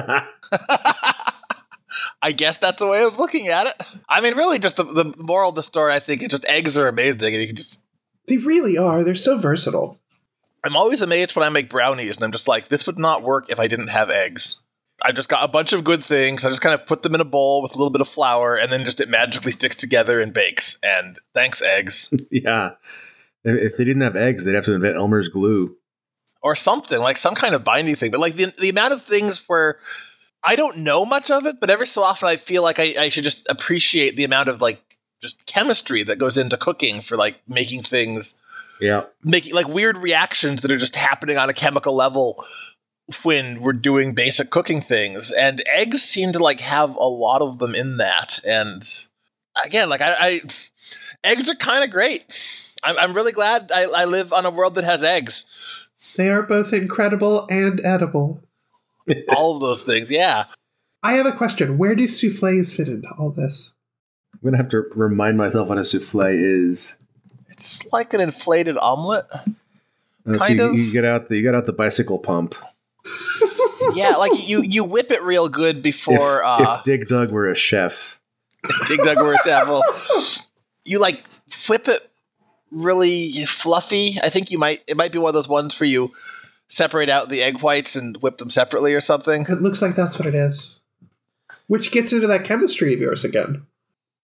I 2.21 2.31
guess 2.31 2.57
that's 2.57 2.81
a 2.81 2.87
way 2.87 3.03
of 3.03 3.19
looking 3.19 3.47
at 3.47 3.67
it. 3.67 3.75
I 4.09 4.21
mean, 4.21 4.35
really, 4.35 4.59
just 4.59 4.75
the, 4.75 4.83
the 4.83 5.13
moral 5.17 5.49
of 5.49 5.55
the 5.55 5.63
story, 5.63 5.93
I 5.93 5.99
think, 5.99 6.21
is 6.23 6.29
just 6.29 6.45
eggs 6.45 6.77
are 6.77 6.87
amazing, 6.87 7.33
and 7.33 7.41
you 7.41 7.47
can 7.47 7.55
just. 7.55 7.79
They 8.27 8.37
really 8.37 8.77
are. 8.77 9.03
They're 9.03 9.15
so 9.15 9.37
versatile. 9.37 9.99
I'm 10.63 10.75
always 10.75 11.01
amazed 11.01 11.35
when 11.35 11.45
I 11.45 11.49
make 11.49 11.69
brownies, 11.69 12.15
and 12.15 12.23
I'm 12.25 12.31
just 12.31 12.47
like, 12.47 12.67
this 12.67 12.87
would 12.87 12.99
not 12.99 13.23
work 13.23 13.49
if 13.49 13.59
I 13.59 13.67
didn't 13.67 13.87
have 13.87 14.09
eggs. 14.09 14.57
I 15.01 15.11
just 15.11 15.29
got 15.29 15.47
a 15.47 15.51
bunch 15.51 15.73
of 15.73 15.83
good 15.83 16.03
things. 16.03 16.43
I 16.43 16.49
just 16.49 16.61
kind 16.61 16.73
of 16.73 16.87
put 16.87 17.03
them 17.03 17.13
in 17.13 17.21
a 17.21 17.25
bowl 17.25 17.61
with 17.61 17.73
a 17.73 17.77
little 17.77 17.91
bit 17.91 18.01
of 18.01 18.07
flour, 18.07 18.55
and 18.55 18.71
then 18.71 18.83
just 18.83 18.99
it 18.99 19.09
magically 19.09 19.51
sticks 19.51 19.75
together 19.75 20.19
and 20.19 20.33
bakes. 20.33 20.77
And 20.81 21.17
thanks, 21.33 21.61
eggs. 21.61 22.09
yeah. 22.31 22.71
If 23.47 23.77
they 23.77 23.85
didn't 23.85 24.01
have 24.01 24.15
eggs, 24.15 24.43
they'd 24.45 24.55
have 24.55 24.65
to 24.65 24.73
invent 24.73 24.97
Elmer's 24.97 25.29
glue. 25.29 25.75
or 26.41 26.55
something 26.55 26.99
like 26.99 27.17
some 27.17 27.33
kind 27.35 27.55
of 27.55 27.63
binding 27.63 27.95
thing. 27.95 28.11
But 28.11 28.19
like 28.19 28.35
the 28.35 28.53
the 28.59 28.69
amount 28.69 28.93
of 28.93 29.01
things 29.03 29.41
where 29.47 29.79
I 30.43 30.55
don't 30.55 30.77
know 30.79 31.05
much 31.05 31.31
of 31.31 31.45
it, 31.45 31.59
but 31.59 31.69
every 31.69 31.87
so 31.87 32.03
often 32.03 32.27
I 32.29 32.37
feel 32.37 32.61
like 32.61 32.79
I, 32.79 32.95
I 33.05 33.09
should 33.09 33.23
just 33.23 33.47
appreciate 33.49 34.15
the 34.15 34.23
amount 34.23 34.49
of 34.49 34.61
like 34.61 34.81
just 35.21 35.45
chemistry 35.45 36.03
that 36.03 36.19
goes 36.19 36.37
into 36.37 36.57
cooking 36.57 37.01
for 37.01 37.17
like 37.17 37.37
making 37.47 37.83
things 37.83 38.35
Yeah. 38.79 39.05
making 39.23 39.55
like 39.55 39.67
weird 39.67 39.97
reactions 39.97 40.61
that 40.61 40.71
are 40.71 40.77
just 40.77 40.95
happening 40.95 41.37
on 41.39 41.49
a 41.49 41.53
chemical 41.53 41.95
level 41.95 42.45
when 43.23 43.61
we're 43.61 43.73
doing 43.73 44.13
basic 44.13 44.49
cooking 44.51 44.81
things 44.81 45.31
and 45.31 45.63
eggs 45.65 46.03
seem 46.03 46.33
to 46.33 46.39
like 46.39 46.59
have 46.59 46.95
a 46.95 47.07
lot 47.07 47.41
of 47.41 47.57
them 47.57 47.73
in 47.73 47.97
that 47.97 48.39
and 48.43 48.83
again 49.65 49.89
like 49.89 50.01
i, 50.01 50.13
I 50.19 50.41
eggs 51.23 51.49
are 51.49 51.55
kind 51.55 51.83
of 51.83 51.89
great 51.89 52.25
I'm, 52.83 52.97
I'm 52.97 53.13
really 53.13 53.31
glad 53.31 53.71
I, 53.73 53.83
I 53.83 54.05
live 54.05 54.33
on 54.33 54.45
a 54.45 54.51
world 54.51 54.75
that 54.75 54.83
has 54.83 55.03
eggs 55.03 55.45
They 56.15 56.29
are 56.29 56.43
both 56.43 56.73
incredible 56.73 57.47
and 57.49 57.79
edible. 57.85 58.43
all 59.35 59.55
of 59.55 59.61
those 59.61 59.83
things 59.83 60.09
yeah 60.11 60.45
I 61.03 61.13
have 61.13 61.27
a 61.27 61.31
question. 61.31 61.77
Where 61.77 61.95
do 61.95 62.07
souffles 62.07 62.73
fit 62.73 62.87
into 62.87 63.07
all 63.17 63.29
this? 63.31 63.73
I'm 64.33 64.39
gonna 64.43 64.57
have 64.57 64.69
to 64.69 64.83
remind 64.95 65.37
myself 65.37 65.69
what 65.69 65.77
a 65.77 65.81
souffle 65.85 66.25
is. 66.33 66.97
it's 67.49 67.81
like 67.93 68.13
an 68.13 68.19
inflated 68.21 68.77
omelet 68.77 69.25
Uh, 70.27 70.37
so 70.37 70.51
you, 70.53 70.63
of. 70.63 70.75
you 70.75 70.91
get 70.91 71.05
out 71.05 71.29
the 71.29 71.37
you 71.37 71.43
get 71.43 71.55
out 71.55 71.65
the 71.65 71.71
bicycle 71.73 72.19
pump. 72.19 72.55
yeah 73.93 74.15
like 74.17 74.31
you 74.47 74.61
you 74.61 74.83
whip 74.83 75.11
it 75.11 75.21
real 75.23 75.47
good 75.49 75.77
If, 75.77 75.83
before 75.83 76.43
uh 76.43 76.77
if 76.79 76.83
Dig 76.83 77.07
Dug 77.07 77.31
were 77.31 77.47
a 77.49 77.55
chef, 77.55 78.19
Dig 78.89 78.99
Dug 78.99 79.17
or 79.19 79.35
Apple. 79.47 79.81
You 80.83 80.99
like 80.99 81.23
whip 81.69 81.87
it 81.87 82.09
really 82.71 83.45
fluffy. 83.45 84.17
I 84.21 84.29
think 84.29 84.51
you 84.51 84.57
might 84.59 84.81
it 84.87 84.97
might 84.97 85.11
be 85.11 85.17
one 85.19 85.29
of 85.29 85.35
those 85.35 85.47
ones 85.47 85.79
where 85.79 85.87
you 85.89 86.11
separate 86.67 87.09
out 87.09 87.29
the 87.29 87.41
egg 87.43 87.61
whites 87.61 87.95
and 87.95 88.17
whip 88.17 88.37
them 88.37 88.49
separately 88.49 88.93
or 88.93 89.01
something. 89.01 89.43
It 89.43 89.61
looks 89.61 89.81
like 89.81 89.95
that's 89.95 90.17
what 90.19 90.27
it 90.27 90.35
is. 90.35 90.79
Which 91.67 91.91
gets 91.91 92.13
into 92.13 92.27
that 92.27 92.43
chemistry 92.45 92.93
of 92.93 92.99
yours 92.99 93.23
again. 93.23 93.65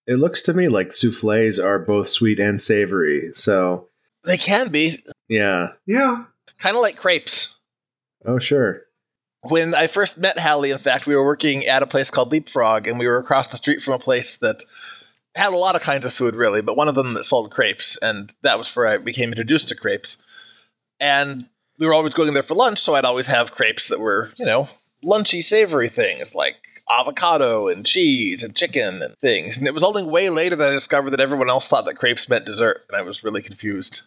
it 0.07 0.15
looks 0.15 0.41
to 0.43 0.53
me 0.53 0.67
like 0.67 0.91
souffles 0.93 1.59
are 1.59 1.79
both 1.79 2.09
sweet 2.09 2.39
and 2.39 2.59
savory. 2.59 3.31
So 3.33 3.87
They 4.25 4.37
can 4.37 4.69
be 4.69 5.03
yeah. 5.27 5.69
Yeah. 5.85 6.25
kind 6.59 6.75
of 6.75 6.81
like 6.81 6.97
crepes. 6.97 7.57
Oh 8.25 8.39
sure. 8.39 8.81
When 9.41 9.73
I 9.75 9.87
first 9.87 10.17
met 10.17 10.39
Hallie, 10.39 10.71
in 10.71 10.77
fact, 10.77 11.05
we 11.05 11.15
were 11.17 11.25
working 11.25 11.65
at 11.65 11.83
a 11.83 11.87
place 11.87 12.09
called 12.09 12.31
Leapfrog, 12.31 12.87
and 12.87 12.97
we 12.97 13.07
were 13.07 13.17
across 13.17 13.49
the 13.49 13.57
street 13.57 13.81
from 13.81 13.95
a 13.95 13.99
place 13.99 14.37
that 14.37 14.63
had 15.35 15.53
a 15.53 15.57
lot 15.57 15.75
of 15.75 15.81
kinds 15.81 16.05
of 16.05 16.13
food, 16.13 16.35
really, 16.35 16.61
but 16.61 16.77
one 16.77 16.87
of 16.87 16.95
them 16.95 17.13
that 17.15 17.25
sold 17.25 17.51
crepes, 17.51 17.97
and 18.01 18.33
that 18.41 18.57
was 18.57 18.73
where 18.75 18.87
I 18.87 18.97
became 18.97 19.29
introduced 19.29 19.69
to 19.69 19.75
crepes. 19.75 20.17
And 20.99 21.47
we 21.79 21.87
were 21.87 21.93
always 21.93 22.13
going 22.13 22.33
there 22.33 22.43
for 22.43 22.53
lunch, 22.55 22.79
so 22.79 22.93
I'd 22.93 23.05
always 23.05 23.27
have 23.27 23.51
crepes 23.51 23.87
that 23.87 23.99
were, 23.99 24.31
you 24.37 24.45
know, 24.45 24.69
lunchy, 25.03 25.41
savory 25.43 25.89
things 25.89 26.35
like 26.35 26.55
avocado 26.89 27.67
and 27.67 27.85
cheese 27.85 28.43
and 28.43 28.55
chicken 28.55 29.01
and 29.01 29.17
things. 29.17 29.57
And 29.57 29.67
it 29.67 29.73
was 29.73 29.83
only 29.83 30.03
way 30.03 30.29
later 30.29 30.55
that 30.55 30.69
I 30.69 30.73
discovered 30.73 31.11
that 31.11 31.19
everyone 31.19 31.49
else 31.49 31.67
thought 31.67 31.85
that 31.85 31.95
crepes 31.95 32.29
meant 32.29 32.45
dessert, 32.45 32.85
and 32.89 32.99
I 32.99 33.03
was 33.03 33.23
really 33.23 33.41
confused. 33.41 34.01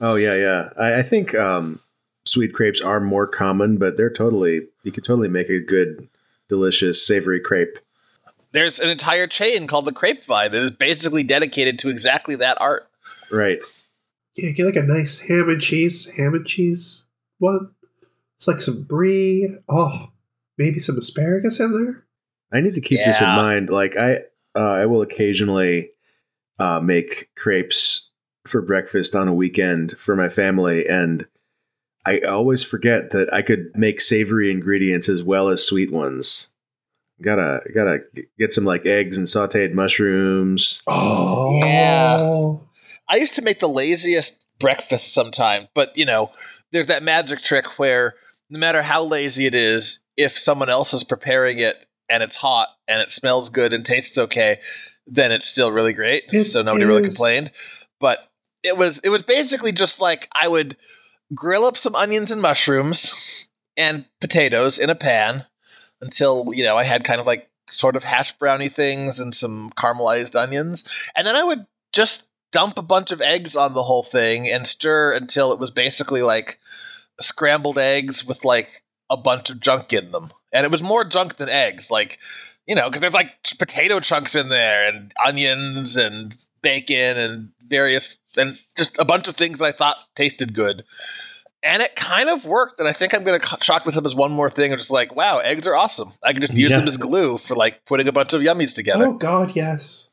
Oh 0.00 0.14
yeah, 0.16 0.34
yeah. 0.34 0.70
I, 0.78 0.98
I 0.98 1.02
think 1.02 1.34
um, 1.34 1.80
sweet 2.24 2.52
crepes 2.52 2.80
are 2.80 3.00
more 3.00 3.26
common, 3.26 3.78
but 3.78 3.96
they're 3.96 4.10
totally 4.10 4.68
you 4.82 4.92
could 4.92 5.04
totally 5.04 5.28
make 5.28 5.48
a 5.48 5.60
good, 5.60 6.08
delicious, 6.48 7.06
savory 7.06 7.40
crepe. 7.40 7.78
There's 8.52 8.80
an 8.80 8.88
entire 8.88 9.26
chain 9.26 9.66
called 9.66 9.84
the 9.84 9.92
Crepe 9.92 10.24
Vine 10.24 10.52
that 10.52 10.62
is 10.62 10.70
basically 10.70 11.22
dedicated 11.22 11.78
to 11.80 11.88
exactly 11.88 12.36
that 12.36 12.60
art. 12.60 12.88
Right. 13.30 13.58
Yeah, 14.36 14.52
get 14.52 14.66
like 14.66 14.76
a 14.76 14.82
nice 14.82 15.18
ham 15.18 15.48
and 15.48 15.60
cheese, 15.60 16.08
ham 16.10 16.34
and 16.34 16.46
cheese 16.46 17.06
one. 17.38 17.70
It's 18.36 18.46
like 18.46 18.60
some 18.60 18.84
brie. 18.84 19.48
Oh, 19.68 20.10
maybe 20.56 20.78
some 20.78 20.96
asparagus 20.96 21.58
in 21.60 21.72
there. 21.72 22.04
I 22.52 22.62
need 22.62 22.74
to 22.76 22.80
keep 22.80 23.00
this 23.04 23.20
in 23.20 23.26
mind. 23.26 23.68
Like 23.68 23.96
I, 23.96 24.18
uh, 24.54 24.72
I 24.72 24.86
will 24.86 25.02
occasionally 25.02 25.90
uh, 26.58 26.80
make 26.80 27.30
crepes 27.36 28.10
for 28.46 28.62
breakfast 28.62 29.14
on 29.14 29.28
a 29.28 29.34
weekend 29.34 29.98
for 29.98 30.16
my 30.16 30.28
family, 30.28 30.88
and 30.88 31.26
I 32.06 32.20
always 32.20 32.64
forget 32.64 33.10
that 33.10 33.32
I 33.34 33.42
could 33.42 33.70
make 33.74 34.00
savory 34.00 34.50
ingredients 34.50 35.08
as 35.08 35.22
well 35.22 35.48
as 35.48 35.64
sweet 35.64 35.92
ones. 35.92 36.54
Gotta 37.20 37.62
gotta 37.74 38.00
get 38.38 38.52
some 38.52 38.64
like 38.64 38.86
eggs 38.86 39.18
and 39.18 39.26
sautéed 39.26 39.72
mushrooms. 39.72 40.82
Oh, 40.86 41.60
Yeah. 41.62 42.56
I 43.10 43.16
used 43.16 43.34
to 43.34 43.42
make 43.42 43.58
the 43.58 43.68
laziest 43.68 44.44
breakfast 44.60 45.14
sometime, 45.14 45.68
but 45.74 45.96
you 45.96 46.04
know, 46.04 46.30
there's 46.72 46.88
that 46.88 47.02
magic 47.02 47.40
trick 47.40 47.78
where 47.78 48.14
no 48.50 48.58
matter 48.58 48.82
how 48.82 49.04
lazy 49.04 49.46
it 49.46 49.54
is, 49.54 49.98
if 50.16 50.38
someone 50.38 50.68
else 50.68 50.94
is 50.94 51.04
preparing 51.04 51.58
it 51.58 51.76
and 52.08 52.22
it's 52.22 52.36
hot 52.36 52.68
and 52.86 53.00
it 53.00 53.10
smells 53.10 53.50
good 53.50 53.72
and 53.72 53.84
tastes 53.84 54.18
okay, 54.18 54.60
then 55.06 55.32
it's 55.32 55.48
still 55.48 55.70
really 55.70 55.92
great. 55.92 56.24
It 56.30 56.44
so 56.44 56.62
nobody 56.62 56.84
really 56.84 57.04
complained. 57.04 57.50
But 58.00 58.18
it 58.62 58.76
was 58.76 59.00
it 59.02 59.08
was 59.08 59.22
basically 59.22 59.72
just 59.72 60.00
like 60.00 60.28
I 60.32 60.46
would 60.46 60.76
grill 61.34 61.64
up 61.64 61.76
some 61.76 61.94
onions 61.94 62.30
and 62.30 62.42
mushrooms 62.42 63.48
and 63.76 64.04
potatoes 64.20 64.78
in 64.78 64.90
a 64.90 64.94
pan 64.94 65.44
until, 66.00 66.50
you 66.52 66.64
know, 66.64 66.76
I 66.76 66.84
had 66.84 67.04
kind 67.04 67.20
of 67.20 67.26
like 67.26 67.48
sort 67.68 67.96
of 67.96 68.04
hash 68.04 68.32
brownie 68.32 68.68
things 68.68 69.20
and 69.20 69.34
some 69.34 69.70
caramelized 69.76 70.40
onions. 70.40 70.84
And 71.16 71.26
then 71.26 71.36
I 71.36 71.44
would 71.44 71.66
just 71.92 72.26
dump 72.50 72.78
a 72.78 72.82
bunch 72.82 73.12
of 73.12 73.20
eggs 73.20 73.56
on 73.56 73.74
the 73.74 73.82
whole 73.82 74.02
thing 74.02 74.48
and 74.48 74.66
stir 74.66 75.14
until 75.14 75.52
it 75.52 75.58
was 75.58 75.70
basically 75.70 76.22
like 76.22 76.58
scrambled 77.20 77.78
eggs 77.78 78.24
with 78.24 78.44
like 78.44 78.68
a 79.10 79.16
bunch 79.16 79.50
of 79.50 79.60
junk 79.60 79.92
in 79.92 80.10
them. 80.12 80.30
And 80.52 80.64
it 80.64 80.70
was 80.70 80.82
more 80.82 81.04
junk 81.04 81.36
than 81.36 81.48
eggs, 81.48 81.90
like 81.90 82.18
you 82.66 82.74
know, 82.74 82.88
because 82.88 83.00
there's 83.00 83.14
like 83.14 83.32
potato 83.58 83.98
chunks 84.00 84.34
in 84.34 84.50
there 84.50 84.86
and 84.86 85.12
onions 85.24 85.96
and 85.96 86.34
bacon 86.60 87.16
and 87.16 87.50
various 87.66 88.18
and 88.36 88.58
just 88.76 88.98
a 88.98 89.04
bunch 89.04 89.26
of 89.26 89.36
things 89.36 89.58
that 89.58 89.64
I 89.64 89.72
thought 89.72 89.96
tasted 90.14 90.54
good. 90.54 90.84
And 91.62 91.82
it 91.82 91.96
kind 91.96 92.28
of 92.28 92.44
worked, 92.44 92.78
and 92.78 92.88
I 92.88 92.92
think 92.92 93.14
I'm 93.14 93.24
going 93.24 93.40
to 93.40 93.56
chalk 93.60 93.82
this 93.84 93.96
up 93.96 94.06
as 94.06 94.14
one 94.14 94.30
more 94.30 94.48
thing. 94.48 94.72
I'm 94.72 94.78
just 94.78 94.90
like, 94.92 95.16
wow, 95.16 95.38
eggs 95.38 95.66
are 95.66 95.74
awesome. 95.74 96.12
I 96.22 96.32
can 96.32 96.42
just 96.42 96.54
use 96.54 96.70
Yeah. 96.70 96.78
them 96.78 96.86
as 96.88 96.96
glue 96.96 97.36
for 97.36 97.56
like 97.56 97.84
putting 97.84 98.06
a 98.06 98.12
bunch 98.12 98.32
of 98.32 98.42
yummies 98.42 98.74
together. 98.74 99.06
Oh 99.08 99.12
God, 99.14 99.56
yes. 99.56 100.08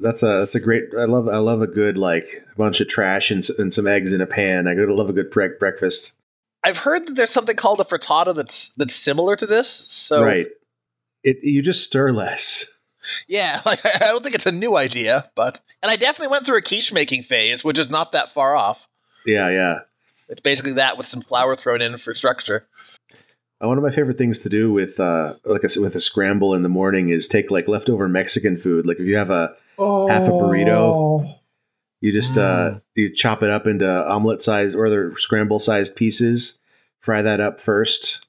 That's 0.00 0.22
a 0.22 0.38
that's 0.40 0.54
a 0.54 0.60
great. 0.60 0.84
I 0.98 1.04
love 1.04 1.28
I 1.28 1.36
love 1.38 1.60
a 1.62 1.66
good 1.66 1.96
like 1.96 2.44
bunch 2.56 2.80
of 2.80 2.88
trash 2.88 3.30
and, 3.30 3.46
and 3.58 3.72
some 3.72 3.86
eggs 3.86 4.12
in 4.12 4.20
a 4.20 4.26
pan. 4.26 4.66
I 4.66 4.74
go 4.74 4.86
to 4.86 4.94
love 4.94 5.10
a 5.10 5.12
good 5.12 5.30
bre- 5.30 5.58
breakfast. 5.58 6.18
I've 6.64 6.78
heard 6.78 7.06
that 7.06 7.14
there's 7.14 7.30
something 7.30 7.54
called 7.56 7.80
a 7.80 7.84
frittata 7.84 8.34
that's 8.34 8.70
that's 8.78 8.94
similar 8.94 9.36
to 9.36 9.46
this. 9.46 9.68
So 9.68 10.22
right. 10.24 10.46
It 11.22 11.44
you 11.44 11.60
just 11.62 11.84
stir 11.84 12.12
less. 12.12 12.82
yeah, 13.28 13.60
like 13.66 13.80
I 13.84 14.08
don't 14.08 14.22
think 14.22 14.34
it's 14.34 14.46
a 14.46 14.52
new 14.52 14.74
idea, 14.76 15.30
but 15.36 15.60
and 15.82 15.90
I 15.92 15.96
definitely 15.96 16.32
went 16.32 16.46
through 16.46 16.56
a 16.58 16.62
quiche 16.62 16.92
making 16.94 17.22
phase, 17.24 17.62
which 17.62 17.78
is 17.78 17.90
not 17.90 18.12
that 18.12 18.32
far 18.32 18.56
off. 18.56 18.88
Yeah, 19.26 19.50
yeah. 19.50 19.78
It's 20.30 20.40
basically 20.40 20.72
that 20.74 20.96
with 20.96 21.06
some 21.06 21.20
flour 21.20 21.54
thrown 21.56 21.82
in 21.82 21.98
for 21.98 22.14
structure. 22.14 22.66
Uh, 23.62 23.68
One 23.68 23.76
of 23.76 23.84
my 23.84 23.90
favorite 23.90 24.16
things 24.16 24.40
to 24.40 24.48
do 24.48 24.72
with 24.72 24.98
uh 24.98 25.34
like 25.44 25.64
I 25.64 25.66
said, 25.66 25.82
with 25.82 25.94
a 25.94 26.00
scramble 26.00 26.54
in 26.54 26.62
the 26.62 26.68
morning 26.68 27.08
is 27.10 27.28
take 27.28 27.50
like 27.50 27.68
leftover 27.68 28.08
Mexican 28.08 28.56
food. 28.56 28.86
Like 28.86 28.98
if 28.98 29.06
you 29.06 29.16
have 29.16 29.30
a 29.30 29.54
Oh, 29.76 30.08
Half 30.08 30.28
a 30.28 30.30
burrito. 30.32 31.36
you 32.00 32.12
just 32.12 32.38
uh 32.38 32.70
Mm. 32.70 32.82
you 32.94 33.14
chop 33.14 33.42
it 33.42 33.50
up 33.50 33.66
into 33.66 33.86
omelet 34.08 34.40
size 34.40 34.74
or 34.74 34.86
other 34.86 35.14
scramble 35.16 35.58
sized 35.58 35.96
pieces, 35.96 36.60
fry 37.00 37.22
that 37.22 37.40
up 37.40 37.60
first 37.60 38.26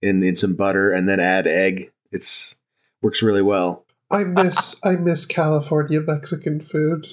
in 0.00 0.22
in 0.22 0.36
some 0.36 0.54
butter 0.56 0.90
and 0.92 1.08
then 1.08 1.20
add 1.20 1.46
egg. 1.46 1.90
It's 2.12 2.60
works 3.02 3.22
really 3.22 3.42
well. 3.42 3.84
I 4.10 4.24
miss 4.24 4.76
I 4.84 4.92
miss 4.96 5.26
California 5.26 6.00
Mexican 6.00 6.60
food. 6.60 7.06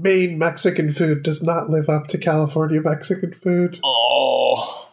Maine 0.00 0.38
Mexican 0.38 0.92
food 0.92 1.22
does 1.24 1.42
not 1.42 1.68
live 1.68 1.88
up 1.88 2.06
to 2.08 2.18
California 2.18 2.80
Mexican 2.80 3.32
food. 3.32 3.80
Oh, 3.84 4.88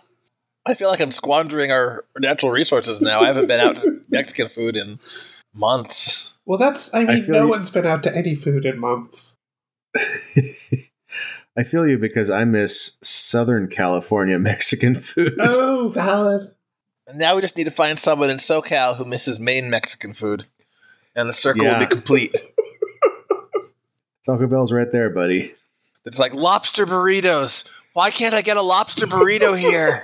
I 0.66 0.74
feel 0.74 0.90
like 0.90 1.00
I'm 1.00 1.12
squandering 1.12 1.72
our 1.72 2.06
natural 2.18 2.52
resources 2.52 3.02
now. 3.02 3.22
I 3.22 3.28
haven't 3.28 3.46
been 3.48 3.60
out 3.60 3.76
to 3.78 4.02
Mexican 4.10 4.50
food 4.50 4.76
in 4.76 5.00
months. 5.54 6.34
Well, 6.48 6.58
that's 6.58 6.94
I 6.94 7.04
mean, 7.06 7.22
feel 7.22 7.36
no 7.36 7.44
you- 7.44 7.50
one's 7.50 7.70
been 7.70 7.86
out 7.86 8.02
to 8.04 8.16
any 8.16 8.34
food 8.36 8.66
in 8.66 8.80
months. 8.80 9.38
I 11.58 11.64
feel 11.64 11.88
you 11.88 11.98
because 11.98 12.30
I 12.30 12.44
miss 12.46 12.98
Southern 13.02 13.68
California 13.70 14.38
Mexican 14.40 14.96
food. 14.96 15.36
Oh, 15.40 15.90
valid. 15.94 16.52
And 17.08 17.20
now 17.20 17.36
we 17.36 17.42
just 17.42 17.56
need 17.56 17.66
to 17.66 17.72
find 17.72 18.00
someone 18.00 18.30
in 18.32 18.38
SoCal 18.38 18.98
who 18.98 19.06
misses 19.06 19.40
Maine 19.40 19.70
Mexican 19.70 20.14
food, 20.16 20.46
and 21.16 21.30
the 21.30 21.34
circle 21.34 21.64
Yeah. 21.64 21.78
will 21.80 21.86
be 21.86 21.92
complete. 21.96 22.36
Taco 24.26 24.48
Bell's 24.48 24.72
right 24.72 24.92
there, 24.92 25.10
buddy. 25.10 25.54
It's 26.06 26.20
like 26.20 26.34
lobster 26.34 26.86
burritos. 26.86 27.66
Why 27.94 28.12
can't 28.12 28.34
I 28.34 28.42
get 28.42 28.58
a 28.58 28.62
lobster 28.62 29.08
burrito 29.08 29.58
here? 29.58 30.04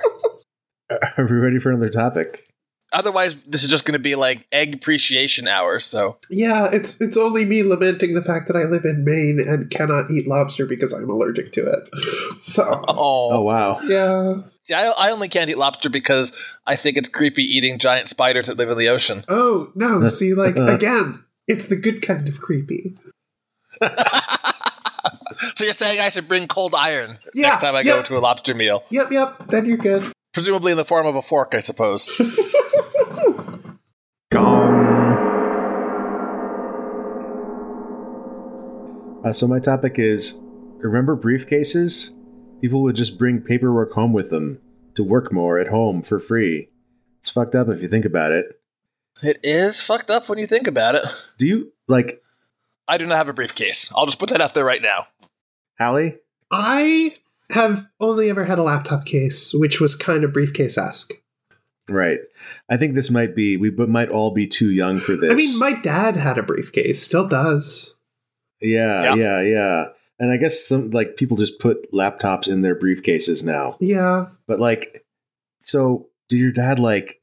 Are 1.18 1.26
we 1.26 1.38
ready 1.38 1.60
for 1.60 1.72
another 1.72 1.90
topic? 1.90 2.48
Otherwise, 2.94 3.38
this 3.48 3.64
is 3.64 3.70
just 3.70 3.86
going 3.86 3.94
to 3.98 4.04
be 4.04 4.16
like 4.16 4.46
egg 4.52 4.74
appreciation 4.74 5.48
hour. 5.48 5.80
So 5.80 6.18
Yeah, 6.30 6.70
it's 6.74 7.00
it's 7.00 7.16
only 7.18 7.46
me 7.46 7.64
lamenting 7.64 8.14
the 8.14 8.22
fact 8.22 8.48
that 8.48 8.58
I 8.58 8.64
live 8.64 8.84
in 8.84 9.06
Maine 9.06 9.40
and 9.40 9.70
cannot 9.70 10.12
eat 10.12 10.28
lobster 10.28 10.66
because 10.66 10.92
I'm 10.92 11.10
allergic 11.10 11.54
to 11.54 11.68
it. 11.68 11.90
So 12.42 12.84
oh, 12.88 13.30
Oh 13.32 13.42
wow. 13.42 13.80
yeah. 13.84 14.42
See, 14.64 14.74
I, 14.74 14.88
I 14.90 15.12
only 15.12 15.30
can't 15.30 15.50
eat 15.50 15.58
lobster 15.58 15.90
because 15.90 16.34
I 16.66 16.76
think 16.76 16.98
it's 16.98 17.08
creepy 17.08 17.44
eating 17.44 17.80
giant 17.80 18.10
spiders 18.10 18.48
that 18.48 18.58
live 18.58 18.70
in 18.70 18.78
the 18.78 18.90
ocean. 18.90 19.24
Oh 19.28 19.72
no! 19.76 20.08
See, 20.08 20.34
like 20.34 20.58
again, 20.58 21.24
it's 21.48 21.68
the 21.68 21.76
good 21.78 22.02
kind 22.02 22.28
of 22.28 22.40
creepy. 22.42 22.96
so 25.56 25.64
you're 25.64 25.74
saying 25.74 26.00
I 26.00 26.10
should 26.10 26.28
bring 26.28 26.48
cold 26.48 26.74
iron 26.78 27.18
Yeah, 27.34 27.50
next 27.50 27.64
time 27.64 27.76
I 27.76 27.84
go 27.84 28.02
to 28.04 28.18
a 28.18 28.20
lobster 28.20 28.54
meal, 28.54 28.84
Yep, 28.90 29.12
yep. 29.12 29.48
Then 29.48 29.66
you're 29.66 29.78
good. 29.78 30.12
presumably 30.34 30.72
in 30.72 30.78
the 30.78 30.86
form 30.86 31.08
of 31.08 31.16
a 31.16 31.22
fork, 31.22 31.54
I 31.56 31.60
suppose. 31.60 32.08
Gone. 34.32 34.82
Uh, 39.26 39.32
so 39.34 39.48
my 39.48 39.60
topic 39.60 39.96
is: 40.00 40.40
remember 40.80 41.16
briefcases? 41.18 42.16
People 42.62 42.82
would 42.84 42.96
just 42.96 43.18
bring 43.18 43.42
paperwork 43.42 43.92
home 43.94 44.14
with 44.14 44.30
them 44.30 44.62
to 44.96 45.04
work 45.04 45.32
more 45.34 45.58
at 45.60 45.68
home 45.68 46.02
for 46.02 46.20
free. 46.20 46.70
It's 47.20 47.30
fucked 47.30 47.56
up 47.56 47.68
if 47.70 47.82
you 47.82 47.88
think 47.88 48.06
about 48.06 48.32
it. 48.32 48.60
it 49.22 49.40
is 49.44 49.82
fucked 49.82 50.10
up 50.10 50.30
when 50.30 50.38
you 50.40 50.48
think 50.48 50.68
about 50.68 50.96
it. 50.96 51.04
Do 51.38 51.48
you 51.48 51.72
like 51.88 52.21
I 52.92 52.98
do 52.98 53.06
not 53.06 53.16
have 53.16 53.30
a 53.30 53.34
briefcase. 53.34 53.90
I'll 53.96 54.06
just 54.06 54.20
put 54.20 54.30
that 54.30 54.42
out 54.42 54.54
there 54.54 54.66
right 54.66 54.82
now. 54.82 55.08
Hallie? 55.80 56.18
I 56.52 57.16
have 57.50 57.88
only 58.02 58.30
ever 58.30 58.44
had 58.44 58.60
a 58.60 58.64
laptop 58.64 59.06
case, 59.06 59.54
which 59.54 59.80
was 59.80 59.96
kind 59.96 60.24
of 60.26 60.34
briefcase 60.34 60.78
esque. 60.78 61.14
Right. 61.88 62.20
I 62.70 62.76
think 62.78 62.94
this 62.96 63.10
might 63.10 63.34
be 63.36 63.56
we 63.58 63.70
but 63.70 63.88
might 63.90 64.10
all 64.10 64.34
be 64.34 64.46
too 64.48 64.70
young 64.70 65.00
for 65.00 65.16
this. 65.16 65.32
I 65.32 65.36
mean, 65.36 65.60
my 65.60 65.82
dad 65.82 66.16
had 66.18 66.38
a 66.38 66.44
briefcase, 66.44 67.02
still 67.02 67.28
does. 67.28 67.96
yeah, 68.62 69.04
Yeah. 69.04 69.16
yeah, 69.16 69.42
yeah. 69.42 69.86
And 70.20 70.32
I 70.32 70.38
guess 70.38 70.60
some 70.64 70.92
like 70.92 71.16
people 71.18 71.38
just 71.38 71.60
put 71.60 71.92
laptops 71.94 72.48
in 72.48 72.62
their 72.62 72.76
briefcases 72.76 73.44
now. 73.44 73.78
Yeah. 73.80 74.28
But 74.48 74.60
like, 74.60 75.06
so 75.60 76.10
did 76.30 76.38
your 76.40 76.52
dad 76.52 76.78
like 76.78 77.21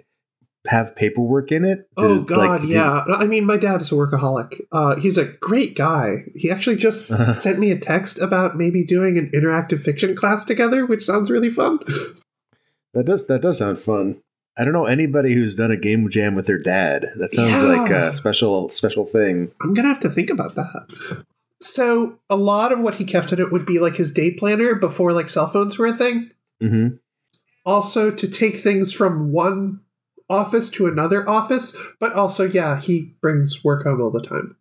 have 0.66 0.94
paperwork 0.96 1.50
in 1.52 1.64
it? 1.64 1.88
Did 1.96 2.04
Oh 2.04 2.14
it, 2.16 2.26
God, 2.26 2.38
like, 2.38 2.60
did- 2.62 2.70
yeah. 2.70 3.04
I 3.08 3.26
mean, 3.26 3.44
my 3.46 3.56
dad 3.56 3.80
is 3.80 3.90
a 3.92 3.94
workaholic. 3.94 4.60
Uh, 4.72 4.96
he's 4.96 5.16
a 5.18 5.24
great 5.24 5.76
guy. 5.76 6.24
He 6.34 6.50
actually 6.50 6.76
just 6.76 7.08
sent 7.40 7.58
me 7.58 7.70
a 7.70 7.78
text 7.78 8.20
about 8.20 8.56
maybe 8.56 8.84
doing 8.84 9.16
an 9.18 9.30
interactive 9.34 9.82
fiction 9.82 10.14
class 10.16 10.44
together, 10.44 10.84
which 10.84 11.02
sounds 11.04 11.30
really 11.30 11.50
fun. 11.50 11.78
that 12.94 13.04
does 13.06 13.26
that 13.28 13.42
does 13.42 13.58
sound 13.58 13.78
fun. 13.78 14.20
I 14.58 14.64
don't 14.64 14.72
know 14.72 14.86
anybody 14.86 15.34
who's 15.34 15.54
done 15.54 15.70
a 15.70 15.76
game 15.76 16.10
jam 16.10 16.34
with 16.34 16.46
their 16.46 16.58
dad. 16.60 17.06
That 17.16 17.32
sounds 17.32 17.62
Yeah. 17.62 17.68
like 17.68 17.90
a 17.92 18.12
special 18.12 18.68
special 18.68 19.06
thing. 19.06 19.52
I'm 19.62 19.72
gonna 19.72 19.88
have 19.88 20.00
to 20.00 20.10
think 20.10 20.30
about 20.30 20.56
that. 20.56 21.24
So 21.60 22.18
a 22.28 22.36
lot 22.36 22.72
of 22.72 22.80
what 22.80 22.96
he 22.96 23.04
kept 23.04 23.32
in 23.32 23.40
it 23.40 23.50
would 23.52 23.64
be 23.66 23.78
like 23.78 23.96
his 23.96 24.12
day 24.12 24.32
planner 24.32 24.74
before 24.74 25.12
like 25.12 25.28
cell 25.28 25.46
phones 25.46 25.78
were 25.78 25.86
a 25.86 25.92
thing. 25.94 26.32
Mm-hmm. 26.62 26.96
Also 27.64 28.10
to 28.10 28.28
take 28.28 28.56
things 28.56 28.92
from 28.92 29.30
one 29.32 29.80
office 30.28 30.70
to 30.70 30.86
another 30.86 31.28
office, 31.28 31.76
but 32.00 32.12
also 32.12 32.44
yeah, 32.44 32.80
he 32.80 33.14
brings 33.20 33.64
work 33.64 33.84
home 33.84 34.00
all 34.00 34.10
the 34.10 34.22
time. 34.26 34.56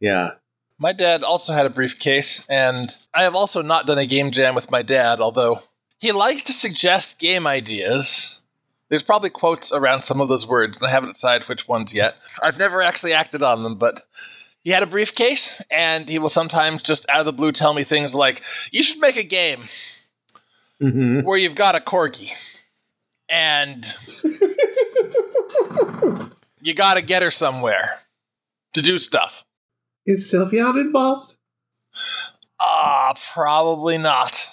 Yeah. 0.00 0.32
My 0.78 0.92
dad 0.92 1.24
also 1.24 1.52
had 1.52 1.66
a 1.66 1.70
briefcase, 1.70 2.46
and 2.48 2.88
I 3.12 3.22
have 3.24 3.34
also 3.34 3.62
not 3.62 3.86
done 3.86 3.98
a 3.98 4.06
game 4.06 4.30
jam 4.30 4.54
with 4.54 4.70
my 4.70 4.82
dad, 4.82 5.20
although 5.20 5.60
he 5.98 6.12
likes 6.12 6.42
to 6.44 6.52
suggest 6.52 7.18
game 7.18 7.46
ideas, 7.48 8.40
There's 8.88 9.02
probably 9.02 9.30
quotes 9.30 9.72
around 9.72 10.04
some 10.04 10.20
of 10.20 10.28
those 10.28 10.46
words, 10.46 10.78
and 10.78 10.86
I 10.86 10.90
haven't 10.90 11.14
decided 11.14 11.48
which 11.48 11.68
ones 11.68 11.92
yet. 11.92 12.14
I've 12.42 12.58
never 12.58 12.80
actually 12.80 13.12
acted 13.12 13.42
on 13.42 13.62
them, 13.62 13.74
but 13.76 14.02
he 14.62 14.70
had 14.70 14.82
a 14.82 14.86
briefcase, 14.86 15.60
and 15.70 16.08
he 16.08 16.18
will 16.18 16.30
sometimes 16.30 16.82
just 16.82 17.08
out 17.08 17.20
of 17.20 17.26
the 17.26 17.32
blue 17.32 17.52
tell 17.52 17.74
me 17.74 17.84
things 17.84 18.14
like, 18.14 18.42
"You 18.70 18.82
should 18.82 18.98
make 18.98 19.16
a 19.16 19.24
game 19.24 19.68
hmm 20.80 21.20
where 21.22 21.36
you've 21.36 21.56
got 21.56 21.74
a 21.74 21.80
corgi, 21.80 22.32
and 23.28 23.86
you 26.60 26.74
got 26.74 26.94
to 26.94 27.02
get 27.02 27.22
her 27.22 27.30
somewhere 27.30 27.98
to 28.74 28.82
do 28.82 28.98
stuff." 28.98 29.44
Is 30.06 30.32
Sylveon 30.32 30.80
involved? 30.80 31.34
Ah, 32.60 33.14
probably 33.34 33.98
not. 33.98 34.48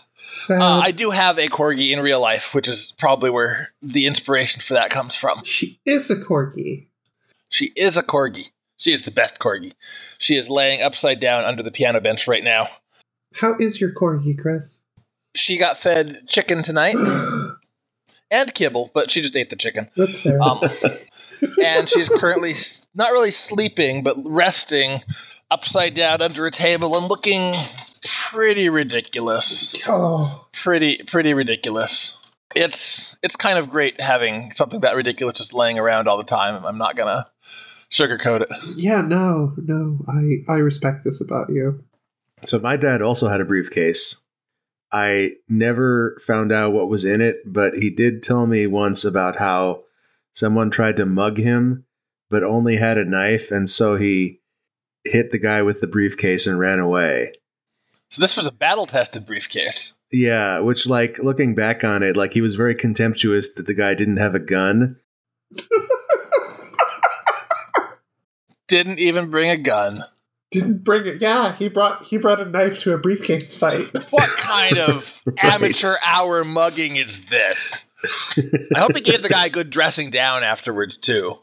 Uh, 0.49 0.79
I 0.79 0.91
do 0.91 1.11
have 1.11 1.39
a 1.39 1.47
corgi 1.47 1.93
in 1.93 2.01
real 2.01 2.19
life, 2.19 2.53
which 2.53 2.67
is 2.67 2.93
probably 2.97 3.29
where 3.29 3.69
the 3.81 4.05
inspiration 4.05 4.61
for 4.61 4.73
that 4.73 4.89
comes 4.89 5.15
from. 5.15 5.43
she 5.45 5.79
is 5.85 6.09
a 6.09 6.15
corgi. 6.15 6.87
She 7.49 7.71
is 7.75 7.97
a 7.97 8.03
corgi. 8.03 8.49
She 8.77 8.91
is 8.91 9.03
the 9.03 9.11
best 9.11 9.39
corgi. 9.39 9.73
She 10.17 10.35
is 10.35 10.49
laying 10.49 10.81
upside 10.81 11.21
down 11.21 11.45
under 11.45 11.63
the 11.63 11.71
piano 11.71 12.01
bench 12.01 12.27
right 12.27 12.43
now. 12.43 12.67
How 13.33 13.55
is 13.57 13.79
your 13.79 13.93
corgi, 13.93 14.37
Chris? 14.37 14.79
She 15.35 15.57
got 15.57 15.77
fed 15.77 16.25
chicken 16.27 16.63
tonight 16.63 16.95
and 18.31 18.53
kibble, 18.53 18.91
but 18.93 19.11
she 19.11 19.21
just 19.21 19.35
ate 19.35 19.49
the 19.49 19.55
chicken. 19.55 19.89
That's 19.95 20.21
fair. 20.21 20.41
Um, 20.41 20.59
and 21.63 21.89
she's 21.89 22.09
currently 22.09 22.53
not 22.93 23.11
really 23.11 23.31
sleeping, 23.31 24.03
but 24.03 24.17
resting 24.25 25.01
upside 25.51 25.95
down 25.95 26.21
under 26.21 26.45
a 26.45 26.51
table 26.51 26.97
and 26.97 27.07
looking 27.07 27.53
pretty 28.29 28.69
ridiculous. 28.69 29.73
oh, 29.87 30.47
Pretty, 30.53 31.01
pretty 31.07 31.33
ridiculous. 31.33 32.17
It's 32.55 33.17
it's 33.21 33.35
kind 33.35 33.57
of 33.57 33.69
great 33.69 33.99
having 33.99 34.53
something 34.53 34.79
that 34.81 34.95
ridiculous 34.95 35.37
just 35.37 35.53
laying 35.53 35.77
around 35.77 36.07
all 36.07 36.17
the 36.17 36.23
time. 36.23 36.63
I'm 36.65 36.77
not 36.77 36.95
gonna 36.95 37.25
sugarcoat 37.91 38.41
it. 38.41 38.49
yeah, 38.77 39.01
no, 39.01 39.53
no. 39.57 39.99
I 40.07 40.51
I 40.53 40.57
respect 40.57 41.03
this 41.03 41.19
about 41.19 41.49
you. 41.49 41.83
So 42.43 42.59
my 42.59 42.77
dad 42.77 43.01
also 43.01 43.27
had 43.27 43.41
a 43.41 43.45
briefcase. 43.45 44.21
I 44.91 45.33
never 45.49 46.17
found 46.25 46.51
out 46.51 46.73
what 46.73 46.89
was 46.89 47.05
in 47.05 47.21
it, 47.21 47.37
but 47.45 47.75
he 47.75 47.89
did 47.89 48.23
tell 48.23 48.45
me 48.45 48.67
once 48.67 49.03
about 49.03 49.37
how 49.37 49.83
someone 50.33 50.69
tried 50.69 50.97
to 50.97 51.05
mug 51.05 51.37
him, 51.37 51.85
but 52.29 52.43
only 52.43 52.77
had 52.77 52.97
a 52.97 53.05
knife, 53.05 53.51
and 53.51 53.69
so 53.69 53.95
he 53.95 54.41
hit 55.03 55.31
the 55.31 55.37
guy 55.37 55.61
with 55.61 55.81
the 55.81 55.87
briefcase 55.87 56.47
and 56.47 56.59
ran 56.59 56.79
away. 56.79 57.33
So 58.09 58.21
this 58.21 58.37
was 58.37 58.45
a 58.45 58.51
battle 58.51 58.85
tested 58.85 59.25
briefcase. 59.25 59.93
Yeah, 60.11 60.59
which 60.59 60.87
like 60.87 61.19
looking 61.19 61.55
back 61.55 61.83
on 61.83 62.03
it, 62.03 62.15
like 62.15 62.33
he 62.33 62.41
was 62.41 62.55
very 62.55 62.75
contemptuous 62.75 63.53
that 63.55 63.65
the 63.65 63.73
guy 63.73 63.93
didn't 63.93 64.17
have 64.17 64.35
a 64.35 64.39
gun. 64.39 64.97
Didn't 68.67 68.97
even 68.97 69.29
bring 69.29 69.49
a 69.49 69.57
gun. 69.57 70.03
Didn't 70.59 70.83
bring 70.83 71.05
it. 71.05 71.21
Yeah, 71.21 71.53
he 71.55 71.69
brought 71.69 72.03
he 72.05 72.17
brought 72.17 72.39
a 72.41 72.45
knife 72.45 72.79
to 72.79 72.93
a 72.93 72.97
briefcase 72.97 73.55
fight. 73.55 73.87
What 74.11 74.29
kind 74.37 74.77
of 74.77 75.21
Right. 75.25 75.55
amateur 75.55 75.93
hour 76.05 76.43
mugging 76.43 76.97
is 76.97 77.25
this? 77.25 77.87
I 78.75 78.79
hope 78.79 78.95
he 78.95 79.01
gave 79.01 79.21
the 79.23 79.29
guy 79.29 79.47
a 79.47 79.49
good 79.49 79.69
dressing 79.71 80.11
down 80.11 80.43
afterwards 80.43 80.97
too. 80.97 81.37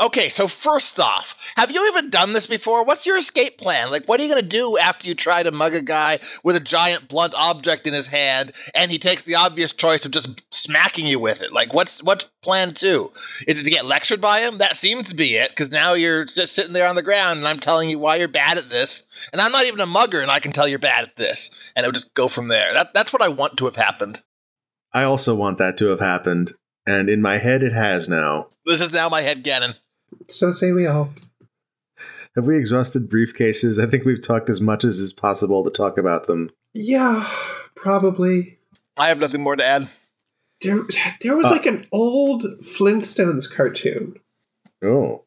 Okay, 0.00 0.28
so 0.28 0.48
first 0.48 0.98
off, 1.00 1.36
have 1.56 1.70
you 1.70 1.88
even 1.88 2.10
done 2.10 2.32
this 2.32 2.46
before? 2.46 2.84
What's 2.84 3.06
your 3.06 3.16
escape 3.16 3.58
plan? 3.58 3.90
Like, 3.90 4.06
what 4.06 4.18
are 4.18 4.22
you 4.22 4.30
going 4.30 4.42
to 4.42 4.48
do 4.48 4.76
after 4.78 5.08
you 5.08 5.14
try 5.14 5.42
to 5.42 5.52
mug 5.52 5.74
a 5.74 5.82
guy 5.82 6.18
with 6.42 6.56
a 6.56 6.60
giant 6.60 7.08
blunt 7.08 7.34
object 7.36 7.86
in 7.86 7.94
his 7.94 8.06
hand, 8.06 8.52
and 8.74 8.90
he 8.90 8.98
takes 8.98 9.22
the 9.22 9.36
obvious 9.36 9.72
choice 9.72 10.04
of 10.04 10.12
just 10.12 10.42
smacking 10.50 11.06
you 11.06 11.18
with 11.18 11.42
it? 11.42 11.52
Like, 11.52 11.72
what's 11.72 12.02
what's 12.02 12.28
plan 12.42 12.74
two? 12.74 13.10
Is 13.46 13.60
it 13.60 13.64
to 13.64 13.70
get 13.70 13.86
lectured 13.86 14.20
by 14.20 14.40
him? 14.40 14.58
That 14.58 14.76
seems 14.76 15.08
to 15.08 15.14
be 15.14 15.36
it, 15.36 15.50
because 15.50 15.70
now 15.70 15.94
you're 15.94 16.24
just 16.24 16.54
sitting 16.54 16.72
there 16.72 16.88
on 16.88 16.96
the 16.96 17.02
ground, 17.02 17.38
and 17.38 17.48
I'm 17.48 17.60
telling 17.60 17.88
you 17.88 17.98
why 17.98 18.16
you're 18.16 18.28
bad 18.28 18.58
at 18.58 18.68
this, 18.68 19.04
and 19.32 19.40
I'm 19.40 19.52
not 19.52 19.66
even 19.66 19.80
a 19.80 19.86
mugger, 19.86 20.20
and 20.20 20.30
I 20.30 20.40
can 20.40 20.52
tell 20.52 20.68
you're 20.68 20.78
bad 20.78 21.04
at 21.04 21.16
this, 21.16 21.50
and 21.74 21.84
it 21.84 21.88
would 21.88 21.94
just 21.94 22.14
go 22.14 22.28
from 22.28 22.48
there. 22.48 22.72
That 22.74 22.88
that's 22.94 23.12
what 23.12 23.22
I 23.22 23.28
want 23.28 23.58
to 23.58 23.66
have 23.66 23.76
happened. 23.76 24.20
I 24.92 25.04
also 25.04 25.34
want 25.34 25.58
that 25.58 25.76
to 25.78 25.86
have 25.86 26.00
happened, 26.00 26.52
and 26.86 27.08
in 27.08 27.20
my 27.22 27.38
head 27.38 27.62
it 27.62 27.72
has 27.72 28.08
now. 28.08 28.48
This 28.66 28.80
is 28.80 28.92
now 28.92 29.08
my 29.08 29.22
head 29.22 29.44
canon. 29.44 29.74
So 30.28 30.52
say 30.52 30.72
we 30.72 30.86
all. 30.86 31.10
Have 32.36 32.46
we 32.46 32.56
exhausted 32.58 33.08
briefcases? 33.08 33.82
I 33.82 33.88
think 33.88 34.04
we've 34.04 34.22
talked 34.22 34.50
as 34.50 34.60
much 34.60 34.84
as 34.84 34.98
is 34.98 35.12
possible 35.12 35.62
to 35.64 35.70
talk 35.70 35.98
about 35.98 36.26
them. 36.26 36.50
Yeah, 36.74 37.28
probably. 37.76 38.58
I 38.96 39.08
have 39.08 39.18
nothing 39.18 39.42
more 39.42 39.54
to 39.56 39.64
add. 39.64 39.88
There, 40.60 40.80
there 41.20 41.36
was 41.36 41.46
Uh. 41.46 41.50
like 41.50 41.66
an 41.66 41.84
old 41.92 42.42
Flintstones 42.62 43.50
cartoon 43.52 44.16
Oh. 44.82 45.24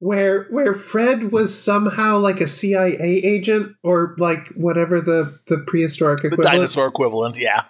where 0.00 0.44
where 0.44 0.74
Fred 0.74 1.30
was 1.32 1.56
somehow 1.56 2.18
like 2.18 2.40
a 2.40 2.48
CIA 2.48 2.98
agent 2.98 3.76
or 3.82 4.14
like 4.18 4.48
whatever 4.48 5.00
the 5.00 5.38
the 5.46 5.58
prehistoric 5.66 6.20
The 6.22 6.28
equivalent. 6.28 6.54
dinosaur 6.56 6.88
equivalent, 6.88 7.38
yeah. 7.38 7.64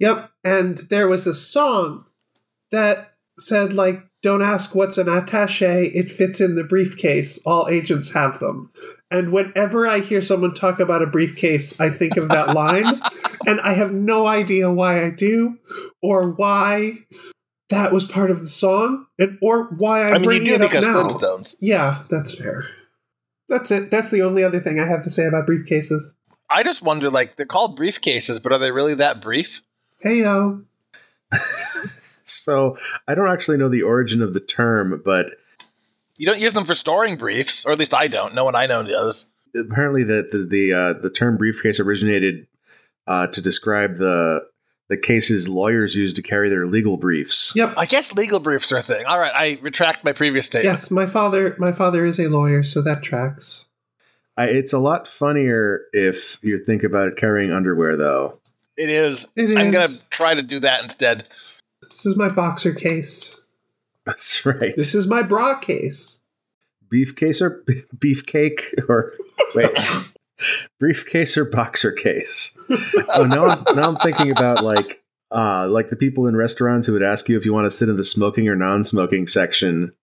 Yep, 0.00 0.30
and 0.44 0.78
there 0.90 1.08
was 1.08 1.26
a 1.26 1.34
song 1.34 2.05
that 2.76 3.14
said 3.38 3.72
like 3.72 4.02
don't 4.22 4.42
ask 4.42 4.74
what's 4.74 4.98
an 4.98 5.06
attaché, 5.06 5.88
it 5.94 6.10
fits 6.10 6.40
in 6.40 6.56
the 6.56 6.64
briefcase. 6.64 7.40
All 7.46 7.68
agents 7.68 8.12
have 8.12 8.40
them. 8.40 8.72
And 9.08 9.30
whenever 9.30 9.86
I 9.86 10.00
hear 10.00 10.20
someone 10.20 10.52
talk 10.52 10.80
about 10.80 11.02
a 11.02 11.06
briefcase, 11.06 11.78
I 11.80 11.90
think 11.90 12.16
of 12.16 12.28
that 12.30 12.48
line, 12.54 12.86
and 13.46 13.60
I 13.60 13.74
have 13.74 13.92
no 13.92 14.26
idea 14.26 14.72
why 14.72 15.04
I 15.04 15.10
do 15.10 15.58
or 16.02 16.30
why 16.30 16.94
that 17.68 17.92
was 17.92 18.04
part 18.04 18.32
of 18.32 18.40
the 18.40 18.48
song 18.48 19.06
and 19.18 19.38
or 19.42 19.64
why 19.64 20.06
I'm 20.06 20.14
I 20.14 20.18
mean, 20.18 20.22
you 20.22 20.26
bringing 20.26 20.46
do 20.46 20.54
it 20.54 20.74
up 20.74 20.82
now. 20.82 21.04
Flintstones. 21.04 21.54
Yeah, 21.60 22.02
that's 22.10 22.34
fair. 22.34 22.66
That's 23.48 23.70
it. 23.70 23.92
That's 23.92 24.10
the 24.10 24.22
only 24.22 24.42
other 24.42 24.58
thing 24.58 24.80
I 24.80 24.88
have 24.88 25.02
to 25.02 25.10
say 25.10 25.26
about 25.26 25.46
briefcases. 25.46 26.02
I 26.50 26.64
just 26.64 26.82
wonder, 26.82 27.10
like, 27.10 27.36
they're 27.36 27.46
called 27.46 27.78
briefcases, 27.78 28.42
but 28.42 28.52
are 28.52 28.58
they 28.58 28.72
really 28.72 28.96
that 28.96 29.20
brief? 29.20 29.62
Hey 30.00 30.20
yo. 30.20 30.62
So 32.26 32.76
I 33.08 33.14
don't 33.14 33.30
actually 33.30 33.56
know 33.56 33.68
the 33.68 33.82
origin 33.82 34.20
of 34.22 34.34
the 34.34 34.40
term, 34.40 35.00
but 35.04 35.36
You 36.16 36.26
don't 36.26 36.40
use 36.40 36.52
them 36.52 36.64
for 36.64 36.74
storing 36.74 37.16
briefs, 37.16 37.64
or 37.64 37.72
at 37.72 37.78
least 37.78 37.94
I 37.94 38.08
don't. 38.08 38.34
No 38.34 38.44
one 38.44 38.54
I 38.54 38.66
know 38.66 38.82
does. 38.82 39.26
apparently 39.54 40.04
the 40.04 40.28
the 40.30 40.44
the, 40.44 40.72
uh, 40.72 40.92
the 40.94 41.10
term 41.10 41.36
briefcase 41.36 41.78
originated 41.80 42.46
uh, 43.06 43.28
to 43.28 43.40
describe 43.40 43.96
the 43.96 44.46
the 44.88 44.96
cases 44.96 45.48
lawyers 45.48 45.94
use 45.96 46.14
to 46.14 46.22
carry 46.22 46.48
their 46.48 46.64
legal 46.66 46.96
briefs. 46.96 47.52
Yep. 47.56 47.74
I 47.76 47.86
guess 47.86 48.12
legal 48.12 48.38
briefs 48.38 48.70
are 48.70 48.76
a 48.76 48.82
thing. 48.82 49.04
All 49.04 49.18
right, 49.18 49.32
I 49.34 49.58
retract 49.60 50.04
my 50.04 50.12
previous 50.12 50.46
statement. 50.46 50.72
Yes, 50.72 50.90
my 50.90 51.06
father 51.06 51.56
my 51.58 51.72
father 51.72 52.04
is 52.04 52.18
a 52.20 52.28
lawyer, 52.28 52.62
so 52.62 52.82
that 52.82 53.02
tracks. 53.02 53.64
I, 54.36 54.46
it's 54.48 54.72
a 54.72 54.78
lot 54.78 55.08
funnier 55.08 55.82
if 55.92 56.38
you 56.42 56.62
think 56.62 56.82
about 56.82 57.08
it 57.08 57.16
carrying 57.16 57.52
underwear, 57.52 57.96
though. 57.96 58.38
It 58.76 58.90
is. 58.90 59.26
It 59.34 59.50
is. 59.50 59.56
I'm 59.56 59.70
gonna 59.72 59.88
try 60.10 60.34
to 60.34 60.42
do 60.42 60.60
that 60.60 60.82
instead. 60.84 61.26
This 61.96 62.04
is 62.04 62.16
my 62.18 62.28
boxer 62.28 62.74
case. 62.74 63.40
That's 64.04 64.44
right. 64.44 64.76
This 64.76 64.94
is 64.94 65.06
my 65.06 65.22
bra 65.22 65.58
case. 65.58 66.20
Beefcase 66.92 67.40
or 67.40 67.64
beefcake 67.96 68.60
or 68.86 69.14
wait, 69.54 69.70
briefcase 70.78 71.38
or 71.38 71.46
boxer 71.46 71.92
case. 71.92 72.56
Oh, 73.14 73.24
now 73.24 73.46
I'm, 73.46 73.64
now 73.74 73.88
I'm 73.88 73.96
thinking 73.96 74.30
about 74.30 74.62
like 74.62 75.02
uh 75.30 75.68
like 75.68 75.88
the 75.88 75.96
people 75.96 76.26
in 76.26 76.36
restaurants 76.36 76.86
who 76.86 76.92
would 76.92 77.02
ask 77.02 77.30
you 77.30 77.38
if 77.38 77.46
you 77.46 77.54
want 77.54 77.64
to 77.64 77.70
sit 77.70 77.88
in 77.88 77.96
the 77.96 78.04
smoking 78.04 78.46
or 78.46 78.54
non-smoking 78.54 79.26
section. 79.26 79.94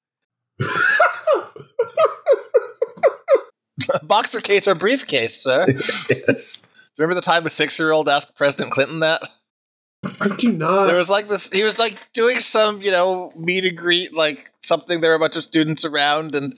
Boxer 4.01 4.41
case 4.41 4.67
or 4.67 4.73
briefcase, 4.73 5.43
sir. 5.43 5.67
yes. 6.09 6.69
Remember 6.97 7.13
the 7.13 7.21
time 7.21 7.45
a 7.45 7.51
six-year-old 7.51 8.09
asked 8.09 8.35
President 8.35 8.71
Clinton 8.71 9.01
that? 9.01 9.21
I 10.19 10.29
do 10.29 10.51
not. 10.51 10.87
there 10.87 10.97
was 10.97 11.09
like 11.09 11.27
this 11.27 11.49
he 11.49 11.63
was 11.63 11.79
like 11.79 11.97
doing 12.13 12.39
some 12.39 12.81
you 12.81 12.91
know 12.91 13.31
meet 13.35 13.65
and 13.65 13.77
greet 13.77 14.13
like 14.13 14.51
something 14.61 15.01
there 15.01 15.11
were 15.11 15.15
a 15.15 15.19
bunch 15.19 15.35
of 15.35 15.43
students 15.43 15.85
around 15.85 16.35
and 16.35 16.55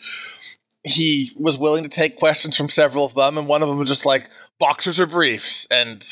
he 0.83 1.31
was 1.35 1.57
willing 1.57 1.83
to 1.83 1.89
take 1.89 2.17
questions 2.17 2.55
from 2.55 2.69
several 2.69 3.05
of 3.05 3.13
them 3.13 3.37
and 3.37 3.47
one 3.47 3.61
of 3.63 3.69
them 3.69 3.77
was 3.77 3.89
just 3.89 4.05
like 4.05 4.29
boxers 4.59 4.99
or 4.99 5.07
briefs? 5.07 5.67
And 5.69 6.03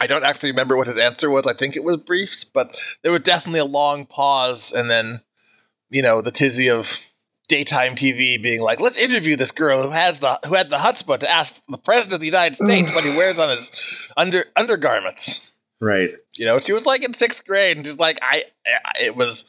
i 0.00 0.06
don't 0.06 0.24
actually 0.24 0.50
remember 0.50 0.76
what 0.76 0.86
his 0.86 0.98
answer 0.98 1.30
was. 1.30 1.46
I 1.46 1.54
think 1.54 1.76
it 1.76 1.84
was 1.84 1.98
briefs 1.98 2.44
but 2.44 2.76
there 3.02 3.12
was 3.12 3.22
definitely 3.22 3.60
a 3.60 3.64
long 3.64 4.06
pause 4.06 4.72
and 4.72 4.90
then 4.90 5.20
you 5.90 6.02
know 6.02 6.20
the 6.20 6.32
tizzy 6.32 6.70
of 6.70 6.98
daytime 7.48 7.96
tv 7.96 8.42
being 8.42 8.60
like 8.60 8.80
let's 8.80 8.96
interview 8.98 9.36
this 9.36 9.50
girl 9.50 9.82
who 9.82 9.90
has 9.90 10.20
the 10.20 10.40
who 10.46 10.54
had 10.54 10.70
the 10.70 10.78
chutzpah 10.78 11.18
to 11.18 11.30
ask 11.30 11.60
the 11.68 11.76
president 11.76 12.14
of 12.14 12.20
the 12.20 12.26
united 12.26 12.56
states 12.56 12.94
what 12.94 13.04
he 13.04 13.14
wears 13.14 13.38
on 13.38 13.54
his 13.54 13.70
under 14.16 14.46
undergarments 14.56 15.51
Right. 15.82 16.10
you 16.36 16.46
know, 16.46 16.60
she 16.60 16.72
was 16.72 16.86
like 16.86 17.02
in 17.02 17.12
sixth 17.12 17.44
grade, 17.44 17.76
and 17.76 17.84
she's 17.84 17.98
like 17.98 18.20
I, 18.22 18.44
I, 18.64 19.02
it 19.02 19.16
was 19.16 19.46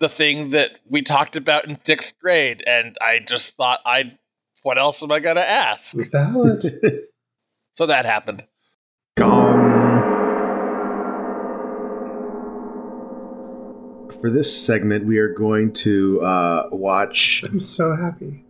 the 0.00 0.08
thing 0.08 0.50
that 0.50 0.72
we 0.86 1.00
talked 1.00 1.34
about 1.34 1.64
in 1.64 1.78
sixth 1.82 2.12
grade, 2.20 2.62
and 2.66 2.94
I 3.00 3.20
just 3.20 3.56
thought, 3.56 3.80
I, 3.86 4.18
what 4.62 4.76
else 4.76 5.02
am 5.02 5.10
I 5.10 5.20
gonna 5.20 5.40
ask? 5.40 5.96
valid. 6.12 6.80
So 7.74 7.86
that 7.86 8.04
happened. 8.04 8.44
Gong. 9.16 10.02
For 14.20 14.28
this 14.28 14.54
segment, 14.54 15.06
we 15.06 15.16
are 15.16 15.32
going 15.32 15.72
to 15.72 16.20
uh, 16.20 16.68
watch. 16.70 17.42
I'm 17.50 17.60
so 17.60 17.96
happy. 17.96 18.44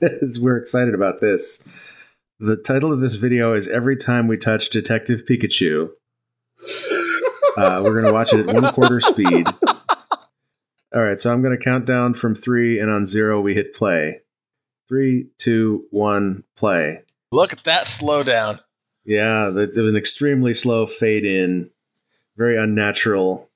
we're 0.40 0.56
excited 0.56 0.94
about 0.94 1.20
this. 1.20 1.89
The 2.42 2.56
title 2.56 2.90
of 2.90 3.00
this 3.00 3.16
video 3.16 3.52
is 3.52 3.68
"Every 3.68 3.98
Time 3.98 4.26
We 4.26 4.38
Touch 4.38 4.70
Detective 4.70 5.24
Pikachu." 5.26 5.90
Uh, 7.54 7.82
we're 7.84 8.00
going 8.00 8.06
to 8.06 8.12
watch 8.14 8.32
it 8.32 8.48
at 8.48 8.54
one 8.54 8.72
quarter 8.72 8.98
speed. 9.02 9.46
All 10.94 11.02
right, 11.02 11.20
so 11.20 11.30
I'm 11.30 11.42
going 11.42 11.54
to 11.56 11.62
count 11.62 11.84
down 11.84 12.14
from 12.14 12.34
three, 12.34 12.78
and 12.80 12.90
on 12.90 13.04
zero 13.04 13.42
we 13.42 13.52
hit 13.52 13.74
play. 13.74 14.22
Three, 14.88 15.26
two, 15.36 15.84
one, 15.90 16.44
play. 16.56 17.02
Look 17.30 17.52
at 17.52 17.62
that 17.64 17.88
slowdown. 17.88 18.60
Yeah, 19.04 19.50
there's 19.52 19.76
an 19.76 19.96
extremely 19.96 20.54
slow 20.54 20.86
fade 20.86 21.26
in, 21.26 21.70
very 22.38 22.56
unnatural. 22.56 23.50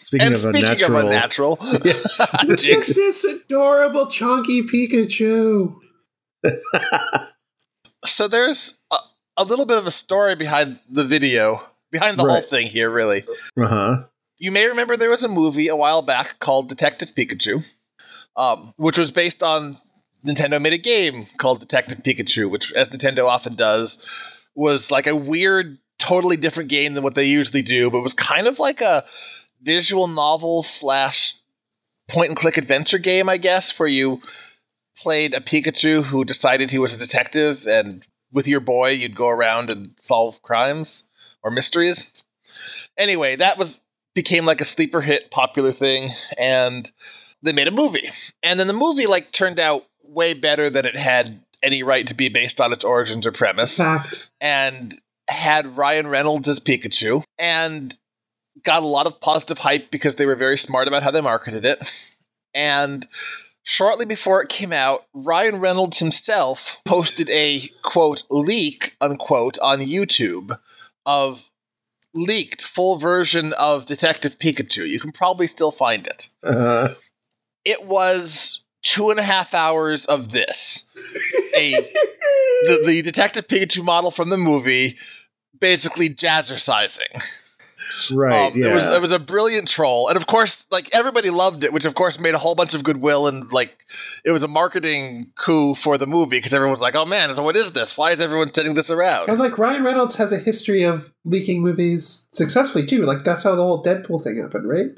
Speaking 0.00 0.28
And 0.28 0.34
of 0.36 0.40
speaking 0.40 0.64
unnatural, 0.64 0.98
of 0.98 1.04
unnatural, 1.04 1.58
yes, 1.84 2.34
Look 2.44 2.52
at 2.52 2.58
Jinx. 2.60 2.94
this 2.94 3.22
adorable 3.24 4.06
chunky 4.06 4.62
Pikachu. 4.62 5.76
so 8.04 8.28
there's 8.28 8.74
a, 8.90 8.96
a 9.38 9.44
little 9.44 9.66
bit 9.66 9.78
of 9.78 9.86
a 9.86 9.90
story 9.90 10.36
behind 10.36 10.78
the 10.88 11.04
video, 11.04 11.62
behind 11.90 12.18
the 12.18 12.22
whole 12.24 12.40
thing 12.42 12.66
here, 12.66 12.90
really. 12.90 13.24
uh 13.60 13.66
huh, 13.66 14.04
You 14.38 14.50
may 14.52 14.66
remember 14.66 14.96
there 14.96 15.10
was 15.10 15.24
a 15.24 15.28
movie 15.28 15.68
a 15.68 15.76
while 15.76 16.02
back 16.02 16.38
called 16.38 16.68
Detective 16.68 17.14
Pikachu, 17.14 17.64
um, 18.36 18.74
which 18.76 18.98
was 18.98 19.12
based 19.12 19.42
on 19.42 19.78
Nintendo 20.24 20.60
made 20.60 20.72
a 20.74 20.78
game 20.78 21.26
called 21.38 21.60
Detective 21.60 21.98
Pikachu, 21.98 22.50
which, 22.50 22.72
as 22.72 22.88
Nintendo 22.90 23.26
often 23.26 23.54
does, 23.54 24.04
was 24.54 24.90
like 24.90 25.06
a 25.06 25.16
weird, 25.16 25.78
totally 25.98 26.36
different 26.36 26.70
game 26.70 26.94
than 26.94 27.02
what 27.02 27.14
they 27.14 27.24
usually 27.24 27.62
do, 27.62 27.90
but 27.90 28.02
was 28.02 28.14
kind 28.14 28.46
of 28.46 28.58
like 28.58 28.80
a 28.80 29.04
visual 29.62 30.06
novel 30.08 30.62
slash 30.62 31.34
point 32.08 32.28
and 32.28 32.36
click 32.36 32.56
adventure 32.56 32.98
game, 32.98 33.28
I 33.28 33.36
guess, 33.36 33.78
where 33.78 33.88
you 33.88 34.20
played 35.00 35.34
a 35.34 35.40
Pikachu 35.40 36.02
who 36.02 36.24
decided 36.24 36.70
he 36.70 36.78
was 36.78 36.94
a 36.94 36.98
detective, 36.98 37.66
and 37.66 38.06
with 38.32 38.46
your 38.46 38.60
boy, 38.60 38.90
you'd 38.90 39.16
go 39.16 39.28
around 39.28 39.70
and 39.70 39.94
solve 39.98 40.42
crimes 40.42 41.04
or 41.42 41.50
mysteries. 41.50 42.06
Anyway, 42.96 43.36
that 43.36 43.58
was 43.58 43.78
became 44.14 44.44
like 44.44 44.60
a 44.60 44.64
sleeper 44.64 45.00
hit, 45.00 45.30
popular 45.30 45.72
thing, 45.72 46.10
and 46.36 46.90
they 47.42 47.52
made 47.52 47.68
a 47.68 47.72
movie. 47.72 48.10
And 48.42 48.58
then 48.58 48.66
the 48.66 48.72
movie 48.72 49.06
like 49.06 49.32
turned 49.32 49.60
out 49.60 49.84
way 50.02 50.34
better 50.34 50.68
than 50.70 50.84
it 50.84 50.96
had 50.96 51.42
any 51.62 51.82
right 51.82 52.06
to 52.06 52.14
be 52.14 52.28
based 52.28 52.60
on 52.60 52.72
its 52.72 52.84
origins 52.84 53.26
or 53.26 53.32
premise 53.32 53.76
Fact. 53.76 54.28
and 54.40 54.98
had 55.28 55.76
Ryan 55.76 56.08
Reynolds 56.08 56.48
as 56.48 56.58
Pikachu 56.58 57.22
and 57.38 57.96
got 58.64 58.82
a 58.82 58.86
lot 58.86 59.06
of 59.06 59.20
positive 59.20 59.58
hype 59.58 59.90
because 59.90 60.16
they 60.16 60.26
were 60.26 60.36
very 60.36 60.58
smart 60.58 60.88
about 60.88 61.02
how 61.02 61.10
they 61.10 61.20
marketed 61.20 61.64
it. 61.64 61.78
And 62.52 63.06
shortly 63.62 64.06
before 64.06 64.42
it 64.42 64.48
came 64.48 64.72
out, 64.72 65.04
Ryan 65.14 65.60
Reynolds 65.60 65.98
himself 65.98 66.78
posted 66.84 67.30
a 67.30 67.68
quote 67.82 68.22
leak 68.30 68.96
unquote 69.00 69.58
on 69.60 69.78
YouTube 69.80 70.58
of 71.06 71.42
leaked 72.14 72.62
full 72.62 72.98
version 72.98 73.52
of 73.52 73.86
Detective 73.86 74.38
Pikachu. 74.38 74.88
You 74.88 75.00
can 75.00 75.12
probably 75.12 75.46
still 75.46 75.70
find 75.70 76.06
it. 76.06 76.28
uh, 76.42 76.88
It 77.64 77.84
was 77.84 78.62
two 78.82 79.10
and 79.10 79.20
a 79.20 79.22
half 79.22 79.54
hours 79.54 80.06
of 80.06 80.30
this. 80.32 80.84
A 81.54 81.72
the, 82.62 82.82
the 82.86 83.02
Detective 83.02 83.46
Pikachu 83.46 83.84
model 83.84 84.10
from 84.10 84.28
the 84.30 84.36
movie 84.36 84.96
basically 85.58 86.08
jazzercising. 86.14 87.22
Right, 88.12 88.52
Um, 88.52 88.58
yeah. 88.58 88.70
It 88.70 88.74
was 88.74 88.88
it 88.88 89.00
was 89.00 89.12
a 89.12 89.18
brilliant 89.18 89.68
troll, 89.68 90.08
and 90.08 90.16
of 90.16 90.26
course, 90.26 90.66
like 90.70 90.90
everybody 90.92 91.30
loved 91.30 91.64
it, 91.64 91.72
which 91.72 91.84
of 91.84 91.94
course 91.94 92.18
made 92.18 92.34
a 92.34 92.38
whole 92.38 92.54
bunch 92.54 92.74
of 92.74 92.82
goodwill, 92.84 93.26
and 93.26 93.50
like 93.52 93.70
it 94.24 94.30
was 94.30 94.42
a 94.42 94.48
marketing 94.48 95.32
coup 95.36 95.74
for 95.74 95.98
the 95.98 96.06
movie 96.06 96.38
because 96.38 96.54
everyone 96.54 96.72
was 96.72 96.80
like, 96.80 96.94
"Oh 96.94 97.06
man, 97.06 97.34
what 97.42 97.56
is 97.56 97.72
this? 97.72 97.96
Why 97.96 98.10
is 98.10 98.20
everyone 98.20 98.52
sending 98.52 98.74
this 98.74 98.90
I 98.90 98.94
around?" 98.94 99.30
was 99.30 99.40
like, 99.40 99.58
Ryan 99.58 99.84
Reynolds 99.84 100.16
has 100.16 100.32
a 100.32 100.38
history 100.38 100.84
of 100.84 101.12
leaking 101.24 101.62
movies 101.62 102.28
successfully 102.32 102.86
too. 102.86 103.02
Like 103.02 103.24
that's 103.24 103.44
how 103.44 103.54
the 103.54 103.62
whole 103.62 103.82
Deadpool 103.82 104.22
thing 104.22 104.40
happened, 104.40 104.68
right? 104.68 104.90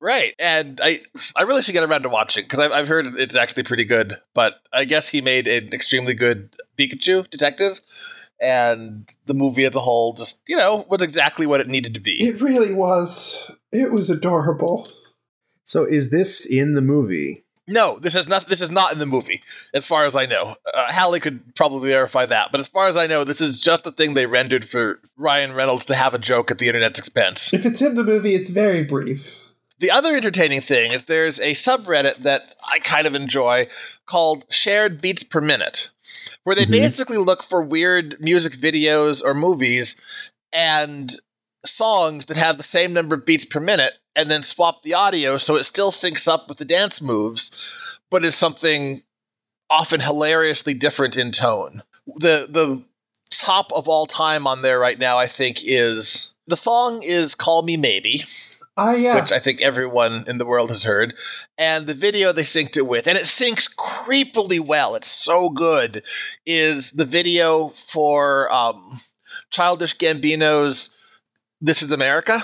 Right, 0.00 0.34
and 0.38 0.80
I 0.80 1.00
I 1.34 1.42
really 1.42 1.62
should 1.62 1.72
get 1.72 1.82
around 1.82 2.02
to 2.02 2.08
watching 2.08 2.44
because 2.44 2.60
I've, 2.60 2.70
I've 2.70 2.88
heard 2.88 3.06
it's 3.16 3.36
actually 3.36 3.64
pretty 3.64 3.84
good. 3.84 4.16
But 4.32 4.54
I 4.72 4.84
guess 4.84 5.08
he 5.08 5.20
made 5.22 5.48
an 5.48 5.72
extremely 5.72 6.14
good 6.14 6.54
Pikachu 6.78 7.28
detective, 7.28 7.80
and 8.40 9.08
the 9.26 9.34
movie 9.34 9.64
as 9.64 9.74
a 9.76 9.80
whole 9.80 10.12
just 10.14 10.40
you 10.46 10.56
know 10.56 10.86
was 10.88 11.02
exactly 11.02 11.46
what 11.46 11.60
it 11.60 11.68
needed 11.68 11.94
to 11.94 12.00
be. 12.00 12.16
It 12.26 12.40
really 12.40 12.72
was. 12.72 13.50
It 13.72 13.92
was 13.92 14.10
adorable. 14.10 14.86
so, 15.64 15.84
is 15.84 16.10
this 16.10 16.46
in 16.46 16.74
the 16.74 16.82
movie? 16.82 17.44
No, 17.70 17.98
this 17.98 18.14
is 18.14 18.26
not. 18.26 18.48
This 18.48 18.62
is 18.62 18.70
not 18.70 18.92
in 18.94 18.98
the 18.98 19.06
movie, 19.06 19.42
as 19.74 19.86
far 19.86 20.06
as 20.06 20.16
I 20.16 20.24
know. 20.24 20.56
Uh, 20.72 20.90
Hallie 20.90 21.20
could 21.20 21.54
probably 21.54 21.90
verify 21.90 22.24
that, 22.24 22.50
but 22.50 22.60
as 22.60 22.68
far 22.68 22.88
as 22.88 22.96
I 22.96 23.06
know, 23.06 23.24
this 23.24 23.42
is 23.42 23.60
just 23.60 23.86
a 23.86 23.92
thing 23.92 24.14
they 24.14 24.24
rendered 24.24 24.66
for 24.66 25.00
Ryan 25.18 25.52
Reynolds 25.52 25.86
to 25.86 25.94
have 25.94 26.14
a 26.14 26.18
joke 26.18 26.50
at 26.50 26.56
the 26.56 26.68
internet's 26.68 26.98
expense. 26.98 27.52
If 27.52 27.66
it's 27.66 27.82
in 27.82 27.94
the 27.94 28.04
movie, 28.04 28.34
it's 28.34 28.48
very 28.48 28.84
brief. 28.84 29.48
The 29.80 29.90
other 29.90 30.16
entertaining 30.16 30.62
thing 30.62 30.92
is 30.92 31.04
there's 31.04 31.38
a 31.38 31.50
subreddit 31.50 32.22
that 32.22 32.54
I 32.64 32.78
kind 32.78 33.06
of 33.06 33.14
enjoy 33.14 33.68
called 34.06 34.44
Shared 34.50 35.00
Beats 35.02 35.22
Per 35.22 35.40
Minute, 35.42 35.90
where 36.48 36.56
they 36.56 36.64
Mhm. 36.64 36.70
basically 36.70 37.18
look 37.18 37.42
for 37.42 37.60
weird 37.60 38.16
music 38.20 38.54
videos 38.54 39.22
or 39.22 39.34
movies 39.34 39.96
and 40.50 41.14
songs 41.66 42.24
that 42.24 42.38
have 42.38 42.56
the 42.56 42.64
same 42.64 42.94
number 42.94 43.16
of 43.16 43.26
beats 43.26 43.44
per 43.44 43.60
minute 43.60 43.92
and 44.16 44.30
then 44.30 44.42
swap 44.42 44.82
the 44.82 44.94
audio 44.94 45.36
so 45.36 45.56
it 45.56 45.64
still 45.64 45.92
syncs 45.92 46.26
up 46.26 46.48
with 46.48 46.56
the 46.56 46.64
dance 46.64 47.02
moves, 47.02 47.52
but 48.10 48.24
is 48.24 48.34
something 48.34 49.02
often 49.68 50.00
hilariously 50.00 50.72
different 50.72 51.18
in 51.18 51.32
tone. 51.32 51.82
The 52.16 52.46
the 52.48 52.82
top 53.30 53.70
of 53.70 53.86
all 53.86 54.06
time 54.06 54.46
on 54.46 54.62
there 54.62 54.78
right 54.78 54.98
now, 54.98 55.18
I 55.18 55.26
think, 55.26 55.58
is 55.62 56.32
the 56.46 56.56
song 56.56 57.02
is 57.02 57.34
Call 57.34 57.60
Me 57.60 57.76
Maybe 57.76 58.24
Ah, 58.80 58.92
yes. 58.92 59.20
which 59.20 59.32
I 59.32 59.40
think 59.40 59.60
everyone 59.60 60.26
in 60.28 60.38
the 60.38 60.46
world 60.46 60.70
has 60.70 60.84
heard, 60.84 61.14
and 61.58 61.84
the 61.84 61.94
video 61.94 62.32
they 62.32 62.44
synced 62.44 62.76
it 62.76 62.86
with, 62.86 63.08
and 63.08 63.18
it 63.18 63.24
syncs 63.24 63.68
creepily 63.74 64.64
well. 64.64 64.94
It's 64.94 65.10
so 65.10 65.48
good. 65.48 66.04
Is 66.46 66.92
the 66.92 67.04
video 67.04 67.70
for 67.70 68.52
um, 68.52 69.00
Childish 69.50 69.98
Gambino's 69.98 70.90
"This 71.60 71.82
Is 71.82 71.90
America," 71.90 72.40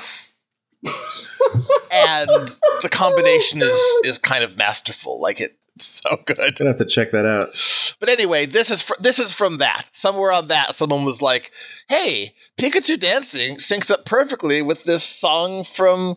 and 0.83 2.51
the 2.83 2.89
combination 2.91 3.63
is 3.63 3.79
is 4.03 4.19
kind 4.19 4.43
of 4.43 4.57
masterful. 4.57 5.21
Like 5.21 5.41
it, 5.41 5.57
so 5.79 6.17
good. 6.25 6.57
Gonna 6.57 6.71
have 6.71 6.79
to 6.79 6.85
check 6.85 7.11
that 7.13 7.27
out. 7.27 7.51
But 7.99 8.09
anyway, 8.09 8.47
this 8.47 8.71
is 8.71 8.83
fr- 8.83 9.01
this 9.01 9.19
is 9.19 9.33
from 9.33 9.59
that. 9.59 9.89
Somewhere 9.93 10.33
on 10.33 10.49
that, 10.49 10.77
someone 10.77 11.05
was 11.05 11.21
like, 11.21 11.51
"Hey, 11.89 12.35
Pikachu 12.59 12.99
dancing 12.99 13.57
syncs 13.57 13.91
up 13.91 14.05
perfectly 14.05 14.63
with 14.63 14.85
this 14.85 15.03
song 15.03 15.65
from 15.65 16.17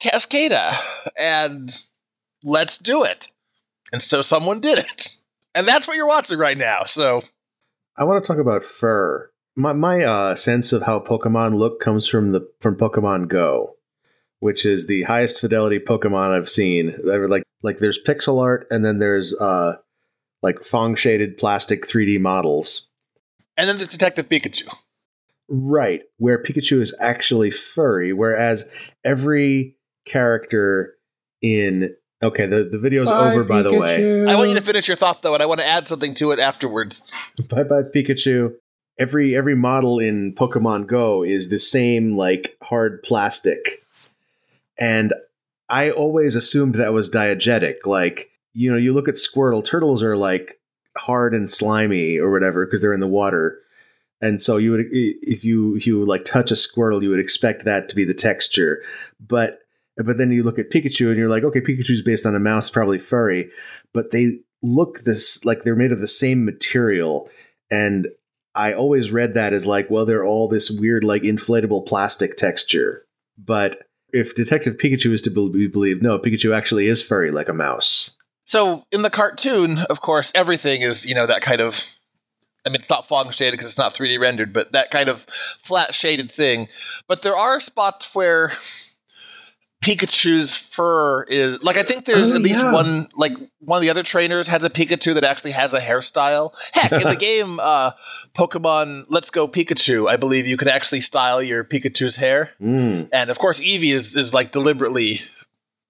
Cascada, 0.00 0.72
and 1.18 1.76
let's 2.44 2.78
do 2.78 3.04
it." 3.04 3.28
And 3.92 4.02
so 4.02 4.22
someone 4.22 4.60
did 4.60 4.78
it, 4.78 5.16
and 5.54 5.66
that's 5.66 5.88
what 5.88 5.96
you're 5.96 6.06
watching 6.06 6.38
right 6.38 6.58
now. 6.58 6.84
So 6.84 7.22
I 7.96 8.04
want 8.04 8.24
to 8.24 8.28
talk 8.28 8.40
about 8.40 8.62
fur. 8.62 9.30
My 9.56 9.72
my 9.72 10.04
uh, 10.04 10.34
sense 10.36 10.72
of 10.72 10.84
how 10.84 11.00
Pokemon 11.00 11.56
look 11.56 11.80
comes 11.80 12.06
from 12.06 12.30
the 12.30 12.48
from 12.60 12.76
Pokemon 12.76 13.28
Go, 13.28 13.76
which 14.38 14.64
is 14.64 14.86
the 14.86 15.02
highest 15.04 15.40
fidelity 15.40 15.80
Pokemon 15.80 16.30
I've 16.30 16.48
seen. 16.48 16.94
Like 17.02 17.42
like 17.62 17.78
there's 17.78 17.98
pixel 18.02 18.42
art 18.42 18.66
and 18.70 18.84
then 18.84 18.98
there's 18.98 19.38
uh 19.40 19.76
like 20.42 20.60
Phong 20.60 20.96
shaded 20.96 21.38
plastic 21.38 21.86
3D 21.86 22.20
models. 22.20 22.90
and 23.56 23.68
then 23.68 23.78
the 23.78 23.86
Detective 23.86 24.28
Pikachu. 24.28 24.68
Right, 25.48 26.02
where 26.18 26.42
Pikachu 26.42 26.80
is 26.80 26.94
actually 27.00 27.50
furry, 27.52 28.12
whereas 28.12 28.64
every 29.04 29.76
character 30.04 30.96
in 31.40 31.94
okay, 32.22 32.46
the, 32.46 32.64
the 32.64 32.78
video's 32.78 33.06
Bye, 33.08 33.32
over 33.32 33.44
by 33.44 33.62
the 33.62 33.72
way. 33.78 34.24
I 34.26 34.34
want 34.34 34.48
you 34.48 34.56
to 34.56 34.60
finish 34.60 34.88
your 34.88 34.96
thought 34.96 35.22
though, 35.22 35.34
and 35.34 35.42
I 35.42 35.46
want 35.46 35.60
to 35.60 35.66
add 35.66 35.86
something 35.86 36.14
to 36.16 36.32
it 36.32 36.38
afterwards. 36.38 37.02
Bye 37.48 37.64
bye 37.64 37.82
Pikachu. 37.82 38.54
Every 38.98 39.36
every 39.36 39.54
model 39.54 39.98
in 39.98 40.34
Pokemon 40.34 40.86
Go 40.86 41.22
is 41.22 41.48
the 41.48 41.58
same 41.58 42.16
like 42.16 42.56
hard 42.62 43.02
plastic. 43.02 43.58
And 44.78 45.12
I 45.68 45.90
always 45.90 46.36
assumed 46.36 46.76
that 46.76 46.92
was 46.92 47.10
diegetic. 47.10 47.86
Like, 47.86 48.30
you 48.54 48.70
know, 48.70 48.78
you 48.78 48.92
look 48.92 49.08
at 49.08 49.14
Squirtle, 49.14 49.64
turtles 49.64 50.02
are 50.02 50.16
like 50.16 50.60
hard 50.96 51.34
and 51.34 51.48
slimy 51.48 52.18
or 52.18 52.30
whatever 52.30 52.64
because 52.64 52.80
they're 52.80 52.92
in 52.92 53.00
the 53.00 53.06
water. 53.06 53.60
And 54.20 54.40
so 54.40 54.56
you 54.56 54.70
would 54.72 54.86
if 54.90 55.44
you 55.44 55.76
if 55.76 55.86
you 55.86 56.04
like 56.04 56.24
touch 56.24 56.50
a 56.50 56.54
Squirtle, 56.54 57.02
you 57.02 57.10
would 57.10 57.20
expect 57.20 57.64
that 57.64 57.88
to 57.88 57.96
be 57.96 58.04
the 58.04 58.14
texture. 58.14 58.82
But 59.20 59.60
but 59.96 60.18
then 60.18 60.30
you 60.30 60.42
look 60.42 60.58
at 60.58 60.70
Pikachu 60.70 61.08
and 61.08 61.18
you're 61.18 61.28
like, 61.28 61.44
okay, 61.44 61.60
Pikachu's 61.60 62.02
based 62.02 62.26
on 62.26 62.34
a 62.34 62.40
mouse, 62.40 62.70
probably 62.70 62.98
furry, 62.98 63.50
but 63.92 64.10
they 64.10 64.40
look 64.62 65.00
this 65.00 65.44
like 65.44 65.62
they're 65.62 65.76
made 65.76 65.92
of 65.92 66.00
the 66.00 66.08
same 66.08 66.44
material. 66.44 67.28
And 67.70 68.08
I 68.54 68.72
always 68.72 69.10
read 69.10 69.34
that 69.34 69.52
as 69.52 69.66
like, 69.66 69.90
well, 69.90 70.06
they're 70.06 70.24
all 70.24 70.48
this 70.48 70.70
weird, 70.70 71.04
like 71.04 71.22
inflatable 71.22 71.86
plastic 71.86 72.36
texture. 72.36 73.04
But 73.38 73.85
if 74.16 74.34
Detective 74.34 74.76
Pikachu 74.76 75.12
is 75.12 75.22
to 75.22 75.30
be 75.30 75.66
believed, 75.66 76.02
no, 76.02 76.18
Pikachu 76.18 76.56
actually 76.56 76.88
is 76.88 77.02
furry 77.02 77.30
like 77.30 77.48
a 77.48 77.54
mouse. 77.54 78.16
So 78.46 78.84
in 78.92 79.02
the 79.02 79.10
cartoon, 79.10 79.78
of 79.78 80.00
course, 80.00 80.32
everything 80.34 80.82
is 80.82 81.04
you 81.04 81.14
know 81.14 81.26
that 81.26 81.42
kind 81.42 81.60
of. 81.60 81.82
I 82.64 82.68
mean, 82.68 82.80
it's 82.80 82.90
not 82.90 83.06
Phong 83.06 83.30
shaded 83.30 83.52
because 83.52 83.66
it's 83.66 83.78
not 83.78 83.94
3D 83.94 84.18
rendered, 84.18 84.52
but 84.52 84.72
that 84.72 84.90
kind 84.90 85.08
of 85.08 85.22
flat 85.62 85.94
shaded 85.94 86.32
thing. 86.32 86.66
But 87.06 87.22
there 87.22 87.36
are 87.36 87.60
spots 87.60 88.12
where 88.12 88.52
Pikachu's 89.82 90.56
fur 90.56 91.22
is 91.24 91.62
like 91.62 91.76
I 91.76 91.82
think 91.82 92.04
there's 92.06 92.32
Oh, 92.32 92.36
at 92.36 92.42
least 92.42 92.58
yeah. 92.58 92.72
one 92.72 93.08
like 93.14 93.32
one 93.60 93.76
of 93.78 93.82
the 93.82 93.90
other 93.90 94.02
trainers 94.02 94.48
has 94.48 94.64
a 94.64 94.70
Pikachu 94.70 95.14
that 95.14 95.24
actually 95.24 95.52
has 95.52 95.74
a 95.74 95.80
hairstyle. 95.80 96.52
Heck, 96.72 96.92
in 96.92 97.08
the 97.08 97.16
game 97.20 97.60
uh, 97.60 97.92
Pokemon 98.34 99.04
Let's 99.08 99.30
Go 99.30 99.46
Pikachu, 99.46 100.08
I 100.08 100.16
believe 100.16 100.46
you 100.46 100.56
can 100.56 100.68
actually 100.68 101.02
style 101.02 101.42
your 101.42 101.62
Pikachu's 101.62 102.16
hair, 102.16 102.50
Mm. 102.60 103.10
and 103.12 103.30
of 103.30 103.38
course 103.38 103.60
Eevee 103.60 103.94
is 103.94 104.16
is 104.16 104.32
like 104.34 104.50
deliberately 104.50 105.20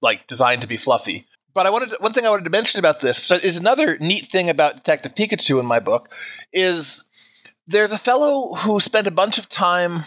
like 0.03 0.27
designed 0.27 0.61
to 0.63 0.67
be 0.67 0.77
fluffy. 0.77 1.27
But 1.55 1.65
I 1.65 1.71
wanted 1.71 1.91
to, 1.91 1.97
one 2.01 2.13
thing 2.13 2.27
I 2.27 2.31
wanted 2.31 2.45
to 2.45 2.51
mention 2.51 2.81
about 2.81 3.01
this 3.01 3.17
so 3.23 3.37
is 3.37 3.57
another 3.57 3.97
neat 3.99 4.27
thing 4.31 4.51
about 4.51 4.75
Detective 4.75 5.15
Pikachu 5.15 5.59
in 5.59 5.65
my 5.65 5.81
book 5.81 6.13
is 6.53 7.03
there's 7.67 7.93
a 7.93 7.99
fellow 7.99 8.55
who 8.55 8.79
spent 8.79 9.07
a 9.07 9.11
bunch 9.11 9.39
of 9.39 9.49
time 9.49 10.05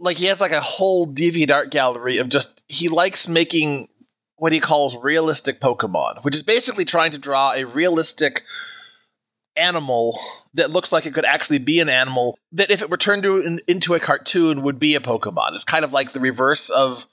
like 0.00 0.16
he 0.16 0.26
has 0.26 0.40
like 0.40 0.52
a 0.52 0.60
whole 0.60 1.06
DeviantArt 1.06 1.70
gallery 1.70 2.18
of 2.18 2.28
just 2.28 2.62
he 2.66 2.88
likes 2.88 3.28
making 3.28 3.88
what 4.36 4.52
he 4.52 4.60
calls 4.60 4.96
realistic 4.96 5.60
Pokemon, 5.60 6.24
which 6.24 6.34
is 6.34 6.42
basically 6.42 6.86
trying 6.86 7.12
to 7.12 7.18
draw 7.18 7.52
a 7.52 7.64
realistic 7.64 8.42
animal 9.54 10.18
that 10.54 10.70
looks 10.70 10.90
like 10.90 11.04
it 11.04 11.12
could 11.12 11.26
actually 11.26 11.58
be 11.58 11.80
an 11.80 11.90
animal 11.90 12.38
that 12.52 12.70
if 12.70 12.80
it 12.80 12.88
were 12.88 12.96
turned 12.96 13.24
to, 13.24 13.38
in, 13.38 13.60
into 13.68 13.94
a 13.94 14.00
cartoon 14.00 14.62
would 14.62 14.78
be 14.78 14.94
a 14.94 15.00
Pokemon. 15.00 15.54
It's 15.54 15.64
kind 15.64 15.84
of 15.84 15.92
like 15.92 16.12
the 16.12 16.20
reverse 16.20 16.70
of 16.70 17.06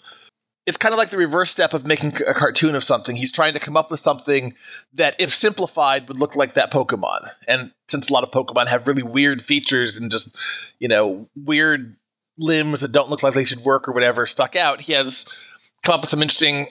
it's 0.65 0.77
kind 0.77 0.93
of 0.93 0.97
like 0.97 1.09
the 1.09 1.17
reverse 1.17 1.49
step 1.49 1.73
of 1.73 1.85
making 1.85 2.21
a 2.27 2.33
cartoon 2.33 2.75
of 2.75 2.83
something. 2.83 3.15
He's 3.15 3.31
trying 3.31 3.53
to 3.53 3.59
come 3.59 3.77
up 3.77 3.89
with 3.89 4.01
something 4.01 4.53
that, 4.95 5.15
if 5.17 5.33
simplified, 5.33 6.09
would 6.09 6.19
look 6.19 6.35
like 6.35 6.55
that 6.55 6.73
Pokemon. 6.73 7.29
And 7.47 7.71
since 7.87 8.09
a 8.09 8.13
lot 8.13 8.25
of 8.25 8.31
Pokemon 8.31 8.67
have 8.67 8.85
really 8.85 9.01
weird 9.01 9.41
features 9.41 9.95
and 9.95 10.11
just, 10.11 10.35
you 10.77 10.89
know, 10.89 11.29
weird 11.37 11.95
limbs 12.37 12.81
that 12.81 12.91
don't 12.91 13.09
look 13.09 13.23
like 13.23 13.33
they 13.33 13.43
should 13.43 13.61
work 13.61 13.87
or 13.87 13.93
whatever 13.93 14.25
stuck 14.25 14.55
out, 14.55 14.81
he 14.81 14.93
has 14.93 15.25
come 15.83 15.95
up 15.95 16.01
with 16.01 16.09
some 16.09 16.21
interesting 16.21 16.67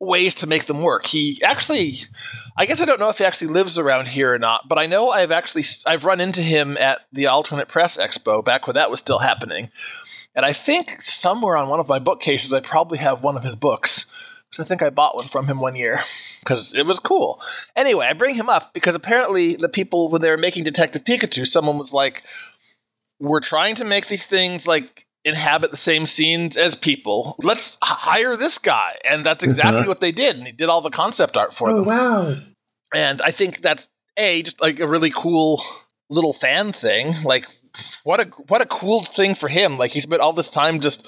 ways 0.00 0.36
to 0.36 0.46
make 0.46 0.66
them 0.66 0.82
work. 0.82 1.06
He 1.06 1.40
actually, 1.42 1.96
I 2.56 2.66
guess 2.66 2.80
I 2.80 2.84
don't 2.84 3.00
know 3.00 3.08
if 3.08 3.18
he 3.18 3.24
actually 3.24 3.52
lives 3.52 3.78
around 3.78 4.06
here 4.06 4.34
or 4.34 4.38
not, 4.38 4.68
but 4.68 4.78
I 4.78 4.86
know 4.86 5.10
I've 5.10 5.30
actually 5.30 5.64
I've 5.86 6.04
run 6.04 6.20
into 6.20 6.40
him 6.40 6.76
at 6.76 7.00
the 7.12 7.28
Alternate 7.28 7.68
Press 7.68 7.96
Expo 7.96 8.44
back 8.44 8.66
when 8.66 8.74
that 8.74 8.90
was 8.90 9.00
still 9.00 9.18
happening. 9.18 9.70
And 10.34 10.44
I 10.44 10.52
think 10.52 11.02
somewhere 11.02 11.56
on 11.56 11.68
one 11.68 11.80
of 11.80 11.88
my 11.88 12.00
bookcases, 12.00 12.52
I 12.52 12.60
probably 12.60 12.98
have 12.98 13.22
one 13.22 13.36
of 13.36 13.44
his 13.44 13.54
books. 13.54 14.06
I 14.58 14.64
think 14.64 14.82
I 14.82 14.90
bought 14.90 15.16
one 15.16 15.26
from 15.26 15.46
him 15.46 15.60
one 15.60 15.74
year 15.74 16.00
because 16.40 16.74
it 16.74 16.86
was 16.86 17.00
cool. 17.00 17.40
Anyway, 17.74 18.06
I 18.06 18.12
bring 18.12 18.34
him 18.34 18.48
up 18.48 18.72
because 18.72 18.94
apparently 18.94 19.56
the 19.56 19.68
people, 19.68 20.10
when 20.10 20.22
they 20.22 20.30
were 20.30 20.38
making 20.38 20.64
Detective 20.64 21.02
Pikachu, 21.04 21.46
someone 21.46 21.78
was 21.78 21.92
like, 21.92 22.22
We're 23.20 23.40
trying 23.40 23.76
to 23.76 23.84
make 23.84 24.06
these 24.08 24.26
things 24.26 24.66
like 24.66 25.06
inhabit 25.24 25.70
the 25.70 25.76
same 25.76 26.06
scenes 26.06 26.56
as 26.56 26.74
people. 26.74 27.36
Let's 27.42 27.78
hire 27.82 28.36
this 28.36 28.58
guy. 28.58 28.96
And 29.04 29.24
that's 29.24 29.42
exactly 29.48 29.86
what 29.88 30.00
they 30.00 30.12
did. 30.12 30.36
And 30.36 30.46
he 30.46 30.52
did 30.52 30.68
all 30.68 30.80
the 30.82 30.90
concept 30.90 31.36
art 31.36 31.54
for 31.54 31.70
Oh 31.70 31.76
them. 31.76 31.84
wow! 31.86 32.36
And 32.94 33.22
I 33.22 33.30
think 33.30 33.60
that's 33.60 33.88
a 34.16 34.42
just 34.42 34.60
like 34.60 34.80
a 34.80 34.86
really 34.86 35.10
cool 35.10 35.62
little 36.10 36.32
fan 36.32 36.72
thing. 36.72 37.14
Like 37.24 37.46
what 38.04 38.20
a 38.20 38.24
what 38.48 38.60
a 38.62 38.66
cool 38.66 39.02
thing 39.02 39.34
for 39.34 39.48
him. 39.48 39.78
Like 39.78 39.90
he 39.92 40.00
spent 40.00 40.20
all 40.20 40.32
this 40.32 40.50
time 40.50 40.80
just 40.80 41.06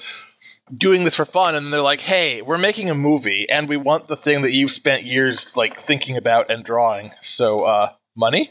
doing 0.73 1.05
this 1.05 1.15
for 1.15 1.23
fun 1.25 1.55
and 1.55 1.71
they're 1.71 1.81
like, 1.81 2.01
"Hey, 2.01 2.41
we're 2.41 2.57
making 2.57 2.89
a 2.89 2.95
movie 2.95 3.47
and 3.49 3.69
we 3.69 3.77
want 3.77 4.07
the 4.07 4.17
thing 4.17 4.41
that 4.41 4.51
you've 4.51 4.71
spent 4.71 5.03
years 5.03 5.55
like 5.55 5.77
thinking 5.79 6.17
about 6.17 6.49
and 6.49 6.65
drawing. 6.65 7.11
So, 7.21 7.61
uh 7.65 7.91
money?" 8.15 8.49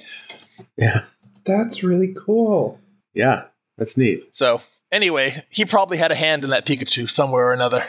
Yeah. 0.78 1.02
That's 1.44 1.82
really 1.82 2.14
cool. 2.16 2.80
Yeah. 3.16 3.44
That's 3.78 3.98
neat. 3.98 4.22
So, 4.30 4.60
anyway, 4.92 5.34
he 5.50 5.64
probably 5.64 5.96
had 5.98 6.12
a 6.12 6.14
hand 6.14 6.44
in 6.44 6.50
that 6.50 6.66
Pikachu 6.66 7.10
somewhere 7.10 7.48
or 7.48 7.52
another. 7.52 7.84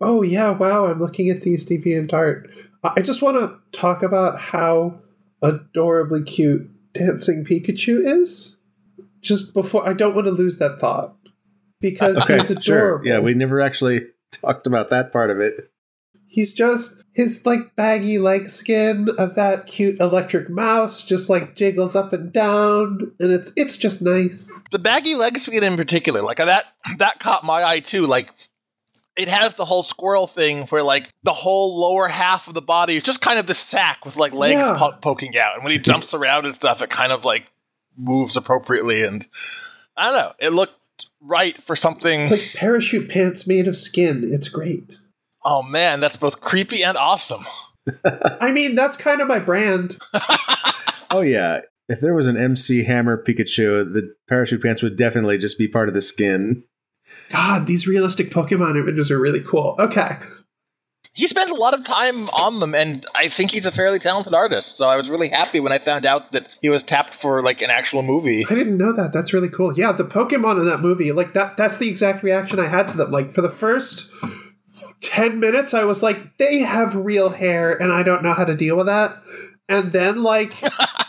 Oh 0.00 0.22
yeah! 0.22 0.50
Wow, 0.50 0.86
I'm 0.86 1.00
looking 1.00 1.28
at 1.30 1.42
these 1.42 1.68
DeviantArt. 1.68 2.52
I 2.84 2.92
I 2.98 3.02
just 3.02 3.22
want 3.22 3.36
to 3.38 3.78
talk 3.78 4.02
about 4.02 4.38
how 4.38 5.00
adorably 5.42 6.22
cute 6.22 6.70
dancing 6.92 7.44
Pikachu 7.44 8.00
is. 8.04 8.56
Just 9.20 9.54
before, 9.54 9.86
I 9.88 9.92
don't 9.94 10.14
want 10.14 10.26
to 10.26 10.30
lose 10.32 10.58
that 10.58 10.78
thought 10.78 11.16
because 11.80 12.18
Okay, 12.22 12.34
he's 12.34 12.50
adorable. 12.50 13.04
sure. 13.04 13.12
Yeah, 13.12 13.18
we 13.20 13.34
never 13.34 13.60
actually 13.60 14.02
talked 14.32 14.66
about 14.68 14.90
that 14.90 15.12
part 15.12 15.30
of 15.30 15.40
it. 15.40 15.54
He's 16.30 16.52
just 16.52 17.02
his 17.14 17.44
like 17.46 17.74
baggy 17.74 18.18
leg 18.18 18.48
skin 18.50 19.08
of 19.18 19.34
that 19.36 19.66
cute 19.66 19.98
electric 20.00 20.50
mouse 20.50 21.02
just 21.04 21.28
like 21.30 21.56
jiggles 21.56 21.96
up 21.96 22.12
and 22.12 22.32
down, 22.32 23.12
and 23.18 23.32
it's 23.32 23.52
it's 23.56 23.76
just 23.78 24.02
nice. 24.02 24.52
the 24.70 24.78
baggy 24.78 25.14
leg 25.14 25.38
skin 25.38 25.64
in 25.64 25.76
particular, 25.76 26.20
like 26.22 26.36
that 26.36 26.66
that 26.98 27.18
caught 27.18 27.44
my 27.44 27.64
eye 27.64 27.80
too. 27.80 28.06
Like 28.06 28.30
it 29.16 29.28
has 29.28 29.54
the 29.54 29.64
whole 29.64 29.82
squirrel 29.82 30.26
thing 30.26 30.62
where 30.66 30.82
like 30.82 31.08
the 31.24 31.32
whole 31.32 31.80
lower 31.80 32.06
half 32.08 32.46
of 32.46 32.54
the 32.54 32.62
body 32.62 32.96
is 32.96 33.02
just 33.02 33.20
kind 33.20 33.38
of 33.38 33.46
the 33.46 33.54
sack 33.54 34.04
with 34.04 34.16
like 34.16 34.32
legs 34.32 34.52
Yeah. 34.54 34.76
po- 34.78 34.96
poking 35.00 35.36
out, 35.38 35.54
and 35.54 35.64
when 35.64 35.72
he 35.72 35.78
jumps 35.78 36.14
around 36.14 36.44
and 36.46 36.54
stuff, 36.54 36.82
it 36.82 36.90
kind 36.90 37.10
of 37.10 37.24
like 37.24 37.44
moves 37.96 38.36
appropriately, 38.36 39.02
and 39.02 39.26
I 39.96 40.04
don't 40.12 40.14
know, 40.14 40.32
it 40.38 40.52
looked 40.52 40.74
right 41.20 41.60
for 41.64 41.74
something. 41.74 42.20
It's 42.20 42.30
like 42.30 42.54
parachute 42.54 43.08
pants 43.08 43.46
made 43.46 43.66
of 43.66 43.76
skin. 43.76 44.28
It's 44.30 44.48
great. 44.48 44.88
Oh 45.48 45.62
man, 45.62 45.98
that's 46.00 46.16
both 46.16 46.40
creepy 46.40 46.84
and 46.84 46.96
awesome. 46.96 47.44
I 48.04 48.52
mean, 48.52 48.74
that's 48.74 48.96
kind 48.96 49.20
of 49.20 49.28
my 49.28 49.38
brand. 49.38 49.98
Oh 51.10 51.22
yeah. 51.22 51.62
If 51.88 52.00
there 52.00 52.12
was 52.12 52.26
an 52.26 52.36
MC 52.36 52.84
Hammer 52.84 53.22
Pikachu, 53.22 53.90
the 53.94 54.14
parachute 54.28 54.62
pants 54.62 54.82
would 54.82 54.96
definitely 54.96 55.38
just 55.38 55.56
be 55.56 55.66
part 55.66 55.88
of 55.88 55.94
the 55.94 56.02
skin. 56.02 56.64
God, 57.30 57.66
these 57.66 57.86
realistic 57.86 58.30
Pokemon 58.30 58.78
images 58.78 59.10
are 59.10 59.18
really 59.18 59.42
cool. 59.42 59.74
Okay. 59.78 60.18
He 61.14 61.26
spent 61.26 61.50
a 61.50 61.54
lot 61.54 61.72
of 61.72 61.82
time 61.84 62.28
on 62.28 62.60
them, 62.60 62.74
and 62.74 63.06
I 63.14 63.30
think 63.30 63.50
he's 63.52 63.64
a 63.64 63.72
fairly 63.72 63.98
talented 63.98 64.34
artist. 64.34 64.76
So 64.76 64.86
I 64.86 64.96
was 64.96 65.08
really 65.08 65.28
happy 65.28 65.60
when 65.60 65.72
I 65.72 65.78
found 65.78 66.04
out 66.04 66.32
that 66.32 66.46
he 66.60 66.68
was 66.68 66.82
tapped 66.82 67.14
for 67.14 67.40
like 67.40 67.62
an 67.62 67.70
actual 67.70 68.02
movie. 68.02 68.44
I 68.44 68.54
didn't 68.54 68.76
know 68.76 68.92
that. 68.92 69.14
That's 69.14 69.32
really 69.32 69.48
cool. 69.48 69.72
Yeah, 69.78 69.92
the 69.92 70.04
Pokemon 70.04 70.60
in 70.60 70.66
that 70.66 70.80
movie, 70.80 71.10
like 71.12 71.32
that 71.32 71.56
that's 71.56 71.78
the 71.78 71.88
exact 71.88 72.22
reaction 72.22 72.60
I 72.60 72.68
had 72.68 72.88
to 72.88 72.96
them. 72.98 73.10
Like 73.10 73.32
for 73.32 73.40
the 73.40 73.48
first 73.48 74.10
10 75.00 75.40
minutes 75.40 75.74
I 75.74 75.84
was 75.84 76.02
like 76.02 76.38
they 76.38 76.58
have 76.58 76.94
real 76.94 77.30
hair 77.30 77.80
and 77.80 77.92
I 77.92 78.02
don't 78.02 78.22
know 78.22 78.32
how 78.32 78.44
to 78.44 78.56
deal 78.56 78.76
with 78.76 78.86
that. 78.86 79.16
And 79.68 79.92
then 79.92 80.22
like 80.22 80.54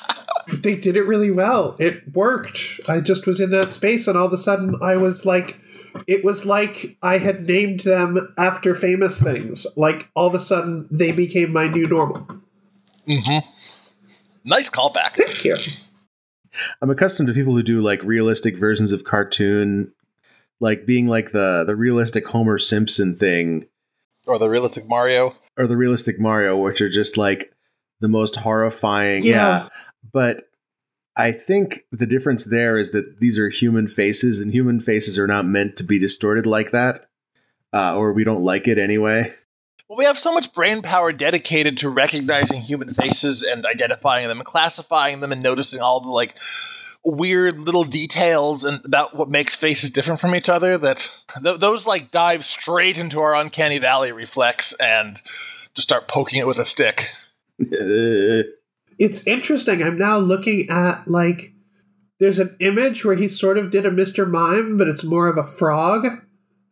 they 0.48 0.76
did 0.76 0.98
it 0.98 1.04
really 1.04 1.32
well. 1.32 1.76
It 1.80 2.14
worked. 2.14 2.80
I 2.88 3.02
just 3.02 3.26
was 3.26 3.40
in 3.40 3.52
that 3.52 3.74
space 3.74 4.08
and 4.08 4.18
all 4.18 4.28
of 4.28 4.34
a 4.34 4.38
sudden 4.38 4.78
I 4.82 4.98
was 4.98 5.26
like 5.26 5.60
it 6.08 6.24
was 6.24 6.46
like 6.46 6.98
I 7.02 7.18
had 7.18 7.48
named 7.48 7.82
them 7.82 8.34
after 8.38 8.76
famous 8.76 9.22
things. 9.22 9.66
Like 9.76 10.10
all 10.16 10.28
of 10.28 10.36
a 10.36 10.40
sudden 10.40 10.88
they 10.92 11.12
became 11.12 11.52
my 11.54 11.68
new 11.68 11.88
normal. 11.88 12.28
Mm-hmm. 13.08 13.48
Nice 14.44 14.70
callback. 14.70 15.16
Thank 15.16 15.46
you. 15.46 15.56
I'm 16.82 16.90
accustomed 16.90 17.28
to 17.28 17.34
people 17.34 17.54
who 17.54 17.64
do 17.64 17.80
like 17.80 18.04
realistic 18.04 18.58
versions 18.58 18.92
of 18.92 19.04
cartoon, 19.04 19.92
like 20.60 20.86
being 20.86 21.08
like 21.08 21.32
the 21.32 21.64
the 21.66 21.76
realistic 21.76 22.28
Homer 22.28 22.58
Simpson 22.58 23.16
thing 23.16 23.68
Or 24.28 24.38
the 24.40 24.50
realistic 24.50 24.88
Mario. 24.88 25.36
or 25.58 25.68
the 25.68 25.78
realistic 25.78 26.20
Mario, 26.20 26.58
which 26.58 26.82
are 26.82 26.90
just 26.90 27.18
like 27.18 27.54
the 28.00 28.08
most 28.08 28.38
horrifying. 28.38 29.24
Yeah. 29.24 29.68
But 30.12 30.46
I 31.16 31.32
think 31.34 31.82
the 31.92 32.06
difference 32.06 32.46
there 32.46 32.78
is 32.78 32.92
that 32.92 33.20
these 33.20 33.38
are 33.38 33.50
human 33.50 33.88
faces, 33.88 34.40
and 34.40 34.54
human 34.54 34.80
faces 34.80 35.20
are 35.20 35.28
not 35.28 35.46
meant 35.46 35.76
to 35.78 35.84
be 35.84 36.00
distorted 36.00 36.46
like 36.46 36.72
that, 36.72 37.08
uh, 37.74 37.98
or 37.98 38.14
we 38.14 38.24
don't 38.24 38.42
like 38.44 38.68
it 38.70 38.78
anyway. 38.78 39.30
Well, 39.90 39.98
we 39.98 40.06
have 40.06 40.18
so 40.20 40.32
much 40.32 40.54
brain 40.54 40.82
power 40.82 41.12
dedicated 41.12 41.80
to 41.80 41.90
recognizing 41.90 42.62
human 42.62 42.94
faces 42.94 43.44
and 43.44 43.66
identifying 43.66 44.28
them 44.30 44.38
and 44.38 44.46
classifying 44.46 45.20
them 45.20 45.32
and 45.34 45.42
noticing 45.44 45.82
all 45.82 46.00
the 46.00 46.10
like 46.10 46.36
weird 47.06 47.58
little 47.58 47.86
details 47.86 48.64
and 48.66 48.84
about 48.84 49.16
what 49.16 49.30
makes 49.30 49.56
faces 49.56 49.90
different 49.92 50.20
from 50.20 50.36
each 50.36 50.50
other 50.50 50.78
that 50.78 51.10
th- 51.42 51.60
those 51.60 51.86
like 51.86 52.12
dive 52.12 52.44
straight 52.46 52.98
into 52.98 53.20
our 53.22 53.34
uncanny 53.36 53.80
valley 53.80 54.12
reflex 54.12 54.74
and 54.74 55.22
just 55.76 55.88
start 55.88 56.08
poking 56.08 56.40
it 56.40 56.48
with 56.48 56.60
a 56.60 56.66
stick. 56.66 57.08
It's 59.02 59.26
interesting. 59.28 59.82
I'm 59.82 59.98
now 59.98 60.18
looking 60.18 60.68
at 60.70 61.08
like 61.08 61.54
there's 62.20 62.40
an 62.40 62.58
image 62.60 63.06
where 63.06 63.16
he 63.16 63.30
sort 63.30 63.58
of 63.58 63.72
did 63.72 63.86
a 63.86 63.90
Mr. 63.92 64.30
Mime, 64.30 64.78
but 64.78 64.90
it's 64.90 65.06
more 65.06 65.30
of 65.30 65.38
a 65.38 65.44
frog 65.50 66.06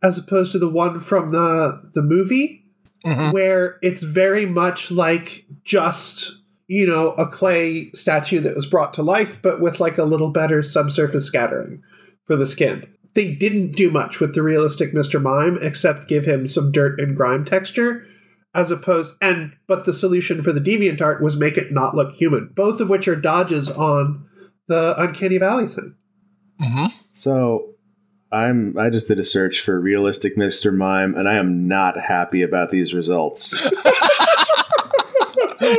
as 0.04 0.18
opposed 0.18 0.52
to 0.52 0.60
the 0.60 0.68
one 0.70 1.00
from 1.00 1.30
the 1.30 1.90
the 1.94 2.02
movie 2.02 2.66
Mhm. 3.06 3.32
where 3.32 3.78
it's 3.82 4.04
very 4.04 4.46
much 4.46 4.92
like 4.92 5.46
just 5.64 6.37
you 6.68 6.86
know 6.86 7.10
a 7.12 7.26
clay 7.28 7.90
statue 7.92 8.40
that 8.42 8.56
was 8.56 8.66
brought 8.66 8.94
to 8.94 9.02
life 9.04 9.40
but 9.42 9.62
with 9.62 9.80
like 9.80 9.98
a 9.98 10.04
little 10.04 10.32
better 10.32 10.62
subsurface 10.62 11.26
scattering 11.26 11.82
for 12.26 12.36
the 12.36 12.46
skin. 12.46 12.86
they 13.16 13.34
didn't 13.34 13.72
do 13.72 13.90
much 13.90 14.20
with 14.20 14.36
the 14.36 14.44
realistic 14.44 14.94
Mr. 14.94 15.22
Mime 15.22 15.58
except 15.62 16.08
give 16.08 16.26
him 16.26 16.46
some 16.48 16.72
dirt 16.72 17.00
and 17.00 17.16
grime 17.16 17.46
texture 17.46 18.06
as 18.54 18.72
opposed 18.72 19.14
and 19.22 19.54
but 19.68 19.86
the 19.86 19.94
solution 19.94 20.42
for 20.42 20.52
the 20.52 20.60
deviant 20.60 21.02
art 21.02 21.22
was 21.22 21.36
make 21.36 21.58
it 21.58 21.72
not 21.72 21.96
look 21.96 22.12
human 22.14 22.52
both 22.56 22.80
of 22.80 22.90
which 22.90 23.08
are 23.08 23.16
dodges 23.16 23.70
on 23.70 24.26
the 24.68 24.94
uncanny 25.02 25.38
valley 25.38 25.68
thing 25.68 25.96
hmm 26.60 26.86
So 27.12 27.74
I'm 28.32 28.78
I 28.78 28.90
just 28.90 29.08
did 29.08 29.20
a 29.20 29.24
search 29.24 29.62
for 29.62 29.80
realistic 29.80 30.36
Mr. 30.36 30.76
Mime 30.76 31.16
and 31.16 31.30
I 31.30 31.36
am 31.36 31.68
not 31.68 31.98
happy 31.98 32.42
about 32.42 32.72
these 32.72 32.94
results. 32.94 33.62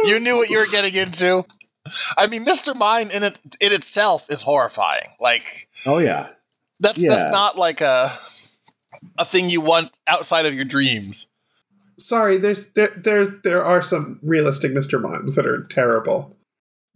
you 0.04 0.20
knew 0.20 0.36
what 0.36 0.50
you 0.50 0.58
were 0.58 0.66
getting 0.70 0.94
into. 0.94 1.44
I 2.16 2.26
mean, 2.26 2.44
Mr. 2.44 2.74
Mime 2.76 3.10
in 3.10 3.22
it 3.22 3.38
in 3.60 3.72
itself 3.72 4.30
is 4.30 4.42
horrifying. 4.42 5.08
Like 5.20 5.44
oh 5.86 5.98
yeah. 5.98 6.28
that's 6.80 6.98
Yeah. 6.98 7.14
that's 7.16 7.32
not 7.32 7.56
like 7.58 7.80
a 7.80 8.12
a 9.18 9.24
thing 9.24 9.48
you 9.50 9.60
want 9.60 9.90
outside 10.06 10.46
of 10.46 10.54
your 10.54 10.64
dreams. 10.64 11.26
sorry 11.98 12.36
there's 12.38 12.70
there 12.72 12.92
there 12.96 13.26
there 13.26 13.64
are 13.64 13.82
some 13.82 14.18
realistic 14.22 14.72
Mr. 14.72 15.00
Mimes 15.00 15.34
that 15.36 15.46
are 15.46 15.62
terrible 15.64 16.36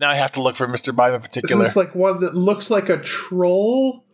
Now 0.00 0.10
I 0.10 0.16
have 0.16 0.32
to 0.32 0.42
look 0.42 0.56
for 0.56 0.66
Mr. 0.68 0.94
Mime 0.94 1.14
in 1.14 1.20
this 1.20 1.28
particular. 1.28 1.64
is 1.64 1.76
like 1.76 1.94
one 1.94 2.20
that 2.20 2.34
looks 2.34 2.70
like 2.70 2.88
a 2.88 2.98
troll 2.98 4.04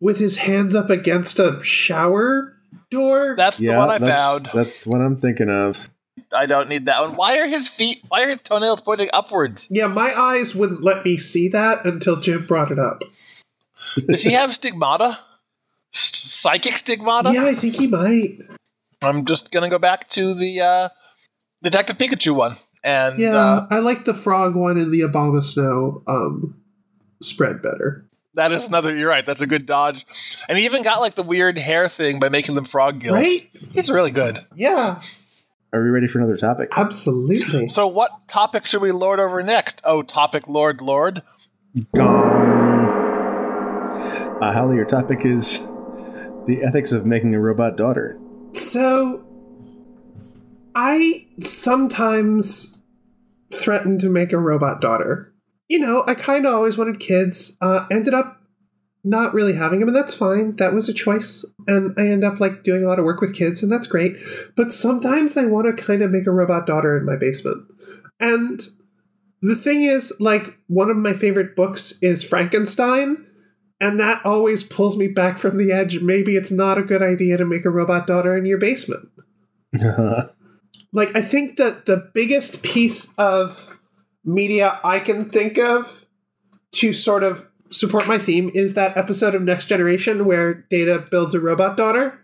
with 0.00 0.18
his 0.18 0.36
hands 0.36 0.74
up 0.74 0.90
against 0.90 1.38
a 1.38 1.58
shower 1.62 2.54
door 2.90 3.34
That's 3.36 3.56
the 3.58 3.64
Yeah, 3.64 3.78
one 3.78 3.90
I 3.90 3.98
that's 3.98 4.42
found. 4.42 4.50
that's 4.54 4.86
what 4.86 5.00
I'm 5.00 5.16
thinking 5.16 5.48
of. 5.50 5.88
I 6.32 6.46
don't 6.46 6.68
need 6.68 6.86
that 6.86 7.00
one. 7.02 7.12
Why 7.14 7.38
are 7.38 7.46
his 7.46 7.68
feet? 7.68 8.02
Why 8.08 8.24
are 8.24 8.28
his 8.30 8.40
toenails 8.42 8.80
pointing 8.80 9.08
upwards? 9.12 9.68
yeah 9.70 9.86
my 9.86 10.12
eyes 10.18 10.54
wouldn't 10.54 10.82
let 10.82 11.04
me 11.04 11.16
see 11.16 11.48
that 11.48 11.84
until 11.86 12.16
jim 12.20 12.46
brought 12.46 12.70
it 12.70 12.78
up 12.78 13.02
Does 14.08 14.22
he 14.22 14.32
have 14.32 14.54
stigmata? 14.54 15.18
Psychic 15.92 16.76
stigmata? 16.76 17.32
yeah 17.32 17.44
i 17.44 17.54
think 17.54 17.76
he 17.76 17.86
might 17.86 18.38
I'm 19.02 19.24
just 19.26 19.52
gonna 19.52 19.68
go 19.68 19.78
back 19.78 20.08
to 20.10 20.34
the 20.34 20.60
uh, 20.62 20.88
Detective 21.62 21.98
Pikachu 21.98 22.34
one, 22.34 22.56
and 22.82 23.18
Yeah, 23.18 23.36
uh, 23.36 23.66
I 23.70 23.80
like 23.80 24.04
the 24.06 24.14
frog 24.14 24.56
one 24.56 24.78
and 24.78 24.90
the 24.90 25.02
Abomasnow 25.02 26.02
um, 26.08 26.60
spread 27.22 27.60
better. 27.62 28.08
that 28.34 28.52
is 28.52 28.64
another. 28.66 28.96
You're 28.96 29.08
right. 29.10 29.24
That's 29.24 29.42
a 29.42 29.46
good 29.46 29.66
dodge. 29.66 30.06
And 30.48 30.56
he 30.56 30.64
even 30.64 30.82
got 30.82 31.00
like 31.00 31.14
the 31.14 31.22
weird 31.22 31.58
hair 31.58 31.88
thing 31.90 32.20
by 32.20 32.30
making 32.30 32.54
them 32.54 32.64
frog 32.64 32.98
gills. 33.00 33.14
Right? 33.18 33.48
He's 33.72 33.90
really 33.90 34.10
good. 34.12 34.44
Yeah, 34.54 35.00
Are 35.72 35.82
we 35.82 35.90
ready 35.90 36.06
for 36.06 36.18
another 36.18 36.36
topic? 36.36 36.70
absolutely. 36.76 37.68
So, 37.68 37.86
what 37.86 38.28
topic 38.28 38.66
should 38.66 38.82
we 38.82 38.92
lord 38.92 39.20
over 39.20 39.42
next? 39.42 39.80
Oh, 39.84 40.02
topic 40.02 40.48
Lord 40.48 40.80
Lord. 40.80 41.22
Gone. 41.94 43.06
Uh, 44.42 44.52
Hallie, 44.52 44.76
your 44.76 44.84
topic 44.84 45.24
is 45.24 45.66
the 46.46 46.62
ethics 46.62 46.92
of 46.92 47.04
making 47.04 47.34
a 47.34 47.40
robot 47.40 47.76
daughter. 47.76 48.18
So, 48.54 49.24
I 50.74 51.26
sometimes 51.40 52.82
threaten 53.52 53.98
to 53.98 54.08
make 54.08 54.32
a 54.32 54.38
robot 54.38 54.80
daughter. 54.80 55.32
You 55.68 55.80
know, 55.80 56.04
I 56.06 56.14
kind 56.14 56.46
of 56.46 56.54
always 56.54 56.78
wanted 56.78 57.00
kids. 57.00 57.56
Uh, 57.60 57.86
ended 57.90 58.14
up 58.14 58.40
not 59.06 59.32
really 59.34 59.54
having 59.54 59.80
them, 59.80 59.88
and 59.88 59.96
that's 59.96 60.14
fine. 60.14 60.56
That 60.56 60.74
was 60.74 60.88
a 60.88 60.94
choice, 60.94 61.44
and 61.66 61.94
I 61.98 62.02
end 62.02 62.24
up 62.24 62.40
like 62.40 62.62
doing 62.62 62.84
a 62.84 62.88
lot 62.88 62.98
of 62.98 63.04
work 63.04 63.20
with 63.20 63.34
kids, 63.34 63.62
and 63.62 63.70
that's 63.70 63.86
great. 63.86 64.16
But 64.56 64.74
sometimes 64.74 65.36
I 65.36 65.46
want 65.46 65.66
to 65.66 65.82
kind 65.82 66.02
of 66.02 66.10
make 66.10 66.26
a 66.26 66.32
robot 66.32 66.66
daughter 66.66 66.96
in 66.96 67.04
my 67.04 67.16
basement, 67.16 67.70
and 68.20 68.60
the 69.42 69.56
thing 69.56 69.84
is, 69.84 70.14
like, 70.18 70.58
one 70.66 70.90
of 70.90 70.96
my 70.96 71.12
favorite 71.12 71.54
books 71.54 71.98
is 72.02 72.24
Frankenstein. 72.24 73.26
And 73.78 74.00
that 74.00 74.24
always 74.24 74.64
pulls 74.64 74.96
me 74.96 75.06
back 75.08 75.38
from 75.38 75.58
the 75.58 75.70
edge. 75.70 76.00
Maybe 76.00 76.34
it's 76.34 76.50
not 76.50 76.78
a 76.78 76.82
good 76.82 77.02
idea 77.02 77.36
to 77.36 77.44
make 77.44 77.66
a 77.66 77.70
robot 77.70 78.06
daughter 78.06 78.36
in 78.36 78.46
your 78.46 78.58
basement. 78.58 79.08
Like, 80.92 81.14
I 81.14 81.20
think 81.20 81.56
that 81.58 81.84
the 81.84 82.10
biggest 82.14 82.62
piece 82.62 83.12
of 83.18 83.68
media 84.24 84.80
I 84.82 84.98
can 84.98 85.28
think 85.28 85.58
of 85.58 86.06
to 86.72 86.94
sort 86.94 87.22
of 87.22 87.46
support 87.70 88.06
my 88.06 88.18
theme 88.18 88.50
is 88.54 88.74
that 88.74 88.96
episode 88.96 89.34
of 89.34 89.42
Next 89.42 89.66
Generation 89.66 90.24
where 90.24 90.54
Data 90.70 91.04
builds 91.10 91.34
a 91.34 91.40
robot 91.40 91.76
daughter. 91.76 92.18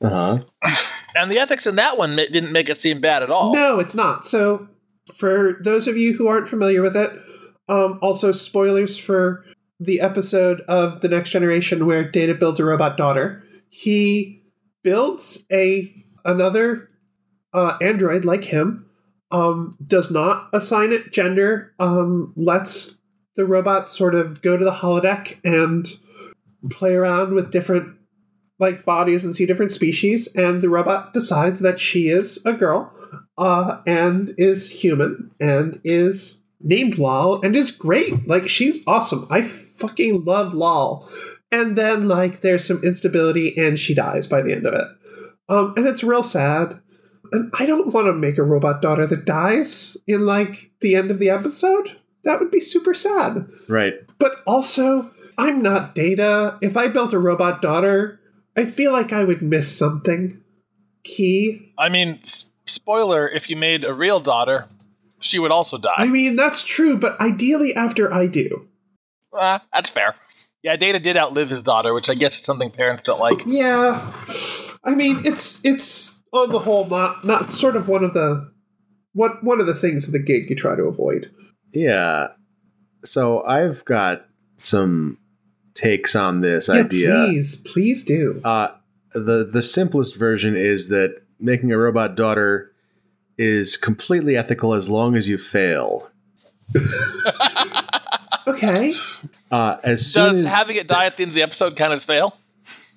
uh 0.00 0.38
huh. 0.62 0.74
And 1.14 1.30
the 1.30 1.38
ethics 1.38 1.66
in 1.66 1.76
that 1.76 1.98
one 1.98 2.14
didn't 2.16 2.52
make 2.52 2.68
it 2.68 2.78
seem 2.78 3.00
bad 3.00 3.22
at 3.24 3.30
all. 3.30 3.52
No, 3.52 3.80
it's 3.80 3.96
not. 3.96 4.24
So, 4.24 4.68
for 5.12 5.58
those 5.64 5.88
of 5.88 5.96
you 5.96 6.14
who 6.14 6.28
aren't 6.28 6.48
familiar 6.48 6.82
with 6.82 6.96
it, 6.96 7.10
um, 7.68 7.98
also 8.00 8.30
spoilers 8.30 8.96
for 8.96 9.44
the 9.80 10.00
episode 10.00 10.60
of 10.68 11.00
the 11.00 11.08
Next 11.08 11.30
Generation 11.30 11.86
where 11.86 12.08
Data 12.08 12.34
builds 12.34 12.60
a 12.60 12.64
robot 12.64 12.96
daughter. 12.96 13.42
He 13.70 14.44
builds 14.82 15.46
a 15.52 15.92
another 16.24 16.90
uh, 17.52 17.76
android 17.80 18.24
like 18.24 18.44
him. 18.44 18.86
Um, 19.32 19.76
does 19.84 20.10
not 20.10 20.48
assign 20.52 20.92
it 20.92 21.12
gender. 21.12 21.72
Um, 21.78 22.32
lets 22.36 22.99
the 23.40 23.46
robot 23.46 23.88
sort 23.88 24.14
of 24.14 24.42
go 24.42 24.58
to 24.58 24.64
the 24.66 24.70
holodeck 24.70 25.38
and 25.42 25.96
play 26.68 26.94
around 26.94 27.32
with 27.32 27.50
different 27.50 27.96
like 28.58 28.84
bodies 28.84 29.24
and 29.24 29.34
see 29.34 29.46
different 29.46 29.72
species. 29.72 30.28
And 30.34 30.60
the 30.60 30.68
robot 30.68 31.14
decides 31.14 31.60
that 31.60 31.80
she 31.80 32.08
is 32.08 32.44
a 32.44 32.52
girl 32.52 32.92
uh, 33.38 33.80
and 33.86 34.34
is 34.36 34.70
human 34.70 35.30
and 35.40 35.80
is 35.84 36.38
named 36.60 36.98
Lal 36.98 37.40
and 37.40 37.56
is 37.56 37.70
great. 37.70 38.28
Like 38.28 38.46
she's 38.46 38.86
awesome. 38.86 39.26
I 39.30 39.40
fucking 39.40 40.26
love 40.26 40.52
Lal. 40.52 41.08
And 41.50 41.78
then 41.78 42.08
like 42.08 42.42
there's 42.42 42.66
some 42.66 42.82
instability 42.84 43.56
and 43.56 43.78
she 43.78 43.94
dies 43.94 44.26
by 44.26 44.42
the 44.42 44.52
end 44.52 44.66
of 44.66 44.74
it. 44.74 44.86
Um, 45.48 45.72
and 45.78 45.86
it's 45.86 46.04
real 46.04 46.22
sad. 46.22 46.78
And 47.32 47.50
I 47.58 47.64
don't 47.64 47.94
want 47.94 48.06
to 48.06 48.12
make 48.12 48.36
a 48.36 48.42
robot 48.42 48.82
daughter 48.82 49.06
that 49.06 49.24
dies 49.24 49.96
in 50.06 50.26
like 50.26 50.72
the 50.82 50.94
end 50.94 51.10
of 51.10 51.18
the 51.18 51.30
episode. 51.30 51.96
That 52.24 52.38
would 52.40 52.50
be 52.50 52.60
super 52.60 52.94
sad. 52.94 53.46
Right. 53.68 53.94
But 54.18 54.42
also, 54.46 55.10
I'm 55.38 55.62
not 55.62 55.94
Data. 55.94 56.58
If 56.60 56.76
I 56.76 56.88
built 56.88 57.12
a 57.12 57.18
robot 57.18 57.62
daughter, 57.62 58.20
I 58.56 58.64
feel 58.66 58.92
like 58.92 59.12
I 59.12 59.24
would 59.24 59.42
miss 59.42 59.76
something 59.76 60.40
key. 61.04 61.72
I 61.78 61.88
mean, 61.88 62.18
s- 62.22 62.46
spoiler: 62.66 63.28
if 63.28 63.48
you 63.48 63.56
made 63.56 63.84
a 63.84 63.94
real 63.94 64.20
daughter, 64.20 64.66
she 65.20 65.38
would 65.38 65.50
also 65.50 65.78
die. 65.78 65.94
I 65.96 66.08
mean, 66.08 66.36
that's 66.36 66.62
true, 66.64 66.96
but 66.98 67.18
ideally 67.20 67.74
after 67.74 68.12
I 68.12 68.26
do. 68.26 68.68
Ah, 69.34 69.62
that's 69.72 69.90
fair. 69.90 70.14
Yeah, 70.62 70.76
Data 70.76 70.98
did 70.98 71.16
outlive 71.16 71.48
his 71.48 71.62
daughter, 71.62 71.94
which 71.94 72.10
I 72.10 72.14
guess 72.14 72.36
is 72.36 72.44
something 72.44 72.70
parents 72.70 73.04
don't 73.04 73.20
like. 73.20 73.42
Yeah. 73.46 74.12
I 74.84 74.94
mean, 74.94 75.20
it's 75.24 75.64
it's 75.64 76.22
on 76.32 76.50
the 76.52 76.58
whole 76.58 76.86
not 76.86 77.24
not 77.24 77.52
sort 77.52 77.76
of 77.76 77.88
one 77.88 78.04
of 78.04 78.12
the 78.12 78.50
what 79.14 79.42
one 79.42 79.60
of 79.60 79.66
the 79.66 79.74
things 79.74 80.06
of 80.06 80.12
the 80.12 80.22
gig 80.22 80.50
you 80.50 80.56
try 80.56 80.76
to 80.76 80.82
avoid. 80.84 81.30
Yeah. 81.72 82.28
So 83.04 83.42
I've 83.44 83.84
got 83.84 84.26
some 84.56 85.18
takes 85.74 86.14
on 86.14 86.40
this 86.40 86.68
Yeah, 86.68 86.74
idea. 86.74 87.10
please, 87.10 87.56
please 87.58 88.04
do. 88.04 88.40
Uh, 88.44 88.68
the 89.12 89.48
the 89.50 89.62
simplest 89.62 90.16
version 90.16 90.56
is 90.56 90.88
that 90.88 91.22
making 91.38 91.72
a 91.72 91.78
robot 91.78 92.14
daughter 92.16 92.72
is 93.38 93.76
completely 93.76 94.36
ethical 94.36 94.74
as 94.74 94.90
long 94.90 95.16
as 95.16 95.28
you 95.28 95.38
fail. 95.38 96.10
Okay. 98.46 98.94
Uh, 99.50 99.76
as 99.84 100.12
soon 100.12 100.32
Does 100.34 100.42
as 100.44 100.48
having 100.50 100.76
it 100.76 100.86
die 100.88 101.06
at 101.06 101.16
the 101.16 101.22
end 101.22 101.30
of 101.30 101.34
the 101.34 101.42
episode 101.42 101.76
count 101.76 101.92
as 101.92 102.04
fail? 102.04 102.36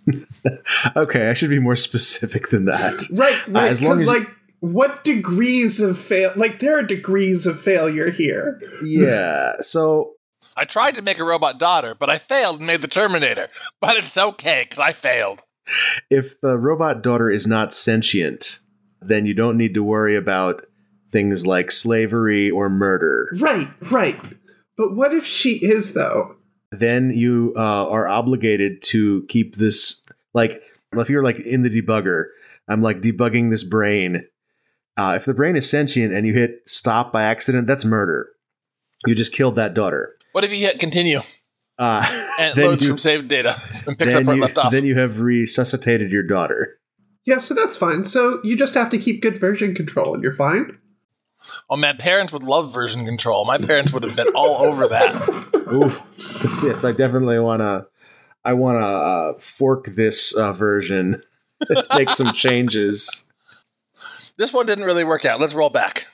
okay, 0.96 1.30
I 1.30 1.34
should 1.34 1.50
be 1.50 1.60
more 1.60 1.76
specific 1.76 2.50
than 2.50 2.66
that. 2.66 3.02
Right, 3.14 3.48
right. 3.48 3.70
as 3.72 3.82
long 3.82 4.00
as- 4.00 4.08
like 4.08 4.28
what 4.64 5.04
degrees 5.04 5.82
of 5.82 6.00
fail 6.00 6.32
like 6.38 6.60
there 6.60 6.80
are 6.80 6.84
degrees 6.84 7.46
of 7.46 7.60
failure 7.60 8.10
here. 8.10 8.62
Yeah. 8.82 9.56
So 9.60 10.14
I 10.56 10.64
tried 10.64 10.96
to 10.96 11.02
make 11.02 11.20
a 11.20 11.26
robot 11.26 11.60
daughter, 11.60 11.94
but 12.00 12.10
I 12.10 12.18
failed 12.18 12.60
and 12.60 12.68
made 12.68 12.80
the 12.80 12.88
Terminator. 12.88 13.50
But 13.82 13.98
it's 13.98 14.18
okay 14.18 14.64
because 14.64 14.80
I 14.80 14.94
failed. 14.94 15.42
if 16.10 16.40
the 16.40 16.58
robot 16.58 17.04
daughter 17.04 17.30
is 17.30 17.46
not 17.46 17.74
sentient, 17.74 18.60
then 19.02 19.26
you 19.26 19.34
don't 19.34 19.58
need 19.58 19.74
to 19.74 19.84
worry 19.84 20.16
about 20.16 20.66
things 21.10 21.46
like 21.46 21.70
slavery 21.70 22.50
or 22.50 22.70
murder. 22.70 23.36
Right, 23.42 23.68
right. 23.92 24.18
But 24.78 24.96
what 24.96 25.14
if 25.14 25.26
she 25.26 25.56
is 25.56 25.94
though? 25.94 26.38
Then 26.72 27.12
you 27.12 27.54
uh, 27.58 27.90
are 27.90 28.08
obligated 28.08 28.82
to 28.84 29.26
keep 29.28 29.58
this 29.58 30.02
like 30.34 30.62
if 30.94 31.10
you're 31.10 31.22
like 31.22 31.40
in 31.40 31.64
the 31.64 31.70
debugger, 31.70 32.28
I'm 32.70 32.82
like 32.82 33.02
debugging 33.02 33.50
this 33.50 33.66
brain. 33.66 34.26
Uh, 34.98 35.14
if 35.16 35.26
the 35.26 35.34
brain 35.34 35.56
is 35.56 35.70
sentient 35.70 36.14
and 36.14 36.28
you 36.28 36.34
hit 36.34 36.62
stop 36.68 37.12
by 37.12 37.24
accident, 37.24 37.66
that's 37.68 37.84
murder. 37.86 38.30
You 39.06 39.16
just 39.16 39.34
killed 39.34 39.56
that 39.56 39.74
daughter. 39.74 40.16
What 40.34 40.44
if 40.44 40.52
you 40.52 40.60
hit 40.60 40.80
continue 40.80 41.22
Uh, 41.80 42.06
and 42.40 42.52
it 42.52 42.56
then 42.56 42.66
loads 42.66 42.82
you- 42.84 42.90
from 42.90 42.98
saved 42.98 43.28
data 43.28 43.60
and 43.88 43.98
picks 43.98 44.14
up 44.14 44.20
then 44.20 44.26
where 44.28 44.36
you, 44.36 44.42
left 44.44 44.58
off? 44.58 44.72
then 44.72 44.86
you 44.86 44.98
have 44.98 45.20
resuscitated 45.20 46.12
your 46.12 46.24
daughter. 46.24 46.78
Yeah, 47.26 47.40
so 47.40 47.54
that's 47.54 47.78
fine. 47.78 48.04
So 48.04 48.40
you 48.44 48.56
just 48.58 48.74
have 48.76 48.90
to 48.92 48.98
keep 48.98 49.22
good 49.22 49.38
version 49.40 49.74
control 49.74 50.14
and 50.14 50.22
you're 50.24 50.34
fine. 50.36 50.78
oh 51.70 51.76
man, 51.78 51.98
parents 51.98 52.32
would 52.34 52.44
love 52.44 52.74
version 52.74 53.06
control. 53.06 53.46
My 53.46 53.58
parents 53.58 53.92
would 53.94 54.04
have 54.04 54.16
been 54.16 54.28
all 54.36 54.58
over 54.66 54.88
that. 54.90 55.30
Ooh, 55.74 55.92
yes, 56.68 56.84
I 56.84 56.92
definitely 56.92 57.40
want 57.40 57.62
to. 57.62 57.88
I 58.46 58.54
want 58.54 58.78
to 58.80 58.86
uh, 58.86 59.34
fork 59.40 59.86
this 59.96 60.34
uh, 60.36 60.52
version, 60.52 61.24
make 61.96 62.10
some 62.10 62.34
changes. 62.34 63.32
This 64.38 64.54
one 64.54 64.66
didn't 64.66 64.86
really 64.86 65.04
work 65.04 65.26
out. 65.26 65.40
Let's 65.40 65.54
roll 65.54 65.70
back. 65.70 66.06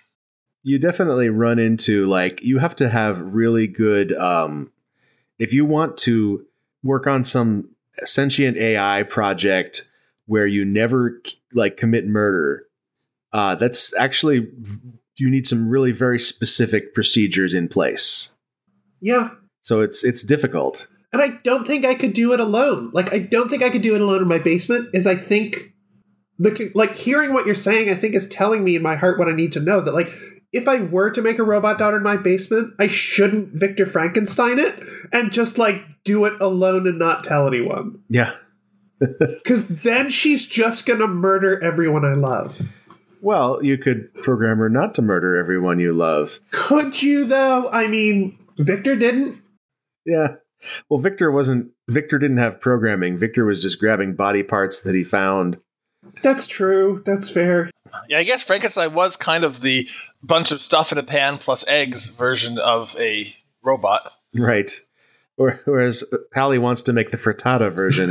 You 0.64 0.78
definitely 0.78 1.30
run 1.30 1.58
into 1.58 2.06
like 2.06 2.44
you 2.44 2.58
have 2.60 2.76
to 2.78 2.90
have 2.90 3.20
really 3.22 3.68
good 3.68 4.14
um 4.14 4.72
if 5.38 5.54
you 5.54 5.66
want 5.66 5.98
to 6.00 6.46
work 6.84 7.08
on 7.08 7.24
some 7.24 7.70
sentient 8.06 8.58
AI 8.58 9.04
project 9.04 9.90
where 10.26 10.46
you 10.46 10.66
never 10.66 11.22
like 11.54 11.78
commit 11.78 12.06
murder. 12.06 12.66
Uh 13.32 13.56
that's 13.56 13.96
actually 13.96 14.52
you 15.16 15.30
need 15.30 15.48
some 15.48 15.70
really 15.70 15.92
very 15.92 16.20
specific 16.20 16.94
procedures 16.94 17.54
in 17.54 17.68
place. 17.68 18.36
Yeah. 19.02 19.32
So 19.62 19.82
it's 19.82 20.04
it's 20.04 20.24
difficult. 20.24 20.88
And 21.12 21.22
I 21.22 21.40
don't 21.44 21.66
think 21.66 21.86
I 21.86 21.96
could 21.96 22.14
do 22.14 22.34
it 22.34 22.40
alone. 22.40 22.92
Like 22.94 23.14
I 23.14 23.20
don't 23.20 23.50
think 23.50 23.64
I 23.64 23.70
could 23.70 23.82
do 23.82 23.96
it 23.96 24.02
alone 24.02 24.22
in 24.22 24.28
my 24.28 24.40
basement. 24.40 24.90
Is 24.94 25.08
I 25.08 25.16
think 25.16 25.74
the 26.40 26.72
like 26.74 26.96
hearing 26.96 27.34
what 27.34 27.46
you're 27.46 27.56
saying, 27.56 27.90
I 27.90 27.96
think 27.96 28.16
is 28.16 28.28
telling 28.28 28.64
me 28.64 28.76
in 28.76 28.82
my 28.82 28.96
heart 28.96 29.20
what 29.20 29.28
I 29.28 29.34
need 29.34 29.52
to 29.54 29.60
know. 29.60 29.82
That 29.82 29.94
like 29.94 30.12
if 30.52 30.68
I 30.68 30.78
were 30.78 31.12
to 31.12 31.22
make 31.22 31.38
a 31.38 31.44
robot 31.44 31.78
daughter 31.78 31.98
in 31.98 32.04
my 32.04 32.18
basement, 32.18 32.74
I 32.80 32.88
shouldn't 32.88 33.50
Victor 33.50 33.86
Frankenstein 33.86 34.58
it 34.58 34.82
and 35.12 35.32
just 35.32 35.58
like 35.58 35.84
do 36.04 36.26
it 36.26 36.42
alone 36.42 36.88
and 36.88 36.98
not 36.98 37.24
tell 37.24 37.48
anyone. 37.48 38.02
Yeah. 38.10 38.34
Because 39.00 39.66
then 39.66 40.10
she's 40.10 40.46
just 40.46 40.86
gonna 40.86 41.08
murder 41.08 41.64
everyone 41.64 42.04
I 42.04 42.16
love. 42.16 42.62
Well, 43.22 43.64
you 43.64 43.78
could 43.78 44.14
program 44.16 44.58
her 44.58 44.70
not 44.70 44.94
to 44.96 45.02
murder 45.02 45.38
everyone 45.38 45.80
you 45.80 45.94
love. 45.94 46.42
Could 46.52 47.02
you 47.02 47.24
though? 47.24 47.70
I 47.70 47.88
mean, 47.88 48.38
Victor 48.58 48.98
didn't. 48.98 49.42
Yeah. 50.06 50.36
Well, 50.90 51.00
Victor 51.00 51.32
wasn't. 51.32 51.72
Victor 51.88 52.20
didn't 52.20 52.38
have 52.38 52.60
programming. 52.60 53.18
Victor 53.18 53.46
was 53.46 53.62
just 53.62 53.80
grabbing 53.80 54.16
body 54.16 54.44
parts 54.44 54.82
that 54.82 54.96
he 54.96 55.06
found. 55.06 55.58
That's 56.22 56.48
true. 56.48 57.02
That's 57.06 57.30
fair. 57.30 57.70
Yeah, 58.08 58.20
I 58.20 58.24
guess 58.24 58.44
Frankenstein 58.44 58.94
was 58.94 59.18
kind 59.18 59.44
of 59.44 59.62
the 59.62 59.88
bunch 60.24 60.52
of 60.52 60.62
stuff 60.62 60.92
in 60.92 60.98
a 60.98 61.04
pan 61.04 61.38
plus 61.38 61.66
eggs 61.68 62.10
version 62.10 62.60
of 62.60 62.96
a 63.00 63.34
robot. 63.64 64.12
Right. 64.36 64.72
Whereas 65.36 66.04
Hallie 66.36 66.60
wants 66.60 66.84
to 66.84 66.94
make 66.94 67.12
the 67.12 67.18
frittata 67.18 67.72
version. 67.72 68.10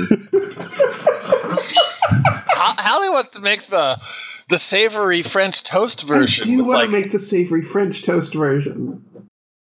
Hallie 2.88 3.10
wants 3.10 3.36
to 3.36 3.40
make 3.40 3.66
the 3.68 4.00
the 4.48 4.58
savory 4.58 5.22
French 5.22 5.62
toast 5.62 6.02
version. 6.02 6.44
I 6.44 6.46
do 6.46 6.64
want 6.64 6.70
like, 6.70 6.86
to 6.86 6.92
make 6.92 7.12
the 7.12 7.18
savory 7.18 7.62
French 7.62 8.02
toast 8.02 8.32
version. 8.32 9.04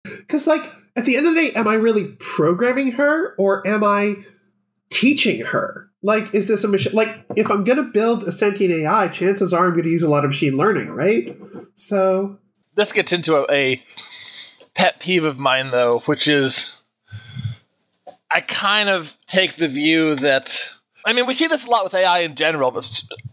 Because, 0.05 0.47
like, 0.47 0.71
at 0.95 1.07
the 1.07 1.17
end 1.17 1.27
of 1.27 1.35
the 1.35 1.41
day, 1.41 1.53
am 1.53 1.67
I 1.67 1.75
really 1.75 2.17
programming 2.19 2.93
her 2.93 3.35
or 3.39 3.67
am 3.67 3.83
I 3.83 4.17
teaching 4.91 5.41
her? 5.47 5.89
Like, 6.05 6.35
is 6.35 6.49
this 6.49 6.63
a 6.65 6.69
machine? 6.69 6.93
Like, 6.93 7.25
if 7.35 7.51
I'm 7.51 7.65
going 7.65 7.79
to 7.79 7.85
build 7.85 8.25
a 8.25 8.31
sentient 8.31 8.71
AI, 8.71 9.09
chances 9.09 9.55
are 9.55 9.65
I'm 9.65 9.71
going 9.71 9.85
to 9.85 9.89
use 9.89 10.03
a 10.03 10.09
lot 10.09 10.23
of 10.23 10.31
machine 10.31 10.55
learning, 10.55 10.91
right? 10.91 11.35
So. 11.77 12.39
This 12.75 12.93
gets 12.93 13.15
into 13.15 13.37
a, 13.37 13.47
a 13.51 13.83
pet 14.75 15.01
peeve 15.01 15.25
of 15.25 15.39
mine, 15.39 15.71
though, 15.71 16.01
which 16.01 16.29
is 16.29 16.79
I 18.31 18.43
kind 18.43 18.91
of 18.91 19.17
take 19.27 19.57
the 19.57 19.69
view 19.69 20.17
that. 20.17 20.69
I 21.07 21.15
mean, 21.15 21.27
we 21.27 21.33
see 21.33 21.47
this 21.47 21.65
a 21.65 21.71
lot 21.71 21.85
with 21.85 21.95
AI 21.95 22.19
in 22.19 22.35
general, 22.35 22.71
but 22.71 22.85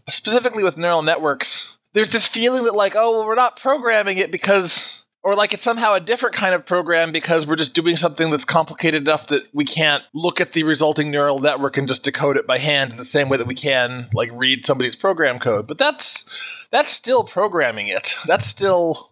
specifically 0.08 0.64
with 0.64 0.78
neural 0.78 1.02
networks. 1.02 1.76
There's 1.92 2.08
this 2.08 2.26
feeling 2.26 2.64
that, 2.64 2.74
like, 2.74 2.94
oh, 2.96 3.18
well, 3.18 3.26
we're 3.26 3.34
not 3.34 3.60
programming 3.60 4.16
it 4.16 4.32
because 4.32 5.01
or 5.24 5.34
like 5.34 5.54
it's 5.54 5.62
somehow 5.62 5.94
a 5.94 6.00
different 6.00 6.34
kind 6.34 6.54
of 6.54 6.66
program 6.66 7.12
because 7.12 7.46
we're 7.46 7.56
just 7.56 7.74
doing 7.74 7.96
something 7.96 8.30
that's 8.30 8.44
complicated 8.44 9.02
enough 9.02 9.28
that 9.28 9.42
we 9.52 9.64
can't 9.64 10.02
look 10.12 10.40
at 10.40 10.52
the 10.52 10.64
resulting 10.64 11.10
neural 11.10 11.38
network 11.38 11.76
and 11.76 11.88
just 11.88 12.02
decode 12.02 12.36
it 12.36 12.46
by 12.46 12.58
hand 12.58 12.92
in 12.92 12.96
the 12.96 13.04
same 13.04 13.28
way 13.28 13.36
that 13.36 13.46
we 13.46 13.54
can 13.54 14.08
like 14.12 14.30
read 14.32 14.66
somebody's 14.66 14.96
program 14.96 15.38
code. 15.38 15.66
But 15.66 15.78
that's 15.78 16.24
that's 16.70 16.92
still 16.92 17.24
programming 17.24 17.88
it. 17.88 18.16
That's 18.26 18.46
still 18.46 19.10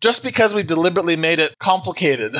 just 0.00 0.22
because 0.22 0.52
we 0.52 0.62
deliberately 0.62 1.16
made 1.16 1.38
it 1.38 1.58
complicated. 1.58 2.36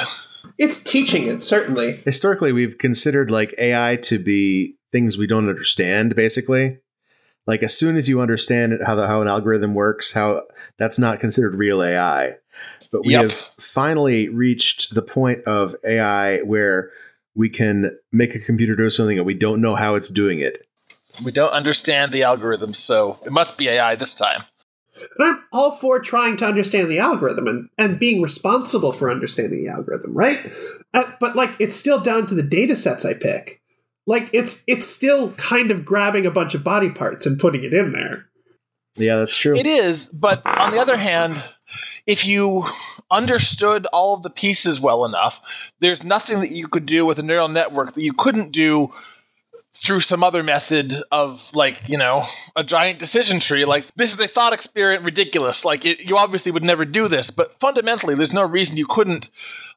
It's 0.59 0.83
teaching 0.83 1.27
it 1.27 1.43
certainly. 1.43 2.01
Historically 2.05 2.53
we've 2.53 2.79
considered 2.79 3.31
like 3.31 3.55
ai 3.59 3.97
to 4.03 4.19
be 4.19 4.77
things 4.93 5.19
we 5.19 5.27
don't 5.27 5.49
understand 5.49 6.15
basically. 6.15 6.79
Like 7.47 7.63
as 7.63 7.77
soon 7.77 7.97
as 7.97 8.09
you 8.09 8.21
understand 8.21 8.81
how 8.87 8.95
the, 8.95 9.07
how 9.07 9.23
an 9.23 9.29
algorithm 9.29 9.75
works 9.75 10.13
how 10.13 10.43
that's 10.79 10.99
not 10.99 11.19
considered 11.19 11.55
real 11.55 11.83
ai 11.83 12.35
but 12.91 13.05
we 13.05 13.13
yep. 13.13 13.23
have 13.23 13.35
finally 13.59 14.29
reached 14.29 14.95
the 14.95 15.03
point 15.03 15.45
of 15.45 15.75
AI 15.85 16.41
where 16.41 16.91
we 17.35 17.49
can 17.49 17.97
make 18.13 18.35
a 18.35 18.39
computer 18.39 18.75
do 18.75 18.91
something 18.91 19.19
and 19.19 19.27
we 19.27 19.35
don't 19.35 19.61
know 19.61 19.75
how 19.75 19.95
it's 19.95 20.11
doing 20.11 20.41
it. 20.41 20.67
We 21.25 21.33
don't 21.33 21.53
understand 21.53 22.13
the 22.13 22.25
algorithm, 22.25 22.75
so 22.75 23.19
it 23.25 23.33
must 23.33 23.57
be 23.57 23.69
AI 23.69 23.95
this 23.95 24.15
time. 24.15 24.45
And 25.19 25.29
I'm 25.29 25.45
all 25.53 25.73
for 25.73 25.99
trying 25.99 26.37
to 26.39 26.47
understand 26.47 26.91
the 26.91 26.99
algorithm 26.99 27.47
and, 27.47 27.69
and 27.79 27.99
being 27.99 28.23
responsible 28.23 28.93
for 28.93 29.11
understanding 29.11 29.65
the 29.65 29.71
algorithm, 29.71 30.15
right? 30.15 30.53
Uh, 30.95 31.05
but 31.21 31.37
like, 31.37 31.55
it's 31.59 31.77
still 31.77 32.01
down 32.01 32.27
to 32.27 32.35
the 32.35 32.43
data 32.43 32.77
sets 32.77 33.05
I 33.05 33.15
pick. 33.15 33.61
Like, 34.07 34.31
it's 34.33 34.63
it's 34.67 34.87
still 34.87 35.33
kind 35.33 35.71
of 35.71 35.85
grabbing 35.85 36.27
a 36.27 36.31
bunch 36.31 36.55
of 36.55 36.63
body 36.63 36.91
parts 36.91 37.27
and 37.27 37.39
putting 37.39 37.65
it 37.65 37.75
in 37.75 37.93
there. 37.93 38.27
Yeah, 38.97 39.17
that's 39.17 39.37
true. 39.37 39.57
It 39.57 39.67
is, 39.67 40.09
but 40.11 40.43
on 40.47 40.71
the 40.73 40.81
other 40.81 40.97
hand, 40.97 41.43
if 42.07 42.25
you 42.27 42.65
understood 43.11 43.87
all 43.87 44.15
of 44.15 44.23
the 44.23 44.31
pieces 44.31 44.81
well 44.81 45.05
enough, 45.05 45.73
there's 45.81 46.05
nothing 46.05 46.41
that 46.41 46.53
you 46.53 46.69
could 46.69 46.87
do 46.87 47.05
with 47.05 47.19
a 47.19 47.23
neural 47.23 47.49
network 47.49 47.95
that 47.95 48.03
you 48.03 48.13
couldn't 48.13 48.53
do 48.53 48.93
through 49.75 50.01
some 50.01 50.25
other 50.25 50.43
method 50.43 50.95
of 51.13 51.51
like 51.55 51.79
you 51.87 51.99
know 51.99 52.25
a 52.55 52.65
giant 52.65 52.99
decision 52.99 53.41
tree. 53.41 53.65
Like 53.65 53.87
this 53.95 54.15
is 54.15 54.21
a 54.21 54.29
thought 54.29 54.53
experiment 54.53 55.05
ridiculous. 55.05 55.65
Like 55.65 55.85
it, 55.85 56.01
you 56.01 56.17
obviously 56.17 56.53
would 56.53 56.65
never 56.65 56.85
do 56.85 57.09
this 57.09 57.31
but 57.31 57.59
fundamentally 57.61 58.15
there's 58.15 58.33
no 58.33 58.45
reason 58.45 58.77
you 58.77 58.87
couldn't 58.87 59.29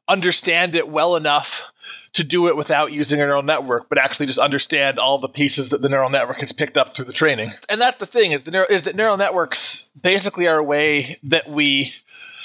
understand 0.08 0.74
it 0.74 0.88
well 0.88 1.16
enough 1.16 1.70
to 2.14 2.24
do 2.24 2.48
it 2.48 2.56
without 2.56 2.92
using 2.92 3.20
a 3.20 3.24
neural 3.24 3.42
network 3.42 3.88
but 3.88 3.98
actually 3.98 4.26
just 4.26 4.38
understand 4.38 4.98
all 4.98 5.18
the 5.18 5.28
pieces 5.28 5.68
that 5.68 5.82
the 5.82 5.88
neural 5.88 6.10
network 6.10 6.40
has 6.40 6.52
picked 6.52 6.76
up 6.76 6.94
through 6.94 7.04
the 7.04 7.12
training. 7.12 7.52
And 7.68 7.80
that's 7.80 7.98
the 7.98 8.06
thing 8.06 8.32
is, 8.32 8.42
the 8.42 8.72
is 8.72 8.84
that 8.84 8.96
neural 8.96 9.16
networks 9.16 9.88
basically 10.00 10.48
are 10.48 10.58
a 10.58 10.64
way 10.64 11.18
that 11.24 11.48
we 11.48 11.92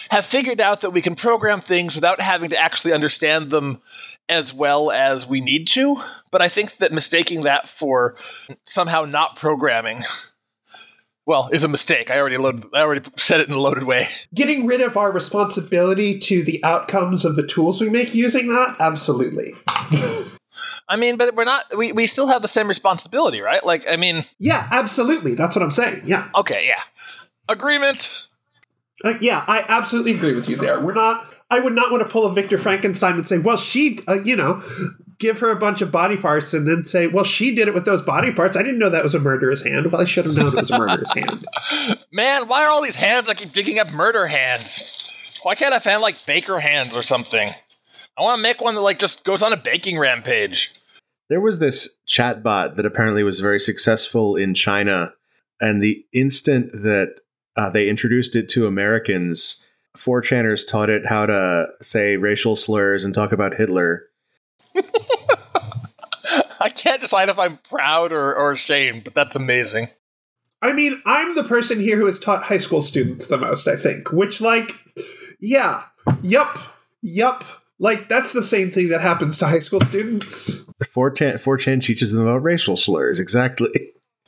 have 0.09 0.25
figured 0.25 0.61
out 0.61 0.81
that 0.81 0.91
we 0.91 1.01
can 1.01 1.15
program 1.15 1.61
things 1.61 1.95
without 1.95 2.21
having 2.21 2.51
to 2.51 2.57
actually 2.57 2.93
understand 2.93 3.49
them 3.49 3.81
as 4.27 4.53
well 4.53 4.91
as 4.91 5.27
we 5.27 5.41
need 5.41 5.67
to. 5.69 6.01
But 6.31 6.41
I 6.41 6.49
think 6.49 6.77
that 6.77 6.91
mistaking 6.91 7.41
that 7.41 7.69
for 7.69 8.15
somehow 8.65 9.05
not 9.05 9.35
programming 9.35 10.03
well, 11.25 11.49
is 11.51 11.63
a 11.63 11.67
mistake. 11.67 12.11
I 12.11 12.19
already 12.19 12.37
loaded, 12.37 12.65
I 12.73 12.81
already 12.81 13.09
said 13.17 13.39
it 13.39 13.47
in 13.47 13.55
a 13.55 13.59
loaded 13.59 13.83
way. 13.83 14.07
Getting 14.33 14.65
rid 14.65 14.81
of 14.81 14.97
our 14.97 15.11
responsibility 15.11 16.19
to 16.19 16.43
the 16.43 16.63
outcomes 16.63 17.25
of 17.25 17.35
the 17.35 17.45
tools 17.45 17.81
we 17.81 17.89
make 17.89 18.13
using 18.13 18.47
that, 18.49 18.75
absolutely. 18.79 19.53
I 20.87 20.97
mean, 20.97 21.17
but 21.17 21.35
we're 21.35 21.45
not. 21.45 21.75
We, 21.75 21.91
we 21.93 22.05
still 22.05 22.27
have 22.27 22.43
the 22.43 22.47
same 22.47 22.67
responsibility, 22.67 23.41
right? 23.41 23.65
Like, 23.65 23.85
I 23.89 23.95
mean, 23.95 24.23
yeah, 24.37 24.67
absolutely. 24.71 25.33
That's 25.33 25.55
what 25.55 25.63
I'm 25.63 25.71
saying. 25.71 26.03
Yeah. 26.05 26.29
Okay. 26.35 26.67
Yeah. 26.67 26.81
Agreement. 27.49 28.27
Uh, 29.03 29.15
yeah, 29.19 29.43
I 29.47 29.65
absolutely 29.67 30.13
agree 30.13 30.33
with 30.33 30.47
you 30.47 30.55
there. 30.55 30.79
We're 30.79 30.93
not. 30.93 31.27
I 31.49 31.59
would 31.59 31.73
not 31.73 31.91
want 31.91 32.01
to 32.01 32.09
pull 32.09 32.25
a 32.25 32.33
Victor 32.33 32.57
Frankenstein 32.57 33.15
and 33.15 33.27
say, 33.27 33.37
"Well, 33.37 33.57
she," 33.57 33.99
uh, 34.07 34.21
you 34.21 34.35
know, 34.35 34.63
give 35.19 35.39
her 35.39 35.49
a 35.49 35.55
bunch 35.55 35.81
of 35.81 35.91
body 35.91 36.15
parts 36.15 36.53
and 36.53 36.65
then 36.65 36.85
say, 36.85 37.07
"Well, 37.07 37.25
she 37.25 37.53
did 37.53 37.67
it 37.67 37.73
with 37.73 37.85
those 37.85 38.01
body 38.01 38.31
parts." 38.31 38.55
I 38.55 38.63
didn't 38.63 38.79
know 38.79 38.89
that 38.89 39.03
was 39.03 39.13
a 39.13 39.19
murderous 39.19 39.63
hand. 39.63 39.91
Well, 39.91 40.01
I 40.01 40.05
should 40.05 40.25
have 40.25 40.35
known 40.35 40.53
it 40.53 40.59
was 40.59 40.71
a 40.71 40.77
murderous 40.77 41.13
hand. 41.13 41.45
Man, 42.11 42.47
why 42.47 42.63
are 42.63 42.69
all 42.69 42.81
these 42.81 42.95
hands? 42.95 43.27
I 43.27 43.33
keep 43.33 43.51
digging 43.51 43.79
up 43.79 43.91
murder 43.91 44.27
hands. 44.27 45.09
Why 45.43 45.55
can't 45.55 45.73
I 45.73 45.79
find 45.79 46.01
like 46.01 46.25
baker 46.25 46.59
hands 46.59 46.95
or 46.95 47.03
something? 47.03 47.49
I 48.17 48.21
want 48.21 48.37
to 48.37 48.41
make 48.41 48.61
one 48.61 48.75
that 48.75 48.81
like 48.81 48.99
just 48.99 49.25
goes 49.25 49.43
on 49.43 49.51
a 49.51 49.57
baking 49.57 49.99
rampage. 49.99 50.71
There 51.29 51.41
was 51.41 51.59
this 51.59 51.97
chatbot 52.07 52.75
that 52.77 52.85
apparently 52.85 53.23
was 53.23 53.41
very 53.41 53.59
successful 53.59 54.37
in 54.37 54.53
China, 54.53 55.13
and 55.59 55.83
the 55.83 56.05
instant 56.13 56.71
that 56.71 57.19
uh, 57.55 57.69
they 57.69 57.89
introduced 57.89 58.35
it 58.35 58.49
to 58.49 58.67
Americans. 58.67 59.65
4chaners 59.95 60.67
taught 60.67 60.89
it 60.89 61.05
how 61.05 61.25
to 61.25 61.67
say 61.81 62.17
racial 62.17 62.55
slurs 62.55 63.05
and 63.05 63.13
talk 63.13 63.31
about 63.31 63.55
Hitler. 63.55 64.07
I 66.59 66.69
can't 66.69 67.01
decide 67.01 67.29
if 67.29 67.39
I'm 67.39 67.57
proud 67.69 68.11
or, 68.11 68.35
or 68.35 68.51
ashamed, 68.51 69.03
but 69.03 69.13
that's 69.13 69.35
amazing. 69.35 69.87
I 70.61 70.73
mean, 70.73 71.01
I'm 71.05 71.35
the 71.35 71.43
person 71.43 71.79
here 71.79 71.97
who 71.97 72.05
has 72.05 72.17
taught 72.17 72.43
high 72.43 72.57
school 72.57 72.81
students 72.81 73.27
the 73.27 73.37
most, 73.37 73.67
I 73.67 73.75
think, 73.75 74.11
which, 74.11 74.41
like, 74.41 74.73
yeah, 75.39 75.83
yup, 76.21 76.57
yup. 77.01 77.43
Like, 77.77 78.09
that's 78.09 78.33
the 78.33 78.41
same 78.41 78.71
thing 78.71 78.89
that 78.89 79.01
happens 79.01 79.37
to 79.37 79.47
high 79.47 79.59
school 79.59 79.81
students. 79.81 80.63
4chan, 80.83 81.35
4chan 81.35 81.83
teaches 81.83 82.13
them 82.13 82.23
about 82.23 82.41
racial 82.41 82.77
slurs, 82.77 83.19
exactly. 83.19 83.69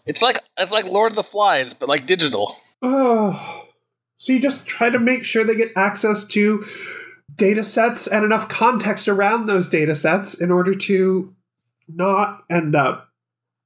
It's 0.06 0.22
like 0.22 0.40
it's 0.58 0.72
like 0.72 0.86
Lord 0.86 1.12
of 1.12 1.16
the 1.18 1.24
Flies, 1.24 1.74
but 1.74 1.90
like 1.90 2.06
digital. 2.06 2.56
Oh. 2.82 3.64
So 4.20 4.34
you 4.34 4.40
just 4.40 4.66
try 4.66 4.90
to 4.90 4.98
make 4.98 5.24
sure 5.24 5.44
they 5.44 5.54
get 5.54 5.74
access 5.76 6.26
to 6.30 6.66
data 7.36 7.64
sets 7.64 8.08
and 8.08 8.26
enough 8.26 8.50
context 8.50 9.08
around 9.08 9.46
those 9.46 9.70
data 9.70 9.94
sets 9.94 10.34
in 10.34 10.50
order 10.50 10.74
to 10.74 11.36
not 11.88 12.44
end 12.50 12.76
up 12.76 13.10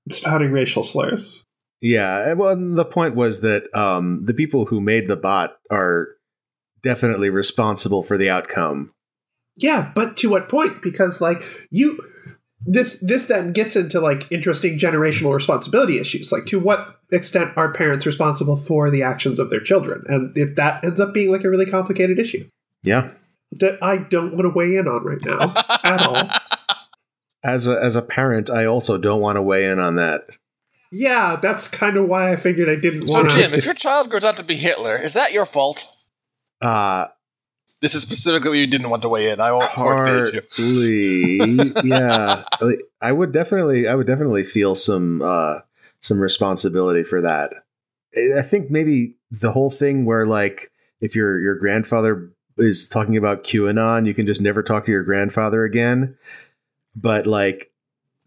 spouting 0.10 0.52
racial 0.52 0.84
slurs. 0.84 1.46
Yeah, 1.80 2.34
well, 2.34 2.56
the 2.56 2.86
point 2.86 3.16
was 3.16 3.42
that 3.42 3.74
um, 3.74 4.26
the 4.26 4.34
people 4.34 4.66
who 4.66 4.82
made 4.82 5.08
the 5.08 5.16
bot 5.16 5.58
are 5.72 6.10
definitely 6.84 7.30
responsible 7.30 8.04
for 8.04 8.18
the 8.18 8.30
outcome. 8.30 8.94
Yeah, 9.56 9.92
but 9.96 10.18
to 10.18 10.30
what 10.30 10.50
point? 10.50 10.82
Because 10.82 11.22
like 11.22 11.42
you 11.72 12.00
this 12.66 13.00
this 13.00 13.26
then 13.26 13.54
gets 13.54 13.76
into 13.76 14.00
like 14.00 14.32
interesting 14.32 14.78
generational 14.78 15.34
responsibility 15.34 16.00
issues. 16.00 16.32
Like 16.32 16.46
to 16.48 16.60
what 16.60 17.00
extent 17.12 17.52
are 17.58 17.74
parents 17.74 18.06
responsible 18.06 18.58
for 18.58 18.90
the 18.90 19.04
actions 19.04 19.40
of 19.40 19.50
their 19.50 19.60
children? 19.60 20.04
And 20.08 20.38
if 20.38 20.56
that 20.56 20.84
ends 20.84 21.00
up 21.00 21.14
being 21.14 21.32
like 21.32 21.44
a 21.44 21.50
really 21.50 21.66
complicated 21.66 22.20
issue 22.20 22.48
Yeah, 22.84 23.12
that 23.54 23.82
I 23.82 23.98
don't 23.98 24.34
want 24.34 24.44
to 24.44 24.50
weigh 24.50 24.76
in 24.76 24.88
on 24.88 25.04
right 25.04 25.22
now 25.24 25.54
at 25.84 26.02
all. 26.02 26.30
as 27.44 27.68
a 27.68 27.82
as 27.82 27.96
a 27.96 28.02
parent, 28.02 28.50
I 28.50 28.66
also 28.66 28.98
don't 28.98 29.22
want 29.22 29.38
to 29.38 29.42
weigh 29.42 29.66
in 29.66 29.80
on 29.80 29.96
that. 29.96 30.22
Yeah, 30.92 31.38
that's 31.42 31.68
kind 31.68 31.96
of 31.98 32.08
why 32.08 32.34
I 32.34 32.36
figured 32.36 32.70
I 32.70 32.76
didn't 32.76 33.08
want 33.08 33.30
to. 33.30 33.36
So, 33.36 33.42
Jim, 33.42 33.54
if 33.54 33.66
your 33.66 33.74
child 33.74 34.10
grows 34.10 34.26
out 34.26 34.38
to 34.38 34.44
be 34.44 34.56
Hitler, 34.56 34.98
is 34.98 35.14
that 35.14 35.32
your 35.32 35.46
fault? 35.46 35.88
Uh 36.62 37.08
This 37.82 37.96
is 37.96 38.04
specifically 38.04 38.50
what 38.50 38.58
you 38.60 38.68
didn't 38.68 38.90
want 38.92 39.02
to 39.02 39.10
weigh 39.10 39.32
in. 39.32 39.40
I 39.40 39.52
won't 39.52 39.72
force 39.72 40.32
the 40.32 40.38
issue. 40.38 41.68
partly, 41.76 41.90
yeah. 41.90 42.44
I 43.02 43.12
would 43.12 43.32
definitely, 43.32 43.88
I 43.88 43.96
would 43.96 44.06
definitely 44.06 44.44
feel 44.44 44.76
some 44.76 45.22
uh 45.22 45.60
some 46.00 46.20
responsibility 46.20 47.04
for 47.04 47.22
that. 47.22 47.54
I 48.16 48.40
I 48.40 48.42
think 48.44 48.70
maybe 48.70 49.16
the 49.32 49.52
whole 49.52 49.72
thing 49.72 50.06
where 50.06 50.28
like 50.28 50.72
if 51.00 51.16
your 51.16 51.40
your 51.40 51.56
grandfather 51.56 52.32
is 52.58 52.88
talking 52.88 53.18
about 53.18 53.44
QAnon, 53.44 54.06
you 54.06 54.14
can 54.14 54.28
just 54.28 54.42
never 54.42 54.62
talk 54.62 54.86
to 54.86 54.92
your 54.92 55.04
grandfather 55.04 55.64
again. 55.64 56.16
But 56.96 57.26
like 57.26 57.72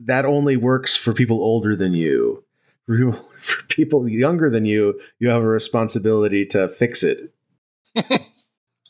that 0.00 0.24
only 0.24 0.56
works 0.56 0.96
for 0.96 1.12
people 1.12 1.40
older 1.40 1.76
than 1.76 1.94
you. 1.94 2.44
For 2.86 2.96
people, 2.98 3.12
for 3.12 3.66
people 3.68 4.08
younger 4.08 4.50
than 4.50 4.64
you, 4.64 5.00
you 5.18 5.28
have 5.28 5.42
a 5.42 5.46
responsibility 5.46 6.44
to 6.46 6.68
fix 6.68 7.04
it. 7.04 7.32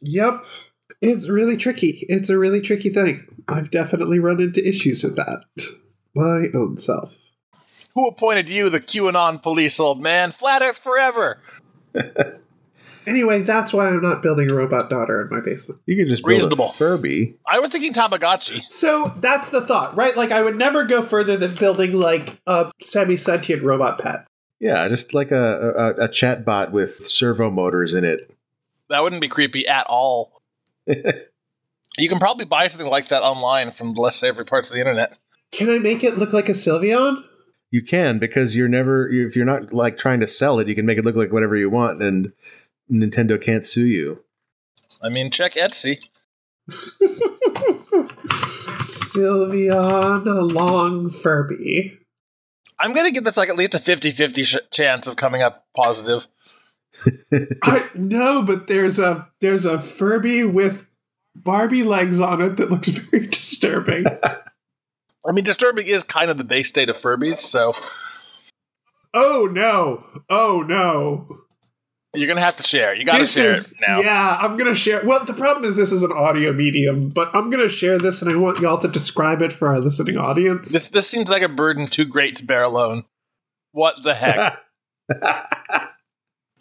Yep. 0.05 0.45
It's 1.01 1.29
really 1.29 1.57
tricky. 1.57 2.05
It's 2.09 2.31
a 2.31 2.39
really 2.39 2.61
tricky 2.61 2.91
thing. 2.91 3.27
I've 3.49 3.71
definitely 3.71 4.19
run 4.19 4.41
into 4.41 4.67
issues 4.67 5.03
with 5.03 5.17
that. 5.17 5.45
My 6.15 6.47
own 6.55 6.79
self. 6.79 7.15
Who 7.95 8.09
appointed 8.09 8.49
you 8.49 8.71
the 8.71 8.81
QAnon 8.81 9.43
police, 9.43 9.79
old 9.79 10.01
man? 10.01 10.31
Flat 10.33 10.63
Earth 10.63 10.79
forever. 10.79 11.41
Anyway, 13.07 13.43
that's 13.43 13.73
why 13.73 13.89
I'm 13.89 14.01
not 14.01 14.23
building 14.23 14.51
a 14.51 14.55
robot 14.55 14.89
daughter 14.89 15.21
in 15.21 15.29
my 15.31 15.41
basement. 15.45 15.81
You 15.87 15.97
could 15.97 16.09
just 16.09 16.25
build 16.25 16.37
Reasonable. 16.37 16.71
a 16.71 16.73
Furby. 16.73 17.35
I 17.47 17.59
was 17.59 17.71
thinking 17.71 17.93
Tamagotchi. 17.93 18.63
So 18.71 19.13
that's 19.19 19.51
the 19.51 19.61
thought, 19.61 19.97
right? 19.97 20.17
Like 20.17 20.33
I 20.33 20.43
would 20.43 20.57
never 20.57 20.85
go 20.85 21.03
further 21.03 21.37
than 21.37 21.55
building 21.55 21.93
like 21.93 22.41
a 22.47 22.73
semi-sentient 22.81 23.63
robot 23.63 24.01
pet. 24.01 24.27
Yeah, 24.61 24.89
just 24.89 25.13
like 25.13 25.31
a, 25.33 25.95
a, 25.99 26.05
a 26.05 26.09
chat 26.09 26.45
bot 26.45 26.73
with 26.73 27.07
servo 27.07 27.51
motors 27.51 27.93
in 27.93 28.05
it. 28.05 28.34
That 28.95 29.03
wouldn't 29.03 29.21
be 29.21 29.29
creepy 29.29 29.67
at 29.67 29.87
all. 29.89 30.41
You 31.97 32.09
can 32.09 32.19
probably 32.19 32.45
buy 32.45 32.67
something 32.69 32.91
like 32.91 33.09
that 33.09 33.23
online 33.23 33.71
from 33.71 33.95
the 33.95 34.01
less 34.01 34.17
savory 34.17 34.45
parts 34.45 34.69
of 34.69 34.75
the 34.75 34.81
internet. 34.81 35.17
Can 35.53 35.71
I 35.71 35.79
make 35.79 36.03
it 36.03 36.19
look 36.19 36.33
like 36.33 36.49
a 36.49 36.53
Sylveon? 36.53 37.23
You 37.71 37.83
can 37.83 38.19
because 38.19 38.57
you're 38.57 38.67
never 38.67 39.09
if 39.09 39.37
you're 39.37 39.45
not 39.45 39.73
like 39.73 39.97
trying 39.97 40.19
to 40.21 40.27
sell 40.27 40.59
it, 40.59 40.67
you 40.67 40.75
can 40.75 40.87
make 40.87 40.99
it 40.99 41.05
look 41.05 41.15
like 41.15 41.33
whatever 41.33 41.57
you 41.57 41.71
want, 41.71 42.03
and 42.03 42.33
Nintendo 42.91 43.41
can't 43.41 43.65
sue 43.65 43.87
you. 43.87 44.25
I 45.01 45.09
mean, 45.09 45.31
check 45.31 45.55
Etsy. 45.55 46.01
Sylveon, 48.83 50.27
a 50.27 50.53
long 50.53 51.11
Furby. 51.11 51.99
I'm 52.79 52.93
going 52.93 53.07
to 53.07 53.13
give 53.13 53.25
this 53.25 53.37
like 53.37 53.51
at 53.51 53.57
least 53.57 53.75
a 53.75 53.79
50 53.79 54.11
50 54.11 54.45
sh- 54.45 54.57
chance 54.73 55.07
of 55.07 55.15
coming 55.17 55.43
up 55.43 55.65
positive. 55.77 56.27
I 57.63 57.89
no, 57.95 58.43
but 58.43 58.67
there's 58.67 58.99
a 58.99 59.29
there's 59.41 59.65
a 59.65 59.79
Furby 59.79 60.45
with 60.45 60.87
Barbie 61.35 61.83
legs 61.83 62.21
on 62.21 62.41
it 62.41 62.57
that 62.59 62.71
looks 62.71 62.89
very 62.89 63.27
disturbing. 63.27 64.05
I 64.07 65.33
mean, 65.33 65.45
disturbing 65.45 65.87
is 65.87 66.05
kind 66.05 66.31
of 66.31 66.39
the 66.39 66.45
base 66.45 66.69
state 66.69 66.89
of 66.89 66.97
Furbies, 66.97 67.39
so 67.39 67.75
oh 69.13 69.49
no! 69.51 70.05
Oh 70.29 70.65
no! 70.67 71.45
you're 72.15 72.29
going 72.29 72.37
to 72.37 72.43
have 72.43 72.57
to 72.59 72.63
share. 72.63 72.95
You 72.95 73.05
got 73.05 73.15
to 73.15 73.23
This 73.23 73.35
share 73.35 73.51
is 73.51 73.73
it 73.73 73.79
now. 73.87 74.01
yeah. 74.01 74.39
I'm 74.41 74.57
gonna 74.57 74.75
share. 74.75 75.05
Well, 75.05 75.25
the 75.25 75.35
problem 75.35 75.65
is 75.65 75.75
this 75.75 75.91
is 75.93 76.03
an 76.05 76.13
audio 76.13 76.53
medium, 76.53 77.09
but 77.09 77.35
I'm 77.35 77.51
gonna 77.51 77.69
share 77.69 77.99
this, 77.99 78.23
and 78.23 78.31
I 78.31 78.37
want 78.37 78.61
y'all 78.61 78.79
to 78.79 78.89
describe 78.89 79.43
it 79.43 79.53
for 79.53 79.69
our 79.69 79.81
listening 79.81 80.17
audience. 80.17 80.73
This, 80.73 80.89
this 80.89 81.09
seems 81.09 81.29
like 81.29 81.43
a 81.43 81.49
burden 81.49 81.87
too 81.89 82.05
great 82.05 82.37
to 82.37 82.45
bear 82.45 82.63
alone. 82.63 83.05
What 83.73 83.97
the 84.05 84.15
heck? 84.15 84.61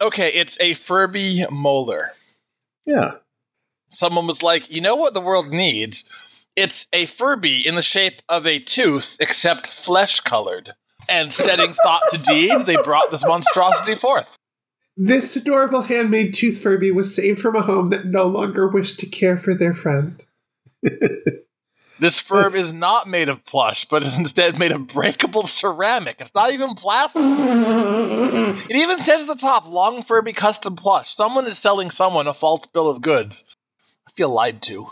okay, 0.00 0.32
it's 0.32 0.56
a 0.60 0.74
Furby 0.74 1.46
molar. 1.50 2.10
yeah. 2.86 3.12
someone 3.90 4.26
was 4.26 4.42
like, 4.42 4.70
you 4.70 4.80
know 4.80 4.96
what 4.96 5.14
the 5.14 5.20
world 5.20 5.48
needs? 5.48 6.04
It's 6.56 6.86
a 6.92 7.06
Furby 7.06 7.66
in 7.66 7.74
the 7.74 7.82
shape 7.82 8.22
of 8.28 8.46
a 8.46 8.60
tooth, 8.60 9.16
except 9.20 9.66
flesh 9.66 10.20
colored. 10.20 10.72
And 11.08 11.32
setting 11.32 11.74
thought 11.82 12.02
to 12.10 12.18
deed, 12.18 12.66
they 12.66 12.76
brought 12.76 13.10
this 13.10 13.24
monstrosity 13.24 13.94
forth. 13.94 14.28
This 14.96 15.34
adorable 15.34 15.82
handmade 15.82 16.34
tooth 16.34 16.60
Furby 16.62 16.92
was 16.92 17.14
saved 17.14 17.40
from 17.40 17.56
a 17.56 17.62
home 17.62 17.90
that 17.90 18.06
no 18.06 18.26
longer 18.26 18.68
wished 18.68 19.00
to 19.00 19.06
care 19.06 19.36
for 19.36 19.54
their 19.54 19.74
friend. 19.74 20.22
This 22.00 22.20
furb 22.20 22.44
That's- 22.44 22.54
is 22.56 22.72
not 22.72 23.08
made 23.08 23.28
of 23.28 23.44
plush, 23.44 23.86
but 23.86 24.02
is 24.02 24.18
instead 24.18 24.58
made 24.58 24.72
of 24.72 24.86
breakable 24.88 25.46
ceramic. 25.46 26.16
It's 26.20 26.34
not 26.34 26.52
even 26.52 26.74
plastic. 26.74 27.22
It 28.70 28.76
even 28.76 28.98
says 28.98 29.22
at 29.22 29.28
the 29.28 29.36
top, 29.36 29.68
long 29.68 30.02
Furby 30.02 30.32
custom 30.32 30.76
plush. 30.76 31.14
Someone 31.14 31.46
is 31.46 31.58
selling 31.58 31.90
someone 31.90 32.26
a 32.26 32.34
false 32.34 32.66
bill 32.66 32.90
of 32.90 33.00
goods. 33.00 33.44
I 34.08 34.10
feel 34.12 34.28
lied 34.28 34.62
to. 34.62 34.88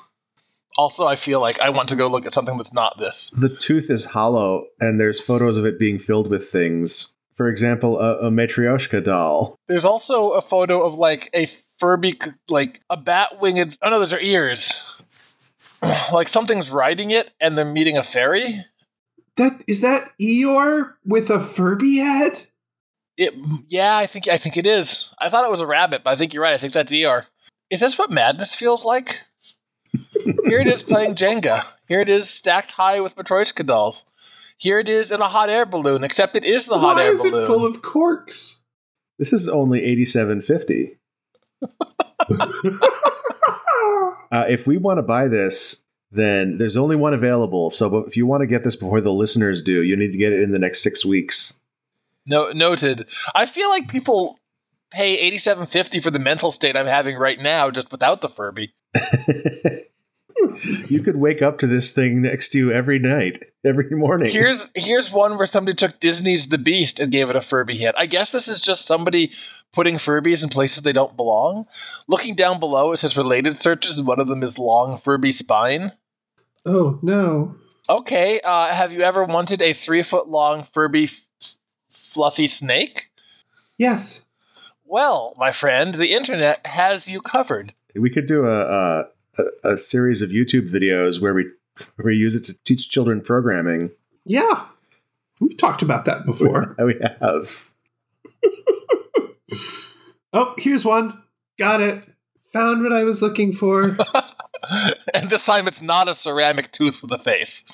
Also, 0.78 1.06
I 1.06 1.16
feel 1.16 1.40
like 1.40 1.60
I 1.60 1.70
want 1.70 1.90
to 1.90 1.96
go 1.96 2.06
look 2.06 2.24
at 2.24 2.32
something 2.32 2.56
that's 2.56 2.72
not 2.72 2.98
this. 2.98 3.30
The 3.38 3.54
tooth 3.54 3.90
is 3.90 4.06
hollow, 4.06 4.66
and 4.80 4.98
there's 4.98 5.20
photos 5.20 5.56
of 5.58 5.66
it 5.66 5.78
being 5.78 5.98
filled 5.98 6.30
with 6.30 6.48
things. 6.48 7.14
For 7.34 7.48
example, 7.48 7.98
a, 7.98 8.28
a 8.28 8.30
Matryoshka 8.30 9.04
doll. 9.04 9.56
There's 9.68 9.84
also 9.84 10.30
a 10.30 10.40
photo 10.40 10.82
of 10.82 10.94
like 10.94 11.28
a 11.34 11.46
Furby, 11.78 12.18
like 12.48 12.80
a 12.88 12.96
bat 12.96 13.40
winged. 13.40 13.76
Oh 13.82 13.90
no, 13.90 13.98
those 13.98 14.12
are 14.12 14.20
ears. 14.20 14.72
like 16.12 16.28
something's 16.28 16.70
riding 16.70 17.10
it, 17.10 17.30
and 17.40 17.56
they're 17.56 17.64
meeting 17.64 17.96
a 17.96 18.02
fairy. 18.02 18.64
That 19.36 19.62
is 19.66 19.80
that 19.80 20.10
Eeyore 20.20 20.94
with 21.04 21.30
a 21.30 21.40
Furby 21.40 21.96
head? 21.96 22.46
It, 23.16 23.34
yeah, 23.68 23.96
I 23.96 24.06
think 24.06 24.28
I 24.28 24.38
think 24.38 24.56
it 24.56 24.66
is. 24.66 25.12
I 25.18 25.30
thought 25.30 25.44
it 25.44 25.50
was 25.50 25.60
a 25.60 25.66
rabbit, 25.66 26.02
but 26.04 26.10
I 26.10 26.16
think 26.16 26.32
you're 26.32 26.42
right. 26.42 26.54
I 26.54 26.58
think 26.58 26.74
that's 26.74 26.92
ER. 26.92 27.26
Is 27.70 27.80
this 27.80 27.98
what 27.98 28.10
madness 28.10 28.54
feels 28.54 28.84
like? 28.84 29.20
Here 30.24 30.60
it 30.60 30.66
is 30.66 30.82
playing 30.82 31.14
Jenga. 31.14 31.64
Here 31.88 32.00
it 32.00 32.08
is 32.08 32.28
stacked 32.28 32.70
high 32.70 33.00
with 33.00 33.16
Matryoshka 33.16 33.66
dolls. 33.66 34.04
Here 34.56 34.78
it 34.78 34.88
is 34.88 35.10
in 35.12 35.20
a 35.20 35.28
hot 35.28 35.50
air 35.50 35.66
balloon, 35.66 36.04
except 36.04 36.36
it 36.36 36.44
is 36.44 36.66
the 36.66 36.78
hot 36.78 36.96
Why 36.96 37.04
air 37.04 37.12
is 37.12 37.22
balloon. 37.22 37.44
it 37.44 37.46
full 37.46 37.66
of 37.66 37.82
corks? 37.82 38.62
This 39.18 39.32
is 39.32 39.48
only 39.48 39.82
eighty-seven 39.82 40.42
fifty. 40.42 40.98
Uh, 44.32 44.46
if 44.48 44.66
we 44.66 44.78
want 44.78 44.98
to 44.98 45.02
buy 45.02 45.28
this, 45.28 45.84
then 46.10 46.58
there's 46.58 46.76
only 46.76 46.96
one 46.96 47.14
available. 47.14 47.70
So, 47.70 47.88
but 47.90 48.08
if 48.08 48.16
you 48.16 48.26
want 48.26 48.40
to 48.40 48.46
get 48.46 48.64
this 48.64 48.74
before 48.74 49.00
the 49.00 49.12
listeners 49.12 49.62
do, 49.62 49.82
you 49.82 49.96
need 49.96 50.12
to 50.12 50.18
get 50.18 50.32
it 50.32 50.40
in 50.40 50.50
the 50.50 50.58
next 50.58 50.82
six 50.82 51.04
weeks. 51.04 51.60
No, 52.26 52.50
noted. 52.50 53.06
I 53.34 53.46
feel 53.46 53.68
like 53.68 53.88
people 53.88 54.38
pay 54.90 55.18
eighty 55.18 55.38
seven 55.38 55.66
fifty 55.66 56.00
for 56.00 56.10
the 56.10 56.18
mental 56.18 56.50
state 56.50 56.76
I'm 56.76 56.86
having 56.86 57.16
right 57.16 57.38
now, 57.38 57.70
just 57.70 57.92
without 57.92 58.20
the 58.22 58.28
Furby. 58.28 58.72
you 60.88 61.02
could 61.02 61.16
wake 61.16 61.42
up 61.42 61.58
to 61.58 61.66
this 61.66 61.92
thing 61.92 62.22
next 62.22 62.50
to 62.50 62.58
you 62.58 62.72
every 62.72 62.98
night, 62.98 63.44
every 63.64 63.90
morning. 63.90 64.30
Here's 64.30 64.70
here's 64.74 65.10
one 65.10 65.36
where 65.36 65.46
somebody 65.46 65.74
took 65.76 66.00
Disney's 66.00 66.48
The 66.48 66.58
Beast 66.58 67.00
and 67.00 67.12
gave 67.12 67.30
it 67.30 67.36
a 67.36 67.40
Furby 67.40 67.78
head. 67.78 67.94
I 67.96 68.06
guess 68.06 68.30
this 68.30 68.48
is 68.48 68.60
just 68.60 68.86
somebody 68.86 69.32
putting 69.72 69.96
Furbies 69.96 70.42
in 70.42 70.48
places 70.48 70.82
they 70.82 70.92
don't 70.92 71.16
belong. 71.16 71.66
Looking 72.08 72.34
down 72.34 72.60
below, 72.60 72.92
it 72.92 72.98
says 72.98 73.16
related 73.16 73.60
searches, 73.62 73.98
and 73.98 74.06
one 74.06 74.20
of 74.20 74.28
them 74.28 74.42
is 74.42 74.58
long 74.58 74.98
Furby 74.98 75.32
spine. 75.32 75.92
Oh 76.64 76.98
no. 77.02 77.56
Okay, 77.88 78.40
uh, 78.40 78.72
have 78.72 78.92
you 78.92 79.02
ever 79.02 79.24
wanted 79.24 79.60
a 79.60 79.72
three 79.72 80.02
foot 80.02 80.28
long 80.28 80.64
Furby 80.72 81.04
f- 81.04 81.56
fluffy 81.90 82.46
snake? 82.46 83.08
Yes. 83.76 84.24
Well, 84.84 85.34
my 85.38 85.52
friend, 85.52 85.94
the 85.94 86.12
internet 86.12 86.66
has 86.66 87.08
you 87.08 87.20
covered. 87.22 87.72
we 87.96 88.10
could 88.10 88.26
do 88.26 88.46
a, 88.46 88.60
a 88.60 89.04
a 89.38 89.44
a 89.64 89.78
series 89.78 90.22
of 90.22 90.30
YouTube 90.30 90.68
videos 90.68 91.20
where 91.20 91.34
we 91.34 91.44
where 91.96 92.06
we 92.06 92.16
use 92.16 92.34
it 92.34 92.44
to 92.46 92.64
teach 92.64 92.90
children 92.90 93.20
programming. 93.20 93.90
Yeah. 94.24 94.66
We've 95.40 95.56
talked 95.56 95.82
about 95.82 96.04
that 96.04 96.24
before. 96.24 96.76
we 96.84 96.98
have. 97.20 97.70
oh, 100.32 100.54
here's 100.58 100.84
one. 100.84 101.22
Got 101.58 101.80
it. 101.80 102.04
Found 102.52 102.82
what 102.82 102.92
I 102.92 103.04
was 103.04 103.22
looking 103.22 103.52
for. 103.52 103.82
and 105.14 105.30
this 105.30 105.46
time 105.46 105.66
it's 105.66 105.82
not 105.82 106.08
a 106.08 106.14
ceramic 106.14 106.70
tooth 106.72 107.02
with 107.02 107.10
a 107.12 107.18
face. 107.18 107.64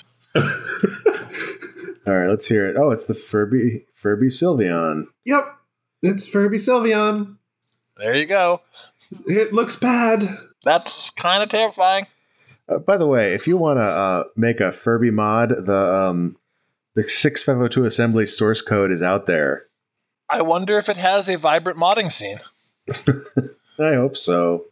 All 2.07 2.15
right, 2.15 2.29
let's 2.29 2.47
hear 2.47 2.67
it. 2.69 2.77
Oh, 2.77 2.91
it's 2.91 3.07
the 3.07 3.15
Furby 3.15 3.85
Furby 3.95 4.29
Sylveon. 4.29 5.07
Yep, 5.25 5.59
it's 6.03 6.27
Furby 6.27 6.57
Sylveon. 6.57 7.37
There 7.97 8.15
you 8.15 8.27
go. 8.27 8.63
It 9.27 9.53
looks 9.53 9.77
bad. 9.77 10.39
That's 10.65 11.11
kind 11.11 11.43
of 11.43 11.49
terrifying. 11.49 12.07
Uh, 12.69 12.79
by 12.79 12.97
the 12.97 13.07
way, 13.07 13.35
if 13.35 13.47
you 13.47 13.57
want 13.57 13.79
to 13.79 13.85
uh, 13.85 14.25
make 14.37 14.61
a 14.61 14.73
Furby 14.73 15.11
mod, 15.11 15.51
the 15.51 15.95
um, 15.95 16.37
the 16.95 17.03
six 17.05 17.43
five 17.43 17.57
zero 17.57 17.69
two 17.69 17.85
assembly 17.85 18.27
source 18.27 18.61
code 18.61 18.91
is 18.91 19.03
out 19.03 19.27
there. 19.27 19.67
I 20.31 20.43
wonder 20.43 20.77
if 20.77 20.89
it 20.89 20.97
has 20.97 21.29
a 21.29 21.39
vibrant 21.39 21.79
modding 21.79 22.13
scene. 22.13 22.39
I 23.79 23.95
hope 23.95 24.17
so. 24.17 24.67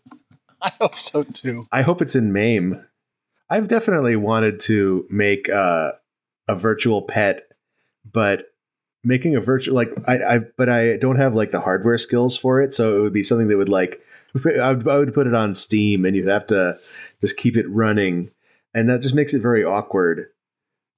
I 0.61 0.73
hope 0.81 0.97
so 0.97 1.23
too. 1.23 1.67
I 1.73 1.83
hope 1.83 2.03
it's 2.03 2.17
in 2.17 2.33
MAME. 2.33 2.85
I've 3.49 3.69
definitely 3.69 4.17
wanted 4.17 4.61
to 4.61 5.07
make 5.09 5.49
uh, 5.49 5.93
a 6.49 6.57
virtual 6.57 7.03
pet, 7.03 7.49
but 8.11 8.47
making 9.05 9.37
a 9.37 9.41
virtual 9.41 9.75
like 9.75 9.91
I, 10.09 10.17
I 10.17 10.41
but 10.57 10.69
I 10.69 10.97
don't 10.97 11.17
have 11.17 11.35
like 11.35 11.53
the 11.53 11.61
hardware 11.61 11.99
skills 11.99 12.37
for 12.37 12.61
it, 12.61 12.75
so 12.75 12.99
it 12.99 13.01
would 13.03 13.13
be 13.13 13.23
something 13.23 13.49
that 13.49 13.57
would 13.57 13.69
like 13.69 14.03
I 14.61 14.73
would, 14.73 15.15
put 15.15 15.27
it 15.27 15.35
on 15.35 15.55
Steam 15.55 16.05
and 16.05 16.17
you'd 16.17 16.29
have 16.29 16.47
to 16.49 16.77
just 17.21 17.37
keep 17.37 17.57
it 17.57 17.69
running, 17.69 18.31
and 18.75 18.89
that 18.89 19.03
just 19.03 19.15
makes 19.15 19.35
it 19.35 19.43
very 19.43 19.65
awkward. 19.65 20.27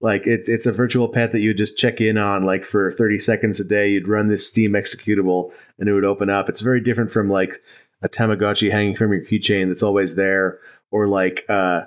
Like 0.01 0.27
it's 0.27 0.49
it's 0.49 0.67
a 0.67 0.73
virtual 0.73 1.09
pet 1.09 1.33
that 1.33 1.41
you 1.41 1.53
just 1.53 1.77
check 1.77 2.01
in 2.01 2.17
on 2.19 2.45
like 2.45 2.63
for 2.63 2.93
30 2.93 3.19
seconds 3.19 3.59
a 3.59 3.65
day. 3.65 3.91
You'd 3.91 4.07
run 4.07 4.29
this 4.29 4.47
Steam 4.47 4.73
executable 4.73 5.53
and 5.79 5.89
it 5.89 5.93
would 5.93 6.05
open 6.05 6.31
up. 6.31 6.49
It's 6.49 6.61
very 6.61 6.81
different 6.81 7.11
from 7.11 7.29
like 7.29 7.55
a 8.03 8.09
Tamagotchi 8.09 8.71
hanging 8.71 8.95
from 8.95 9.13
your 9.13 9.25
keychain 9.25 9.67
that's 9.67 9.83
always 9.83 10.15
there, 10.15 10.61
or 10.93 11.09
like 11.09 11.45
uh, 11.49 11.87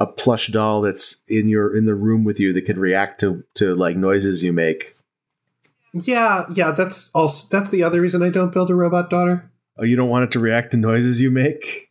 a 0.00 0.06
plush 0.06 0.48
doll 0.48 0.80
that's 0.80 1.22
in 1.30 1.48
your 1.48 1.76
in 1.76 1.84
the 1.84 1.94
room 1.94 2.24
with 2.24 2.40
you 2.40 2.52
that 2.52 2.62
can 2.62 2.78
react 2.78 3.20
to 3.20 3.44
to 3.54 3.74
like 3.74 3.96
noises 3.96 4.42
you 4.42 4.52
make. 4.52 4.94
Yeah, 5.94 6.46
yeah, 6.52 6.72
that's 6.72 7.10
also 7.14 7.56
that's 7.56 7.70
the 7.70 7.84
other 7.84 8.00
reason 8.00 8.22
I 8.22 8.30
don't 8.30 8.52
build 8.52 8.70
a 8.70 8.74
robot 8.74 9.10
daughter. 9.10 9.51
Oh, 9.78 9.84
you 9.84 9.96
don't 9.96 10.08
want 10.08 10.24
it 10.24 10.32
to 10.32 10.40
react 10.40 10.72
to 10.72 10.76
noises 10.76 11.20
you 11.20 11.30
make? 11.30 11.90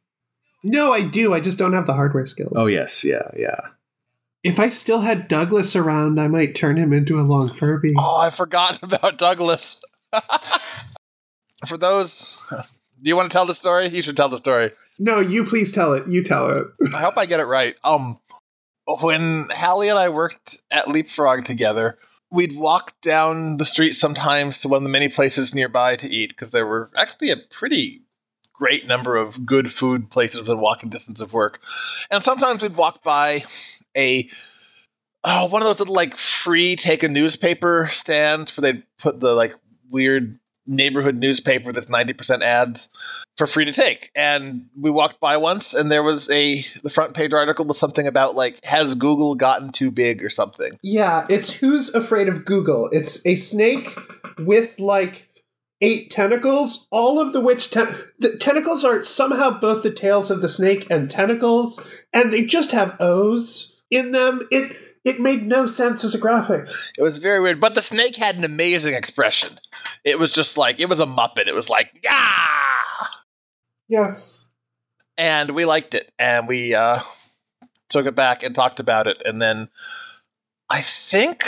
No, 0.63 0.93
I 0.93 1.01
do. 1.01 1.33
I 1.33 1.39
just 1.39 1.57
don't 1.57 1.73
have 1.73 1.87
the 1.87 1.93
hardware 1.93 2.27
skills. 2.27 2.53
Oh 2.55 2.67
yes, 2.67 3.03
yeah, 3.03 3.31
yeah. 3.35 3.59
If 4.43 4.59
I 4.59 4.69
still 4.69 5.01
had 5.01 5.27
Douglas 5.27 5.75
around, 5.75 6.19
I 6.19 6.27
might 6.27 6.55
turn 6.55 6.77
him 6.77 6.93
into 6.93 7.19
a 7.19 7.21
long 7.21 7.51
Furby. 7.53 7.93
Oh, 7.97 8.17
I 8.17 8.29
forgot 8.29 8.79
about 8.83 9.17
Douglas. 9.17 9.79
For 11.67 11.77
those, 11.77 12.39
do 12.49 13.09
you 13.09 13.15
want 13.15 13.31
to 13.31 13.35
tell 13.35 13.45
the 13.45 13.55
story? 13.55 13.87
You 13.87 14.01
should 14.01 14.17
tell 14.17 14.29
the 14.29 14.37
story. 14.37 14.71
No, 14.97 15.19
you 15.19 15.45
please 15.45 15.71
tell 15.71 15.93
it. 15.93 16.07
You 16.07 16.23
tell 16.23 16.49
it. 16.51 16.67
I 16.93 17.01
hope 17.01 17.17
I 17.17 17.25
get 17.25 17.39
it 17.39 17.45
right. 17.45 17.75
Um, 17.83 18.19
when 18.85 19.47
Hallie 19.51 19.89
and 19.89 19.97
I 19.97 20.09
worked 20.09 20.59
at 20.71 20.87
Leapfrog 20.87 21.45
together, 21.45 21.97
we'd 22.31 22.55
walk 22.55 22.99
down 23.01 23.57
the 23.57 23.65
street 23.65 23.93
sometimes 23.93 24.59
to 24.59 24.69
one 24.69 24.77
of 24.77 24.83
the 24.83 24.89
many 24.89 25.09
places 25.09 25.53
nearby 25.53 25.97
to 25.97 26.09
eat 26.09 26.29
because 26.29 26.51
there 26.51 26.65
were 26.65 26.89
actually 26.95 27.31
a 27.31 27.37
pretty 27.37 28.01
great 28.53 28.87
number 28.87 29.17
of 29.17 29.45
good 29.45 29.71
food 29.71 30.09
places 30.09 30.41
within 30.41 30.59
walking 30.59 30.89
distance 30.89 31.19
of 31.19 31.33
work. 31.33 31.59
And 32.09 32.23
sometimes 32.23 32.61
we'd 32.61 32.75
walk 32.75 33.03
by 33.03 33.43
a 33.97 34.29
oh, 35.23 35.45
one 35.47 35.61
of 35.61 35.67
those 35.67 35.79
little 35.79 35.95
like 35.95 36.15
free 36.15 36.75
take 36.75 37.03
a 37.03 37.07
newspaper 37.07 37.89
stands 37.91 38.55
where 38.55 38.71
they'd 38.71 38.83
put 38.97 39.19
the 39.19 39.33
like 39.33 39.55
weird 39.89 40.39
neighborhood 40.67 41.17
newspaper 41.17 41.71
that's 41.71 41.87
90% 41.87 42.43
ads 42.43 42.89
for 43.37 43.47
free 43.47 43.65
to 43.65 43.73
take. 43.73 44.11
And 44.15 44.67
we 44.79 44.91
walked 44.91 45.19
by 45.19 45.37
once 45.37 45.73
and 45.73 45.91
there 45.91 46.03
was 46.03 46.29
a 46.29 46.63
the 46.83 46.89
front 46.89 47.13
page 47.13 47.33
article 47.33 47.65
was 47.65 47.79
something 47.79 48.07
about 48.07 48.35
like 48.35 48.59
has 48.63 48.95
Google 48.95 49.35
gotten 49.35 49.71
too 49.71 49.91
big 49.91 50.23
or 50.23 50.29
something. 50.29 50.71
Yeah, 50.83 51.25
it's 51.29 51.51
Who's 51.53 51.93
Afraid 51.93 52.27
of 52.27 52.45
Google. 52.45 52.89
It's 52.91 53.25
a 53.25 53.35
snake 53.35 53.97
with 54.37 54.79
like 54.79 55.27
eight 55.81 56.11
tentacles, 56.11 56.87
all 56.91 57.19
of 57.19 57.33
the 57.33 57.41
which 57.41 57.71
ten- 57.71 57.95
the 58.19 58.37
tentacles 58.37 58.85
are 58.85 59.03
somehow 59.03 59.59
both 59.59 59.83
the 59.83 59.91
tails 59.91 60.29
of 60.29 60.41
the 60.41 60.49
snake 60.49 60.87
and 60.89 61.09
tentacles, 61.09 62.05
and 62.13 62.31
they 62.31 62.45
just 62.45 62.71
have 62.71 62.95
O's 62.99 63.81
in 63.89 64.11
them. 64.11 64.47
It 64.51 64.75
it 65.03 65.19
made 65.19 65.47
no 65.47 65.65
sense 65.65 66.03
as 66.03 66.13
a 66.13 66.19
graphic. 66.19 66.69
It 66.97 67.01
was 67.01 67.17
very 67.17 67.41
weird, 67.41 67.59
but 67.59 67.73
the 67.73 67.81
snake 67.81 68.15
had 68.15 68.35
an 68.35 68.43
amazing 68.43 68.93
expression. 68.93 69.59
It 70.03 70.17
was 70.19 70.31
just 70.31 70.57
like 70.57 70.79
it 70.79 70.89
was 70.89 70.99
a 70.99 71.05
muppet. 71.05 71.47
It 71.47 71.53
was 71.53 71.69
like, 71.69 71.89
"Yeah!" 72.03 73.07
Yes. 73.87 74.51
And 75.17 75.51
we 75.51 75.65
liked 75.65 75.93
it 75.93 76.11
and 76.17 76.47
we 76.47 76.73
uh 76.73 76.99
took 77.89 78.05
it 78.05 78.15
back 78.15 78.41
and 78.43 78.55
talked 78.55 78.79
about 78.79 79.05
it 79.07 79.21
and 79.25 79.41
then 79.41 79.69
I 80.69 80.81
think 80.81 81.43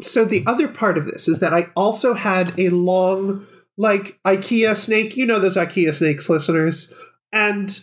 So 0.00 0.24
the 0.24 0.44
other 0.46 0.68
part 0.68 0.98
of 0.98 1.06
this 1.06 1.28
is 1.28 1.38
that 1.40 1.54
I 1.54 1.68
also 1.76 2.14
had 2.14 2.58
a 2.58 2.68
long, 2.70 3.46
like 3.78 4.18
IKEA 4.26 4.76
snake. 4.76 5.16
You 5.16 5.24
know 5.24 5.38
those 5.38 5.56
IKEA 5.56 5.94
snakes, 5.94 6.28
listeners, 6.28 6.92
and 7.32 7.78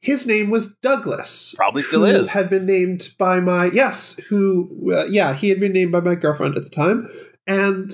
his 0.00 0.26
name 0.26 0.48
was 0.48 0.74
Douglas. 0.76 1.52
Probably 1.56 1.82
still 1.82 2.06
who 2.06 2.06
is. 2.06 2.30
Had 2.30 2.48
been 2.48 2.64
named 2.64 3.14
by 3.18 3.40
my 3.40 3.66
yes, 3.66 4.16
who 4.28 4.92
uh, 4.94 5.04
yeah, 5.10 5.34
he 5.34 5.50
had 5.50 5.60
been 5.60 5.72
named 5.72 5.92
by 5.92 6.00
my 6.00 6.14
girlfriend 6.14 6.56
at 6.56 6.64
the 6.64 6.70
time, 6.70 7.08
and 7.46 7.92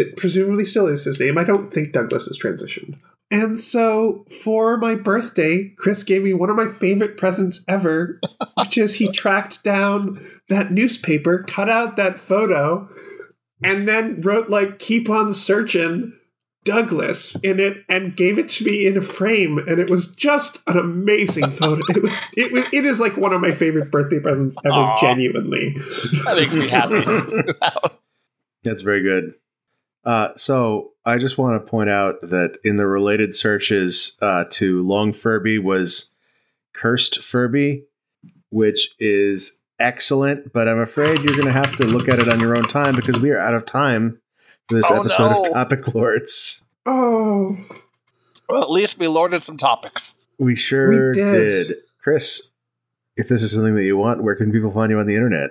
it 0.00 0.16
presumably 0.16 0.64
still 0.64 0.86
is 0.86 1.04
his 1.04 1.20
name. 1.20 1.38
I 1.38 1.44
don't 1.44 1.72
think 1.72 1.92
Douglas 1.92 2.26
has 2.26 2.38
transitioned. 2.38 2.98
And 3.30 3.58
so 3.58 4.26
for 4.42 4.76
my 4.76 4.96
birthday, 4.96 5.72
Chris 5.76 6.02
gave 6.02 6.24
me 6.24 6.34
one 6.34 6.50
of 6.50 6.56
my 6.56 6.66
favorite 6.66 7.16
presents 7.16 7.64
ever, 7.68 8.20
which 8.56 8.76
is 8.76 8.96
he 8.96 9.08
tracked 9.12 9.62
down 9.62 10.20
that 10.48 10.72
newspaper, 10.72 11.44
cut 11.44 11.68
out 11.68 11.96
that 11.96 12.18
photo, 12.18 12.88
and 13.62 13.86
then 13.86 14.20
wrote 14.20 14.48
like 14.48 14.78
"Keep 14.78 15.08
on 15.08 15.32
searching." 15.32 16.14
Douglas 16.62 17.36
in 17.36 17.58
it 17.58 17.84
and 17.88 18.14
gave 18.14 18.38
it 18.38 18.50
to 18.50 18.64
me 18.66 18.86
in 18.86 18.98
a 18.98 19.00
frame, 19.00 19.56
and 19.56 19.78
it 19.78 19.88
was 19.88 20.08
just 20.08 20.60
an 20.66 20.76
amazing 20.76 21.50
photo. 21.50 21.82
It 21.88 22.02
was 22.02 22.22
it, 22.36 22.52
wa- 22.52 22.68
it 22.70 22.84
is 22.84 23.00
like 23.00 23.16
one 23.16 23.32
of 23.32 23.40
my 23.40 23.52
favorite 23.52 23.90
birthday 23.90 24.20
presents 24.20 24.58
ever. 24.66 24.74
Aw. 24.74 25.00
Genuinely, 25.00 25.72
that 26.26 26.36
makes 26.36 26.54
me 26.54 26.68
happy. 26.68 27.02
That's 28.62 28.82
very 28.82 29.02
good. 29.02 29.34
Uh, 30.04 30.34
so 30.36 30.92
I 31.04 31.18
just 31.18 31.36
want 31.38 31.54
to 31.64 31.70
point 31.70 31.90
out 31.90 32.16
that 32.22 32.58
in 32.64 32.76
the 32.76 32.86
related 32.86 33.34
searches 33.34 34.16
uh, 34.22 34.44
to 34.50 34.80
Long 34.82 35.12
Furby 35.12 35.58
was 35.58 36.14
Cursed 36.74 37.22
Furby, 37.22 37.84
which 38.50 38.94
is 38.98 39.62
excellent, 39.78 40.52
but 40.52 40.68
I'm 40.68 40.80
afraid 40.80 41.18
you're 41.18 41.34
going 41.36 41.46
to 41.46 41.52
have 41.52 41.76
to 41.76 41.86
look 41.86 42.08
at 42.08 42.18
it 42.18 42.32
on 42.32 42.40
your 42.40 42.56
own 42.56 42.64
time 42.64 42.94
because 42.94 43.18
we 43.18 43.30
are 43.30 43.38
out 43.38 43.54
of 43.54 43.66
time 43.66 44.20
for 44.68 44.76
this 44.76 44.90
Oh, 44.90 45.00
episode 45.00 45.30
no. 45.30 45.40
of 45.42 45.52
Topic 45.52 45.94
Lords. 45.94 46.62
oh, 46.86 47.56
well, 48.48 48.62
at 48.62 48.70
least 48.70 48.98
we 48.98 49.06
lorded 49.06 49.42
some 49.44 49.56
topics. 49.56 50.14
We 50.38 50.56
sure 50.56 50.88
We 50.88 50.96
did. 51.12 51.68
did. 51.68 51.76
Chris, 52.02 52.50
if 53.16 53.28
this 53.28 53.42
is 53.42 53.52
something 53.54 53.74
that 53.74 53.84
you 53.84 53.96
want, 53.96 54.22
where 54.22 54.34
can 54.34 54.50
people 54.52 54.70
find 54.72 54.90
you 54.90 54.98
on 54.98 55.06
the 55.06 55.14
internet? 55.14 55.50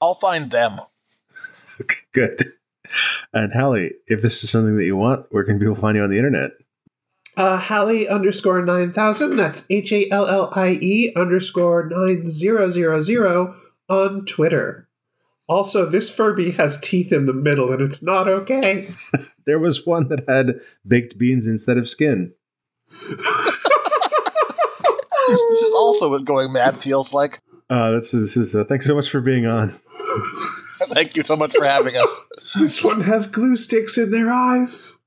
I'll 0.00 0.14
find 0.14 0.50
them. 0.50 0.80
Okay, 1.80 1.96
good. 2.12 2.40
And 3.32 3.52
Hallie, 3.52 3.92
if 4.06 4.22
this 4.22 4.42
is 4.42 4.50
something 4.50 4.76
that 4.76 4.84
you 4.84 4.96
want, 4.96 5.26
where 5.30 5.44
can 5.44 5.58
people 5.58 5.74
find 5.74 5.96
you 5.96 6.02
on 6.02 6.10
the 6.10 6.18
internet? 6.18 6.52
uh, 7.36 7.58
Hallie 7.58 8.08
underscore 8.08 8.62
nine 8.62 8.92
thousand. 8.92 9.36
That's 9.36 9.66
H 9.70 9.92
A 9.92 10.10
L 10.10 10.26
L 10.26 10.50
I 10.54 10.78
E 10.80 11.12
underscore 11.14 11.88
nine 11.90 12.30
zero 12.30 12.70
zero 12.70 13.02
zero 13.02 13.54
on 13.88 14.24
Twitter. 14.24 14.88
Also, 15.48 15.86
this 15.86 16.10
Furby 16.10 16.52
has 16.52 16.80
teeth 16.80 17.12
in 17.12 17.26
the 17.26 17.32
middle, 17.32 17.72
and 17.72 17.80
it's 17.80 18.02
not 18.02 18.28
okay. 18.28 18.88
There 19.46 19.60
was 19.60 19.86
one 19.86 20.08
that 20.08 20.28
had 20.28 20.60
baked 20.84 21.18
beans 21.18 21.46
instead 21.46 21.78
of 21.78 21.88
skin. 21.88 22.34
this 22.90 23.20
is 25.28 25.72
also 25.72 26.10
what 26.10 26.24
going 26.24 26.52
mad 26.52 26.76
feels 26.78 27.12
like. 27.12 27.38
Uh, 27.70 27.92
this 27.92 28.12
is, 28.12 28.34
this 28.34 28.36
is 28.36 28.56
uh, 28.56 28.64
thanks 28.64 28.86
so 28.86 28.96
much 28.96 29.08
for 29.08 29.20
being 29.20 29.46
on. 29.46 29.68
Thank 30.88 31.14
you 31.16 31.22
so 31.22 31.36
much 31.36 31.52
for 31.52 31.64
having 31.64 31.96
us. 31.96 32.12
This 32.58 32.82
one 32.82 33.02
has 33.02 33.26
glue 33.26 33.56
sticks 33.56 33.98
in 33.98 34.10
their 34.10 34.30
eyes. 34.30 34.98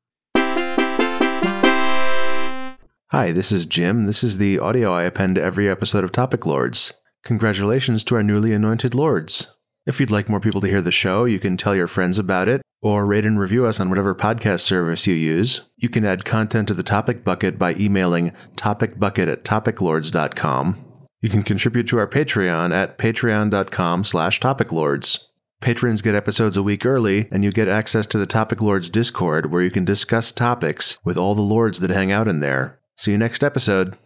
Hi, 3.12 3.32
this 3.32 3.52
is 3.52 3.66
Jim. 3.66 4.06
This 4.06 4.24
is 4.24 4.38
the 4.38 4.60
audio 4.60 4.92
I 4.92 5.04
append 5.04 5.36
to 5.36 5.44
every 5.44 5.68
episode 5.68 6.04
of 6.04 6.12
Topic 6.12 6.46
Lords. 6.46 6.94
Congratulations 7.24 8.04
to 8.04 8.16
our 8.16 8.24
newly 8.24 8.54
anointed 8.54 8.94
lords. 8.94 9.48
If 9.88 10.00
you'd 10.00 10.12
like 10.12 10.30
more 10.30 10.40
people 10.40 10.62
to 10.62 10.68
hear 10.68 10.82
the 10.82 10.92
show, 10.92 11.26
you 11.26 11.40
can 11.40 11.58
tell 11.58 11.76
your 11.76 11.88
friends 11.88 12.20
about 12.20 12.48
it 12.48 12.62
or 12.82 13.06
rate 13.06 13.26
and 13.26 13.40
review 13.40 13.66
us 13.66 13.80
on 13.80 13.90
whatever 13.90 14.14
podcast 14.14 14.60
service 14.62 15.08
you 15.08 15.16
use. 15.16 15.62
You 15.76 15.90
can 15.90 16.06
add 16.06 16.24
content 16.24 16.68
to 16.68 16.74
the 16.74 16.84
topic 16.84 17.24
bucket 17.24 17.58
by 17.58 17.74
emailing 17.74 18.32
topicbucket 18.56 19.32
at 19.32 19.44
topiclords.com. 19.44 20.86
You 21.22 21.30
can 21.30 21.44
contribute 21.44 21.88
to 21.88 21.98
our 21.98 22.08
Patreon 22.08 22.74
at 22.74 22.98
patreon.com 22.98 24.04
slash 24.04 24.40
topiclords. 24.40 25.29
Patrons 25.62 26.02
get 26.02 26.16
episodes 26.16 26.56
a 26.56 26.64
week 26.64 26.86
early, 26.86 27.28
and 27.32 27.44
you 27.44 27.52
get 27.52 27.68
access 27.68 28.06
to 28.08 28.18
the 28.18 28.26
Topic 28.26 28.62
Lords 28.62 28.90
Discord 28.90 29.52
where 29.52 29.62
you 29.62 29.70
can 29.70 29.84
discuss 29.84 30.32
topics 30.32 30.98
with 31.04 31.18
all 31.18 31.36
the 31.36 31.42
lords 31.42 31.82
that 31.82 31.90
hang 31.90 32.14
out 32.14 32.30
in 32.30 32.40
there. 32.40 32.80
See 32.96 33.12
you 33.12 33.18
next 33.18 33.44
episode. 33.44 33.98